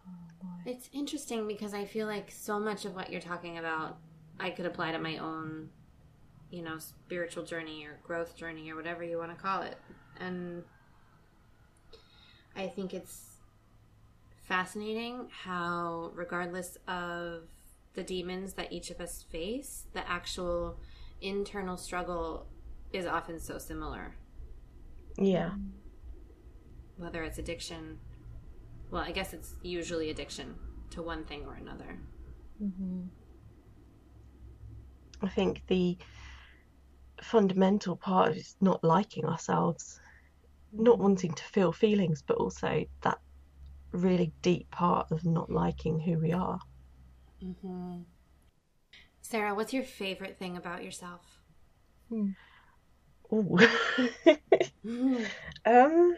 Oh. 0.09 0.47
It's 0.65 0.89
interesting 0.93 1.47
because 1.47 1.75
I 1.75 1.85
feel 1.85 2.07
like 2.07 2.31
so 2.31 2.59
much 2.59 2.87
of 2.87 2.95
what 2.95 3.13
you're 3.13 3.21
talking 3.21 3.59
about 3.59 3.99
I 4.41 4.51
could 4.51 4.67
apply 4.67 4.93
to 4.93 4.99
my 4.99 5.19
own, 5.19 5.69
you 6.51 6.63
know, 6.63 6.79
spiritual 6.79 7.45
journey 7.45 7.85
or 7.85 7.99
growth 8.03 8.37
journey 8.37 8.71
or 8.71 8.77
whatever 8.77 9.03
you 9.03 9.19
want 9.19 9.37
to 9.37 9.43
call 9.43 9.63
it. 9.63 9.77
And 10.19 10.63
I 12.57 12.69
think 12.69 12.95
it's 12.95 13.37
fascinating 14.47 15.29
how, 15.45 16.13
regardless 16.15 16.79
of 16.87 17.43
the 17.95 18.03
demons 18.03 18.55
that 18.55 18.73
each 18.73 18.91
of 18.91 19.01
us 19.01 19.25
face, 19.31 19.87
the 19.93 20.09
actual 20.09 20.79
internal 21.21 21.77
struggle 21.77 22.47
is 22.93 23.07
often 23.07 23.39
so 23.39 23.59
similar. 23.59 24.15
Yeah. 25.17 25.53
Whether 26.97 27.23
it's 27.23 27.39
addiction, 27.39 27.99
well, 28.91 29.03
I 29.03 29.13
guess 29.13 29.33
it's 29.33 29.55
usually 29.63 30.11
addiction 30.11 30.55
to 30.91 31.03
one 31.03 31.25
thing 31.25 31.45
or 31.47 31.55
another. 31.55 31.99
Mm-hmm. 32.63 33.03
I 35.23 35.29
think 35.29 35.63
the 35.67 35.99
fundamental 37.21 37.97
part 37.97 38.37
is 38.37 38.57
not 38.61 38.83
liking 38.85 39.25
ourselves, 39.25 40.01
not 40.73 40.99
wanting 40.99 41.33
to 41.33 41.45
feel 41.45 41.73
feelings, 41.73 42.23
but 42.23 42.37
also 42.37 42.85
that 43.03 43.19
really 43.93 44.33
deep 44.43 44.71
part 44.71 45.11
of 45.11 45.25
not 45.25 45.51
liking 45.51 45.99
who 45.99 46.19
we 46.19 46.33
are. 46.33 46.61
Mm-hmm. 47.43 48.03
Sarah, 49.21 49.55
what's 49.55 49.73
your 49.73 49.83
favorite 49.83 50.39
thing 50.39 50.57
about 50.57 50.85
yourself? 50.85 51.41
Ooh. 53.33 53.59
um, 55.67 56.17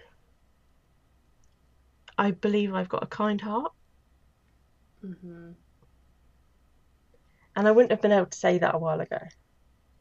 I 2.19 2.31
believe 2.31 2.75
I've 2.75 2.89
got 2.89 3.03
a 3.03 3.07
kind 3.07 3.41
heart, 3.41 3.73
Mm-hmm. 5.05 5.53
And 7.57 7.69
I 7.69 7.71
wouldn't 7.73 7.91
have 7.91 8.03
been 8.03 8.13
able 8.13 8.27
to 8.27 8.39
say 8.39 8.59
that 8.59 8.75
a 8.75 8.79
while 8.79 9.01
ago. 9.01 9.19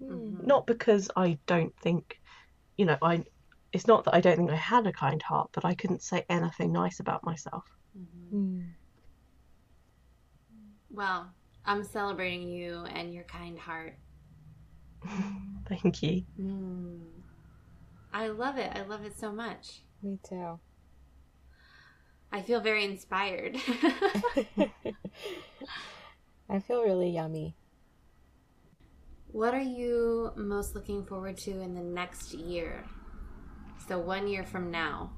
Mhm. 0.01 0.45
Not 0.45 0.67
because 0.67 1.09
I 1.15 1.39
don't 1.45 1.75
think, 1.81 2.19
you 2.77 2.85
know, 2.85 2.97
I. 3.01 3.23
It's 3.71 3.87
not 3.87 4.05
that 4.05 4.15
I 4.15 4.21
don't 4.21 4.35
think 4.35 4.49
I 4.49 4.55
had 4.55 4.87
a 4.87 4.91
kind 4.91 5.21
heart, 5.21 5.51
but 5.53 5.63
I 5.63 5.75
couldn't 5.75 6.01
say 6.01 6.25
anything 6.27 6.71
nice 6.71 6.99
about 6.99 7.23
myself. 7.23 7.65
Mhm. 7.97 8.33
Mm. 8.33 8.73
Well, 10.89 11.31
I'm 11.65 11.83
celebrating 11.83 12.47
you 12.49 12.85
and 12.85 13.13
your 13.13 13.25
kind 13.25 13.59
heart. 13.59 13.95
Thank 15.69 16.03
you. 16.03 16.23
Mm. 16.39 17.01
I 18.13 18.27
love 18.27 18.57
it. 18.57 18.71
I 18.75 18.81
love 18.83 19.05
it 19.05 19.17
so 19.19 19.31
much. 19.31 19.81
Me 20.01 20.17
too. 20.27 20.59
I 22.31 22.41
feel 22.41 22.61
very 22.61 22.85
inspired. 22.85 23.57
I 26.49 26.59
feel 26.59 26.83
really 26.83 27.09
yummy. 27.11 27.55
what 29.31 29.53
are 29.53 29.61
you 29.61 30.31
most 30.35 30.73
looking 30.75 31.05
forward 31.05 31.37
to 31.37 31.51
in 31.61 31.75
the 31.75 31.81
next 31.83 32.33
year? 32.33 32.83
So 33.87 33.99
one 33.99 34.27
year 34.27 34.43
from 34.43 34.71
now, 34.71 35.11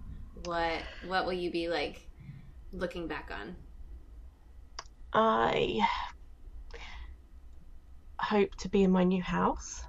what 0.46 0.82
what 1.08 1.26
will 1.26 1.34
you 1.34 1.52
be 1.52 1.68
like 1.70 2.08
looking 2.74 3.08
back 3.08 3.32
on? 3.32 3.56
I 5.14 5.80
hope 8.22 8.56
to 8.58 8.70
be 8.70 8.84
in 8.84 8.92
my 8.92 9.04
new 9.04 9.24
house. 9.24 9.84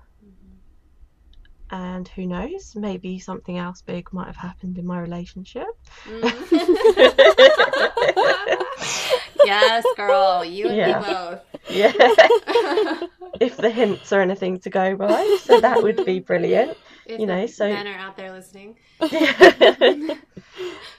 And 1.71 2.07
who 2.09 2.27
knows, 2.27 2.75
maybe 2.77 3.19
something 3.19 3.57
else 3.57 3.81
big 3.81 4.13
might 4.13 4.27
have 4.27 4.37
happened 4.37 4.77
in 4.77 4.85
my 4.87 5.01
relationship. 5.01 5.65
Mm. 6.05 6.23
yes, 9.45 9.85
girl, 9.97 10.45
you 10.45 10.69
and 10.69 10.77
Yeah. 10.77 11.01
me 11.01 11.07
both. 11.07 11.41
Yeah. 11.71 11.93
if 13.41 13.57
the 13.57 13.71
hints 13.71 14.13
are 14.13 14.21
anything 14.21 14.59
to 14.61 14.69
go 14.71 14.97
by. 14.97 15.39
So 15.45 15.61
that 15.61 15.83
would 15.83 16.05
be 16.05 16.21
brilliant. 16.21 16.77
If 17.07 17.21
You 17.21 17.27
know, 17.27 17.47
so- 17.47 17.69
men 17.69 17.87
are 17.87 17.97
out 17.99 18.17
there 18.19 18.33
listening. 18.33 18.77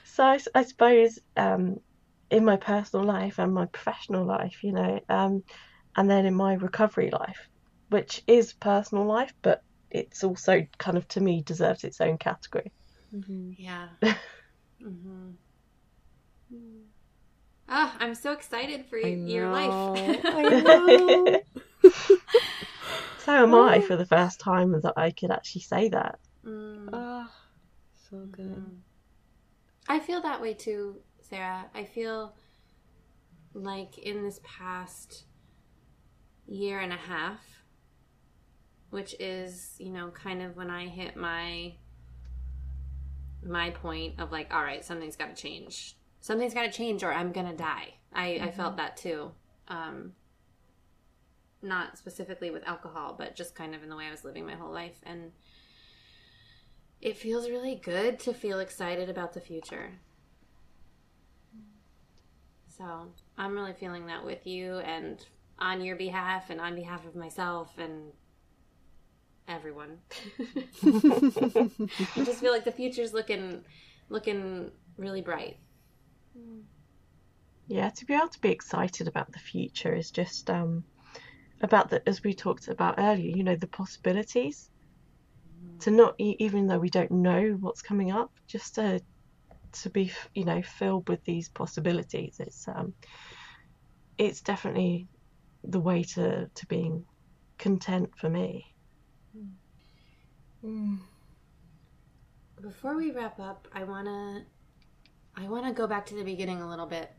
so 0.04 0.24
I 0.24 0.38
suppose 0.64 1.20
um, 1.36 1.78
in 2.30 2.44
my 2.44 2.56
personal 2.56 3.06
life 3.06 3.38
and 3.38 3.54
my 3.54 3.66
professional 3.66 4.24
life, 4.26 4.64
you 4.64 4.72
know, 4.72 4.98
um, 5.08 5.44
and 5.96 6.10
then 6.10 6.26
in 6.26 6.34
my 6.34 6.54
recovery 6.54 7.10
life, 7.10 7.48
which 7.88 8.22
is 8.26 8.54
personal 8.54 9.04
life, 9.06 9.32
but 9.42 9.60
it's 9.90 10.24
also 10.24 10.62
kind 10.78 10.96
of 10.96 11.06
to 11.08 11.20
me 11.20 11.42
deserves 11.42 11.84
its 11.84 12.00
own 12.00 12.18
category. 12.18 12.72
Mm-hmm. 13.14 13.52
Yeah. 13.58 13.88
hmm 14.80 15.30
Ah, 17.68 17.96
I'm 17.98 18.14
so 18.14 18.32
excited 18.32 18.84
for 18.86 18.98
I 18.98 19.08
your 19.08 19.48
life. 19.48 19.88
I 20.34 20.42
know. 20.64 21.40
so 23.18 23.32
am 23.32 23.54
I 23.54 23.80
for 23.80 23.96
the 23.96 24.06
first 24.06 24.40
time 24.40 24.72
that 24.82 24.94
I 24.96 25.10
could 25.12 25.30
actually 25.30 25.62
say 25.62 25.88
that. 25.88 26.18
Mm. 26.46 26.88
Ah, 26.92 27.32
so 28.10 28.26
good. 28.30 28.48
Mhm. 28.48 28.82
I 29.88 29.98
feel 30.00 30.20
that 30.22 30.40
way 30.40 30.54
too, 30.54 31.00
Sarah. 31.20 31.70
I 31.74 31.84
feel 31.84 32.34
like 33.54 33.98
in 33.98 34.22
this 34.22 34.40
past 34.44 35.24
year 36.46 36.80
and 36.80 36.92
a 36.92 36.96
half, 36.96 37.40
which 38.90 39.14
is, 39.18 39.74
you 39.78 39.90
know, 39.90 40.08
kind 40.10 40.42
of 40.42 40.56
when 40.56 40.70
I 40.70 40.86
hit 40.86 41.16
my 41.16 41.74
my 43.42 43.70
point 43.70 44.18
of 44.18 44.32
like, 44.32 44.52
all 44.52 44.62
right, 44.62 44.84
something's 44.84 45.16
got 45.16 45.34
to 45.34 45.40
change. 45.40 45.96
Something's 46.20 46.54
got 46.54 46.62
to 46.62 46.70
change 46.70 47.02
or 47.02 47.12
I'm 47.12 47.32
going 47.32 47.46
to 47.46 47.56
die. 47.56 47.94
I, 48.12 48.40
I 48.42 48.50
felt 48.50 48.78
that 48.78 48.96
too. 48.96 49.32
Um, 49.68 50.12
not 51.60 51.98
specifically 51.98 52.50
with 52.50 52.66
alcohol, 52.66 53.14
but 53.18 53.34
just 53.34 53.54
kind 53.54 53.74
of 53.74 53.82
in 53.82 53.88
the 53.88 53.96
way 53.96 54.06
I 54.06 54.10
was 54.10 54.24
living 54.24 54.46
my 54.46 54.54
whole 54.54 54.72
life. 54.72 54.98
And 55.02 55.32
it 57.00 57.16
feels 57.16 57.50
really 57.50 57.74
good 57.74 58.18
to 58.20 58.32
feel 58.32 58.60
excited 58.60 59.10
about 59.10 59.34
the 59.34 59.40
future. 59.40 59.90
So 62.68 63.08
I'm 63.36 63.54
really 63.54 63.72
feeling 63.72 64.06
that 64.06 64.24
with 64.24 64.46
you 64.46 64.78
and 64.78 65.24
on 65.58 65.80
your 65.80 65.96
behalf 65.96 66.50
and 66.50 66.60
on 66.60 66.74
behalf 66.74 67.06
of 67.06 67.14
myself 67.14 67.70
and 67.78 68.12
everyone. 69.48 69.98
I 70.38 72.24
just 72.24 72.40
feel 72.40 72.52
like 72.52 72.64
the 72.64 72.72
future's 72.72 73.12
looking 73.12 73.64
looking 74.08 74.70
really 74.96 75.20
bright. 75.20 75.58
Yeah, 77.66 77.90
to 77.90 78.04
be 78.04 78.14
able 78.14 78.28
to 78.28 78.40
be 78.40 78.50
excited 78.50 79.08
about 79.08 79.32
the 79.32 79.38
future 79.38 79.94
is 79.94 80.10
just 80.10 80.50
um, 80.50 80.84
about 81.62 81.88
the, 81.88 82.06
as 82.08 82.22
we 82.22 82.34
talked 82.34 82.68
about 82.68 82.96
earlier, 82.98 83.34
you 83.34 83.42
know, 83.42 83.56
the 83.56 83.66
possibilities. 83.66 84.70
To 85.80 85.90
not, 85.90 86.14
even 86.18 86.66
though 86.66 86.78
we 86.78 86.90
don't 86.90 87.10
know 87.10 87.56
what's 87.60 87.82
coming 87.82 88.12
up, 88.12 88.30
just 88.46 88.76
to 88.76 89.00
to 89.72 89.90
be, 89.90 90.12
you 90.34 90.44
know, 90.44 90.62
filled 90.62 91.08
with 91.08 91.24
these 91.24 91.48
possibilities. 91.48 92.36
It's 92.38 92.68
um, 92.68 92.94
it's 94.18 94.40
definitely 94.40 95.08
the 95.66 95.80
way 95.80 96.02
to 96.02 96.48
to 96.54 96.66
being 96.66 97.04
content 97.58 98.10
for 98.16 98.28
me. 98.28 98.74
Mm. 100.64 100.98
Before 102.60 102.96
we 102.96 103.10
wrap 103.10 103.38
up, 103.38 103.68
I 103.72 103.84
want 103.84 104.06
to 104.06 104.42
I 105.36 105.48
want 105.48 105.66
to 105.66 105.72
go 105.72 105.86
back 105.86 106.06
to 106.06 106.14
the 106.14 106.24
beginning 106.24 106.62
a 106.62 106.68
little 106.68 106.86
bit. 106.86 107.10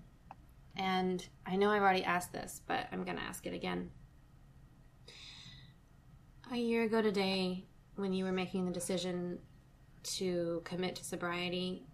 And 0.78 1.26
I 1.46 1.56
know 1.56 1.70
I've 1.70 1.82
already 1.82 2.04
asked 2.04 2.34
this, 2.34 2.62
but 2.68 2.88
I'm 2.92 3.04
to 3.06 3.24
ask 3.24 3.46
it 3.46 3.54
again. 3.54 3.90
A 6.52 6.58
year 6.58 6.84
ago 6.84 7.02
today, 7.02 7.66
when 7.96 8.14
you 8.14 8.26
were 8.26 8.32
making 8.32 8.66
the 8.66 8.72
decision 8.72 9.40
to 10.04 10.62
commit 10.66 10.96
to 10.98 11.04
sobriety, 11.04 11.86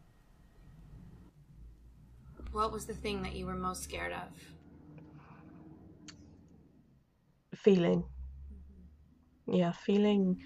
what 2.52 2.72
was 2.72 2.86
the 2.86 2.94
thing 2.94 3.24
that 3.24 3.34
you 3.34 3.46
were 3.46 3.56
most 3.56 3.84
scared 3.84 4.12
of? 4.12 4.28
Feeling, 7.64 8.04
yeah, 9.48 9.72
feeling 9.72 10.38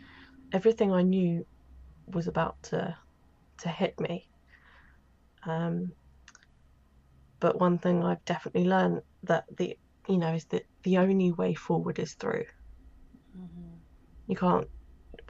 everything 0.54 0.92
I 0.92 1.02
knew 1.04 1.46
was 2.08 2.28
about 2.28 2.56
to 2.64 2.96
to 3.60 3.70
hit 3.70 4.00
me. 4.00 4.28
Um, 5.48 5.94
but 7.40 7.60
one 7.60 7.78
thing 7.80 8.04
I've 8.04 8.24
definitely 8.26 8.66
learned 8.66 9.02
that 9.24 9.46
the 9.58 9.78
you 10.08 10.18
know 10.18 10.34
is 10.34 10.46
that 10.52 10.64
the 10.84 10.98
only 10.98 11.32
way 11.32 11.54
forward 11.56 12.00
is 12.00 12.14
through. 12.16 12.46
You 14.28 14.36
can't. 14.36 14.68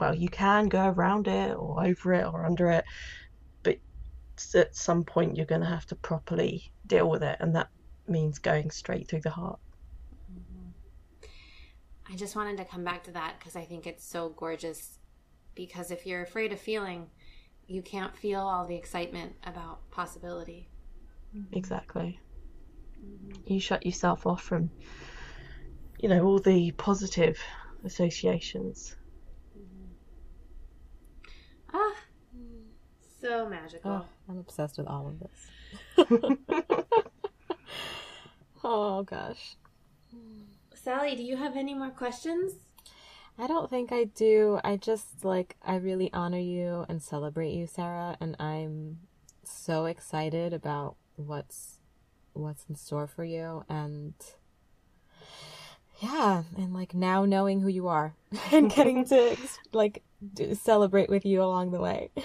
Well, 0.00 0.14
you 0.14 0.28
can 0.28 0.68
go 0.68 0.88
around 0.88 1.28
it 1.28 1.54
or 1.56 1.84
over 1.84 2.12
it 2.14 2.26
or 2.26 2.44
under 2.46 2.70
it, 2.70 2.84
but 3.62 3.76
at 4.54 4.74
some 4.76 5.04
point 5.04 5.36
you're 5.36 5.46
going 5.46 5.62
to 5.62 5.66
have 5.66 5.86
to 5.86 5.96
properly 5.96 6.64
deal 6.86 7.08
with 7.08 7.22
it, 7.22 7.36
and 7.40 7.54
that 7.56 7.68
means 8.08 8.38
going 8.38 8.70
straight 8.70 9.08
through 9.08 9.22
the 9.22 9.30
heart. 9.30 9.60
I 12.10 12.16
just 12.16 12.36
wanted 12.36 12.56
to 12.58 12.64
come 12.64 12.84
back 12.84 13.04
to 13.04 13.12
that 13.12 13.34
because 13.38 13.56
I 13.56 13.64
think 13.64 13.86
it's 13.86 14.04
so 14.04 14.28
gorgeous. 14.30 14.98
Because 15.54 15.90
if 15.90 16.06
you're 16.06 16.22
afraid 16.22 16.52
of 16.52 16.60
feeling, 16.60 17.08
you 17.66 17.82
can't 17.82 18.16
feel 18.16 18.40
all 18.40 18.66
the 18.66 18.76
excitement 18.76 19.34
about 19.44 19.90
possibility. 19.90 20.68
Mm-hmm. 21.36 21.56
Exactly. 21.56 22.20
Mm-hmm. 23.04 23.52
You 23.52 23.60
shut 23.60 23.84
yourself 23.84 24.26
off 24.26 24.42
from, 24.42 24.70
you 25.98 26.08
know, 26.08 26.24
all 26.24 26.38
the 26.38 26.70
positive 26.72 27.38
associations. 27.84 28.94
Mm-hmm. 29.58 29.92
Ah, 31.74 31.94
so 33.20 33.48
magical. 33.48 33.90
Oh, 33.90 34.04
I'm 34.28 34.38
obsessed 34.38 34.78
with 34.78 34.86
all 34.86 35.08
of 35.08 35.18
this. 35.18 35.50
oh 38.64 39.02
gosh. 39.02 39.56
Mm. 40.14 40.55
Sally, 40.86 41.16
do 41.16 41.24
you 41.24 41.36
have 41.36 41.56
any 41.56 41.74
more 41.74 41.90
questions? 41.90 42.52
I 43.36 43.48
don't 43.48 43.68
think 43.68 43.90
I 43.90 44.04
do. 44.04 44.60
I 44.62 44.76
just 44.76 45.24
like 45.24 45.56
I 45.60 45.74
really 45.74 46.12
honor 46.12 46.38
you 46.38 46.86
and 46.88 47.02
celebrate 47.02 47.54
you, 47.54 47.66
Sarah, 47.66 48.16
and 48.20 48.36
I'm 48.38 49.00
so 49.42 49.86
excited 49.86 50.52
about 50.52 50.94
what's 51.16 51.80
what's 52.34 52.66
in 52.68 52.76
store 52.76 53.08
for 53.08 53.24
you 53.24 53.64
and 53.68 54.14
yeah, 55.98 56.44
and 56.56 56.72
like 56.72 56.94
now 56.94 57.24
knowing 57.24 57.62
who 57.62 57.68
you 57.68 57.88
are 57.88 58.14
and 58.52 58.68
mm-hmm. 58.70 58.76
getting 58.76 59.04
to 59.06 59.36
like 59.72 60.04
do, 60.34 60.54
celebrate 60.54 61.10
with 61.10 61.26
you 61.26 61.42
along 61.42 61.72
the 61.72 61.80
way. 61.80 62.12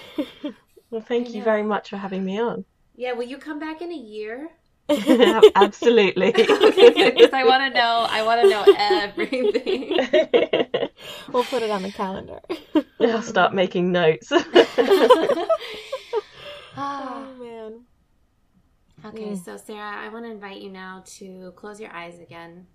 Well, 0.92 1.00
thank 1.00 1.30
I 1.30 1.32
you 1.32 1.40
know. 1.40 1.46
very 1.46 1.64
much 1.64 1.90
for 1.90 1.96
having 1.96 2.26
me 2.26 2.38
on. 2.38 2.66
Yeah, 2.98 3.14
will 3.14 3.24
you 3.24 3.38
come 3.38 3.60
back 3.60 3.82
in 3.82 3.94
a 3.94 3.96
year? 3.96 4.52
Absolutely. 5.56 6.32
Because 7.12 7.34
I 7.34 7.44
want 7.46 7.64
to 7.64 7.70
know. 7.80 8.08
I 8.10 8.24
want 8.24 8.42
to 8.42 8.48
know 8.48 8.66
everything. 8.78 9.98
we'll 11.32 11.44
put 11.46 11.64
it 11.64 11.70
on 11.72 11.84
the 11.84 11.92
calendar. 11.92 12.40
I'll 13.00 13.22
start 13.22 13.54
making 13.54 13.92
notes. 13.92 14.32
Ah. 16.76 17.28
oh 17.30 17.36
man. 17.44 17.86
Okay, 19.06 19.34
Mm. 19.34 19.46
so 19.46 19.58
Sarah, 19.58 19.98
I 20.06 20.10
want 20.10 20.26
to 20.26 20.32
invite 20.32 20.62
you 20.62 20.70
now 20.72 21.04
to 21.18 21.54
close 21.56 21.80
your 21.80 21.92
eyes 21.92 22.20
again. 22.20 22.68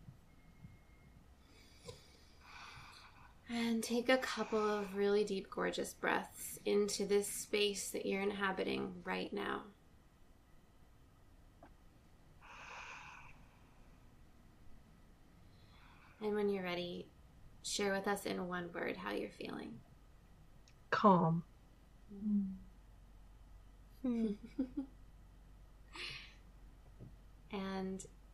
And 3.49 3.83
take 3.83 4.09
a 4.09 4.19
couple 4.19 4.59
of 4.59 4.97
really 4.97 5.25
deep, 5.25 5.49
gorgeous 5.51 5.95
breaths 5.95 6.59
into 6.65 7.07
this 7.07 7.29
space 7.29 7.91
that 7.91 8.05
you're 8.05 8.23
inhabiting 8.23 9.03
right 9.05 9.33
now. 9.33 9.63
And 16.23 16.35
when 16.35 16.49
you're 16.49 16.65
ready, 16.65 17.09
share 17.63 17.93
with 17.93 18.09
us 18.09 18.27
in 18.27 18.49
one 18.49 18.71
word 18.73 18.97
how 18.97 19.13
you're 19.13 19.29
feeling. 19.31 19.75
Calm. 20.91 21.43
and 24.05 24.37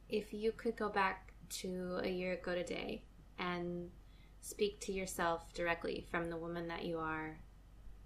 if 0.08 0.32
you 0.32 0.52
could 0.52 0.76
go 0.76 0.88
back 0.88 1.32
to 1.48 2.00
a 2.02 2.08
year 2.08 2.34
ago 2.34 2.54
today 2.54 3.02
and 3.38 3.90
speak 4.40 4.80
to 4.80 4.92
yourself 4.92 5.52
directly 5.54 6.06
from 6.10 6.28
the 6.28 6.36
woman 6.36 6.68
that 6.68 6.84
you 6.84 6.98
are 6.98 7.38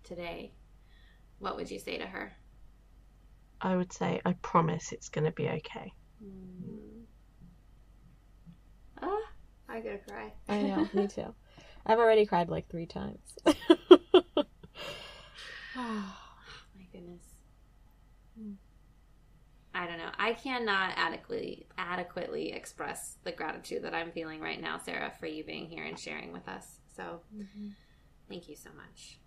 today, 0.04 0.52
what 1.38 1.56
would 1.56 1.70
you 1.70 1.78
say 1.78 1.98
to 1.98 2.06
her? 2.06 2.32
I 3.60 3.76
would 3.76 3.92
say, 3.92 4.20
I 4.24 4.34
promise 4.34 4.92
it's 4.92 5.08
going 5.08 5.24
to 5.24 5.32
be 5.32 5.48
okay. 5.48 5.92
Mm. 6.22 7.02
Ah, 9.02 9.32
I 9.76 9.80
gotta 9.80 9.98
cry. 9.98 10.32
I 10.48 10.62
know, 10.62 10.88
me 10.94 11.06
too. 11.06 11.34
I've 11.84 11.98
already 11.98 12.24
cried 12.24 12.48
like 12.48 12.68
three 12.68 12.86
times. 12.86 13.18
Oh 15.78 16.16
my 16.74 16.84
goodness. 16.90 17.22
I 19.74 19.86
don't 19.86 19.98
know. 19.98 20.10
I 20.18 20.32
cannot 20.32 20.92
adequately 20.96 21.66
adequately 21.76 22.52
express 22.52 23.18
the 23.24 23.32
gratitude 23.32 23.84
that 23.84 23.94
I'm 23.94 24.10
feeling 24.10 24.40
right 24.40 24.58
now, 24.58 24.78
Sarah, 24.78 25.12
for 25.20 25.26
you 25.26 25.44
being 25.44 25.66
here 25.66 25.84
and 25.84 25.98
sharing 25.98 26.32
with 26.32 26.48
us. 26.48 26.78
So, 26.96 27.20
mm-hmm. 27.36 27.68
thank 28.30 28.48
you 28.48 28.56
so 28.56 28.70
much. 28.74 29.18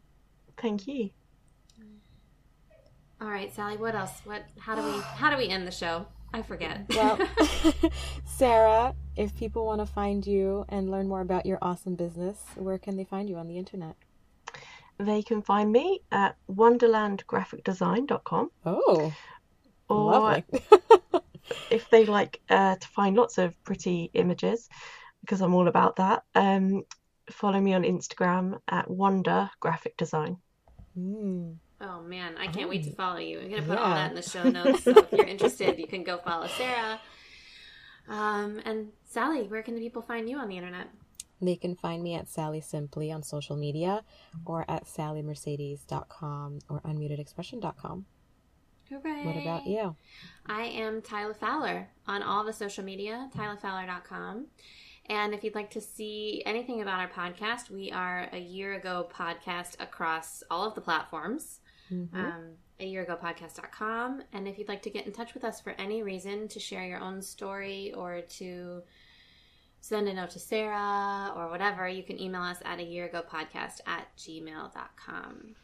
Thank 0.59 0.87
you. 0.87 1.11
All 3.21 3.27
right, 3.27 3.53
Sally. 3.53 3.77
What 3.77 3.93
else? 3.93 4.21
What? 4.23 4.43
How 4.57 4.73
do 4.73 4.81
we? 4.81 4.99
How 5.01 5.29
do 5.29 5.37
we 5.37 5.49
end 5.49 5.67
the 5.67 5.71
show? 5.71 6.07
I 6.33 6.41
forget. 6.41 6.81
well, 6.89 7.19
Sarah, 8.25 8.95
if 9.15 9.35
people 9.35 9.65
want 9.65 9.81
to 9.81 9.85
find 9.85 10.25
you 10.25 10.65
and 10.69 10.89
learn 10.89 11.07
more 11.07 11.21
about 11.21 11.45
your 11.45 11.57
awesome 11.61 11.95
business, 11.95 12.37
where 12.55 12.77
can 12.77 12.97
they 12.97 13.03
find 13.03 13.29
you 13.29 13.37
on 13.37 13.47
the 13.47 13.57
internet? 13.57 13.95
They 14.97 15.21
can 15.21 15.41
find 15.41 15.71
me 15.71 16.01
at 16.11 16.35
wonderlandgraphicdesign.com. 16.51 18.51
Oh, 18.65 19.13
Or 19.87 20.11
lovely. 20.11 20.43
if 21.71 21.89
they 21.89 22.05
like 22.05 22.41
uh, 22.49 22.75
to 22.75 22.87
find 22.89 23.15
lots 23.15 23.37
of 23.37 23.61
pretty 23.63 24.11
images, 24.13 24.69
because 25.21 25.41
I'm 25.41 25.55
all 25.55 25.67
about 25.67 25.95
that, 25.95 26.23
um, 26.35 26.83
follow 27.31 27.59
me 27.61 27.73
on 27.73 27.83
Instagram 27.83 28.59
at 28.67 28.89
Wonder 28.89 29.49
Graphic 29.59 29.95
Design. 29.97 30.37
Mm. 30.97 31.55
Oh 31.81 32.01
man, 32.01 32.35
I 32.37 32.47
can't 32.47 32.69
wait 32.69 32.83
to 32.83 32.91
Oh. 32.91 32.95
follow 32.95 33.19
you. 33.19 33.39
I'm 33.39 33.49
gonna 33.49 33.61
put 33.63 33.77
all 33.77 33.89
that 33.95 34.09
in 34.11 34.15
the 34.15 34.21
show 34.21 34.43
notes. 34.43 34.83
So 34.83 34.91
if 34.91 35.11
you're 35.11 35.25
interested, 35.35 35.79
you 35.79 35.87
can 35.87 36.03
go 36.03 36.17
follow 36.17 36.47
Sarah. 36.47 36.99
Um, 38.07 38.59
and 38.65 38.89
Sally, 39.05 39.43
where 39.43 39.61
can 39.63 39.75
the 39.75 39.81
people 39.81 40.01
find 40.01 40.29
you 40.29 40.37
on 40.37 40.47
the 40.49 40.57
internet? 40.57 40.87
They 41.41 41.55
can 41.55 41.75
find 41.75 42.03
me 42.03 42.15
at 42.15 42.27
Sally 42.27 42.59
Simply 42.59 43.11
on 43.13 43.23
social 43.23 43.55
media 43.55 44.03
or 44.45 44.65
at 44.69 44.85
sallymercedes.com 44.85 46.59
or 46.69 46.81
unmutedexpression.com. 46.81 48.05
Hooray! 48.89 49.23
What 49.25 49.37
about 49.37 49.67
you? 49.67 49.95
I 50.47 50.63
am 50.63 51.01
Tyler 51.01 51.33
Fowler 51.35 51.89
on 52.07 52.23
all 52.23 52.43
the 52.43 52.51
social 52.53 52.83
media, 52.83 53.29
tylerfowler.com. 53.37 54.47
And 55.05 55.33
if 55.33 55.43
you'd 55.43 55.55
like 55.55 55.71
to 55.71 55.81
see 55.81 56.43
anything 56.45 56.81
about 56.81 56.99
our 56.99 57.07
podcast, 57.09 57.69
we 57.69 57.91
are 57.91 58.27
a 58.33 58.37
year 58.39 58.73
ago 58.73 59.07
podcast 59.13 59.79
across 59.79 60.43
all 60.51 60.67
of 60.67 60.75
the 60.75 60.81
platforms. 60.81 61.58
Mhm. 61.91 62.13
Um, 62.13 62.57
a 62.79 62.85
year 62.85 63.03
ago 63.03 63.17
podcast.com. 63.21 64.23
And 64.31 64.47
if 64.47 64.57
you'd 64.57 64.67
like 64.69 64.81
to 64.83 64.89
get 64.89 65.05
in 65.05 65.11
touch 65.11 65.33
with 65.33 65.43
us 65.43 65.59
for 65.59 65.71
any 65.71 66.01
reason 66.01 66.47
to 66.49 66.59
share 66.59 66.85
your 66.85 66.99
own 66.99 67.21
story 67.21 67.93
or 67.93 68.21
to 68.21 68.83
send 69.81 70.07
a 70.07 70.13
note 70.13 70.31
to 70.31 70.39
Sarah 70.39 71.33
or 71.35 71.49
whatever, 71.49 71.87
you 71.87 72.03
can 72.03 72.19
email 72.19 72.41
us 72.41 72.59
at 72.63 72.79
a 72.79 72.83
year 72.83 73.05
ago 73.05 73.23
podcast 73.27 73.81
at 73.85 74.15
gmail.com. 74.17 75.55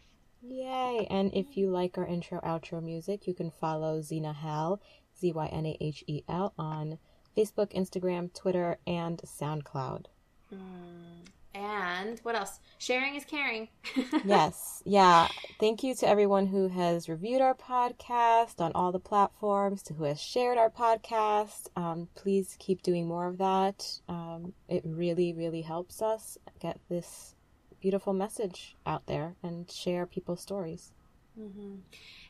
Yay! 0.41 1.07
And 1.09 1.33
if 1.33 1.57
you 1.57 1.69
like 1.69 1.97
our 1.97 2.05
intro 2.05 2.39
outro 2.41 2.83
music, 2.83 3.27
you 3.27 3.33
can 3.33 3.49
follow 3.49 4.01
Zena 4.01 4.33
Hell, 4.33 4.81
Z 5.19 5.31
Y 5.31 5.47
N 5.47 5.65
A 5.65 5.77
H 5.81 6.03
E 6.07 6.23
L, 6.27 6.53
on 6.57 6.99
Facebook, 7.35 7.73
Instagram, 7.73 8.33
Twitter, 8.33 8.77
and 8.85 9.21
SoundCloud. 9.25 10.05
Mm. 10.53 11.27
And 11.55 12.19
what 12.23 12.35
else? 12.35 12.59
Sharing 12.77 13.15
is 13.15 13.23
caring. 13.23 13.69
yes, 14.25 14.83
yeah. 14.85 15.29
Thank 15.57 15.83
you 15.83 15.95
to 15.95 16.07
everyone 16.07 16.47
who 16.47 16.67
has 16.67 17.07
reviewed 17.07 17.41
our 17.41 17.55
podcast 17.55 18.59
on 18.59 18.73
all 18.75 18.91
the 18.91 18.99
platforms, 18.99 19.81
to 19.83 19.93
who 19.93 20.03
has 20.03 20.21
shared 20.21 20.57
our 20.57 20.69
podcast. 20.69 21.69
Um, 21.77 22.09
please 22.13 22.57
keep 22.59 22.81
doing 22.81 23.07
more 23.07 23.27
of 23.27 23.37
that. 23.37 23.99
Um, 24.09 24.53
it 24.67 24.83
really, 24.85 25.31
really 25.31 25.61
helps 25.61 26.01
us 26.01 26.37
get 26.59 26.77
this 26.89 27.35
beautiful 27.79 28.13
message 28.13 28.75
out 28.85 29.05
there 29.05 29.35
and 29.41 29.71
share 29.71 30.05
people's 30.05 30.41
stories. 30.41 30.91
hmm 31.37 31.75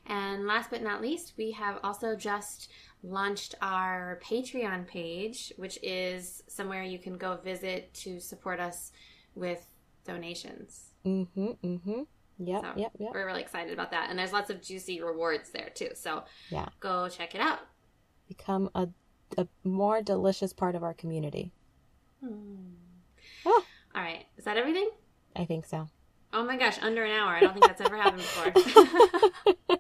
And 0.06 0.46
last 0.46 0.70
but 0.70 0.84
not 0.84 1.02
least, 1.02 1.34
we 1.36 1.52
have 1.52 1.80
also 1.84 2.16
just 2.16 2.70
launched 3.02 3.56
our 3.62 4.20
Patreon 4.24 4.86
page, 4.88 5.52
which 5.58 5.80
is 5.82 6.44
somewhere 6.48 6.84
you 6.84 7.00
can 7.00 7.18
go 7.18 7.38
visit 7.38 7.92
to 7.96 8.20
support 8.20 8.60
us 8.60 8.92
with 9.36 9.66
donations. 10.06 10.92
Mm-hmm. 11.06 11.48
Mm-hmm. 11.64 12.02
Yep. 12.40 12.62
So, 12.62 12.68
yep. 12.76 12.92
Yep. 12.98 13.12
We're 13.14 13.26
really 13.26 13.42
excited 13.42 13.74
about 13.74 13.92
that. 13.92 14.10
And 14.10 14.18
there's 14.20 14.34
lots 14.34 14.50
of 14.50 14.62
juicy 14.62 15.02
rewards 15.02 15.50
there 15.52 15.70
too. 15.74 15.90
So 15.94 16.24
Yeah. 16.50 16.68
go 16.80 17.08
check 17.10 17.36
it 17.36 17.42
out. 17.42 17.60
Become 18.28 18.70
a 18.76 18.90
a 19.38 19.48
more 19.64 20.02
delicious 20.02 20.54
part 20.54 20.76
of 20.76 20.84
our 20.84 20.94
community. 20.94 21.52
Hmm. 22.24 22.74
Ah. 23.46 23.64
All 23.96 24.02
right. 24.02 24.26
Is 24.38 24.46
that 24.46 24.58
everything? 24.58 24.90
I 25.36 25.46
think 25.46 25.66
so. 25.66 25.88
Oh 26.34 26.44
my 26.44 26.58
gosh, 26.58 26.78
under 26.82 27.04
an 27.04 27.12
hour. 27.12 27.34
I 27.36 27.40
don't 27.40 27.54
think 27.54 27.66
that's 27.66 27.82
ever 27.82 27.96
happened 27.98 28.22
before. 28.22 29.78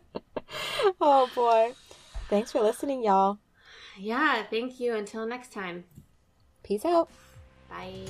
oh 1.01 1.30
boy. 1.36 1.74
Thanks 2.30 2.51
for 2.51 2.62
listening, 2.62 3.03
y'all. 3.03 3.38
yeah, 3.97 4.43
thank 4.49 4.80
you. 4.80 4.95
Until 4.95 5.26
next 5.28 5.51
time. 5.51 5.84
Peace 6.64 6.86
out. 6.86 7.10
Bye. 7.70 8.08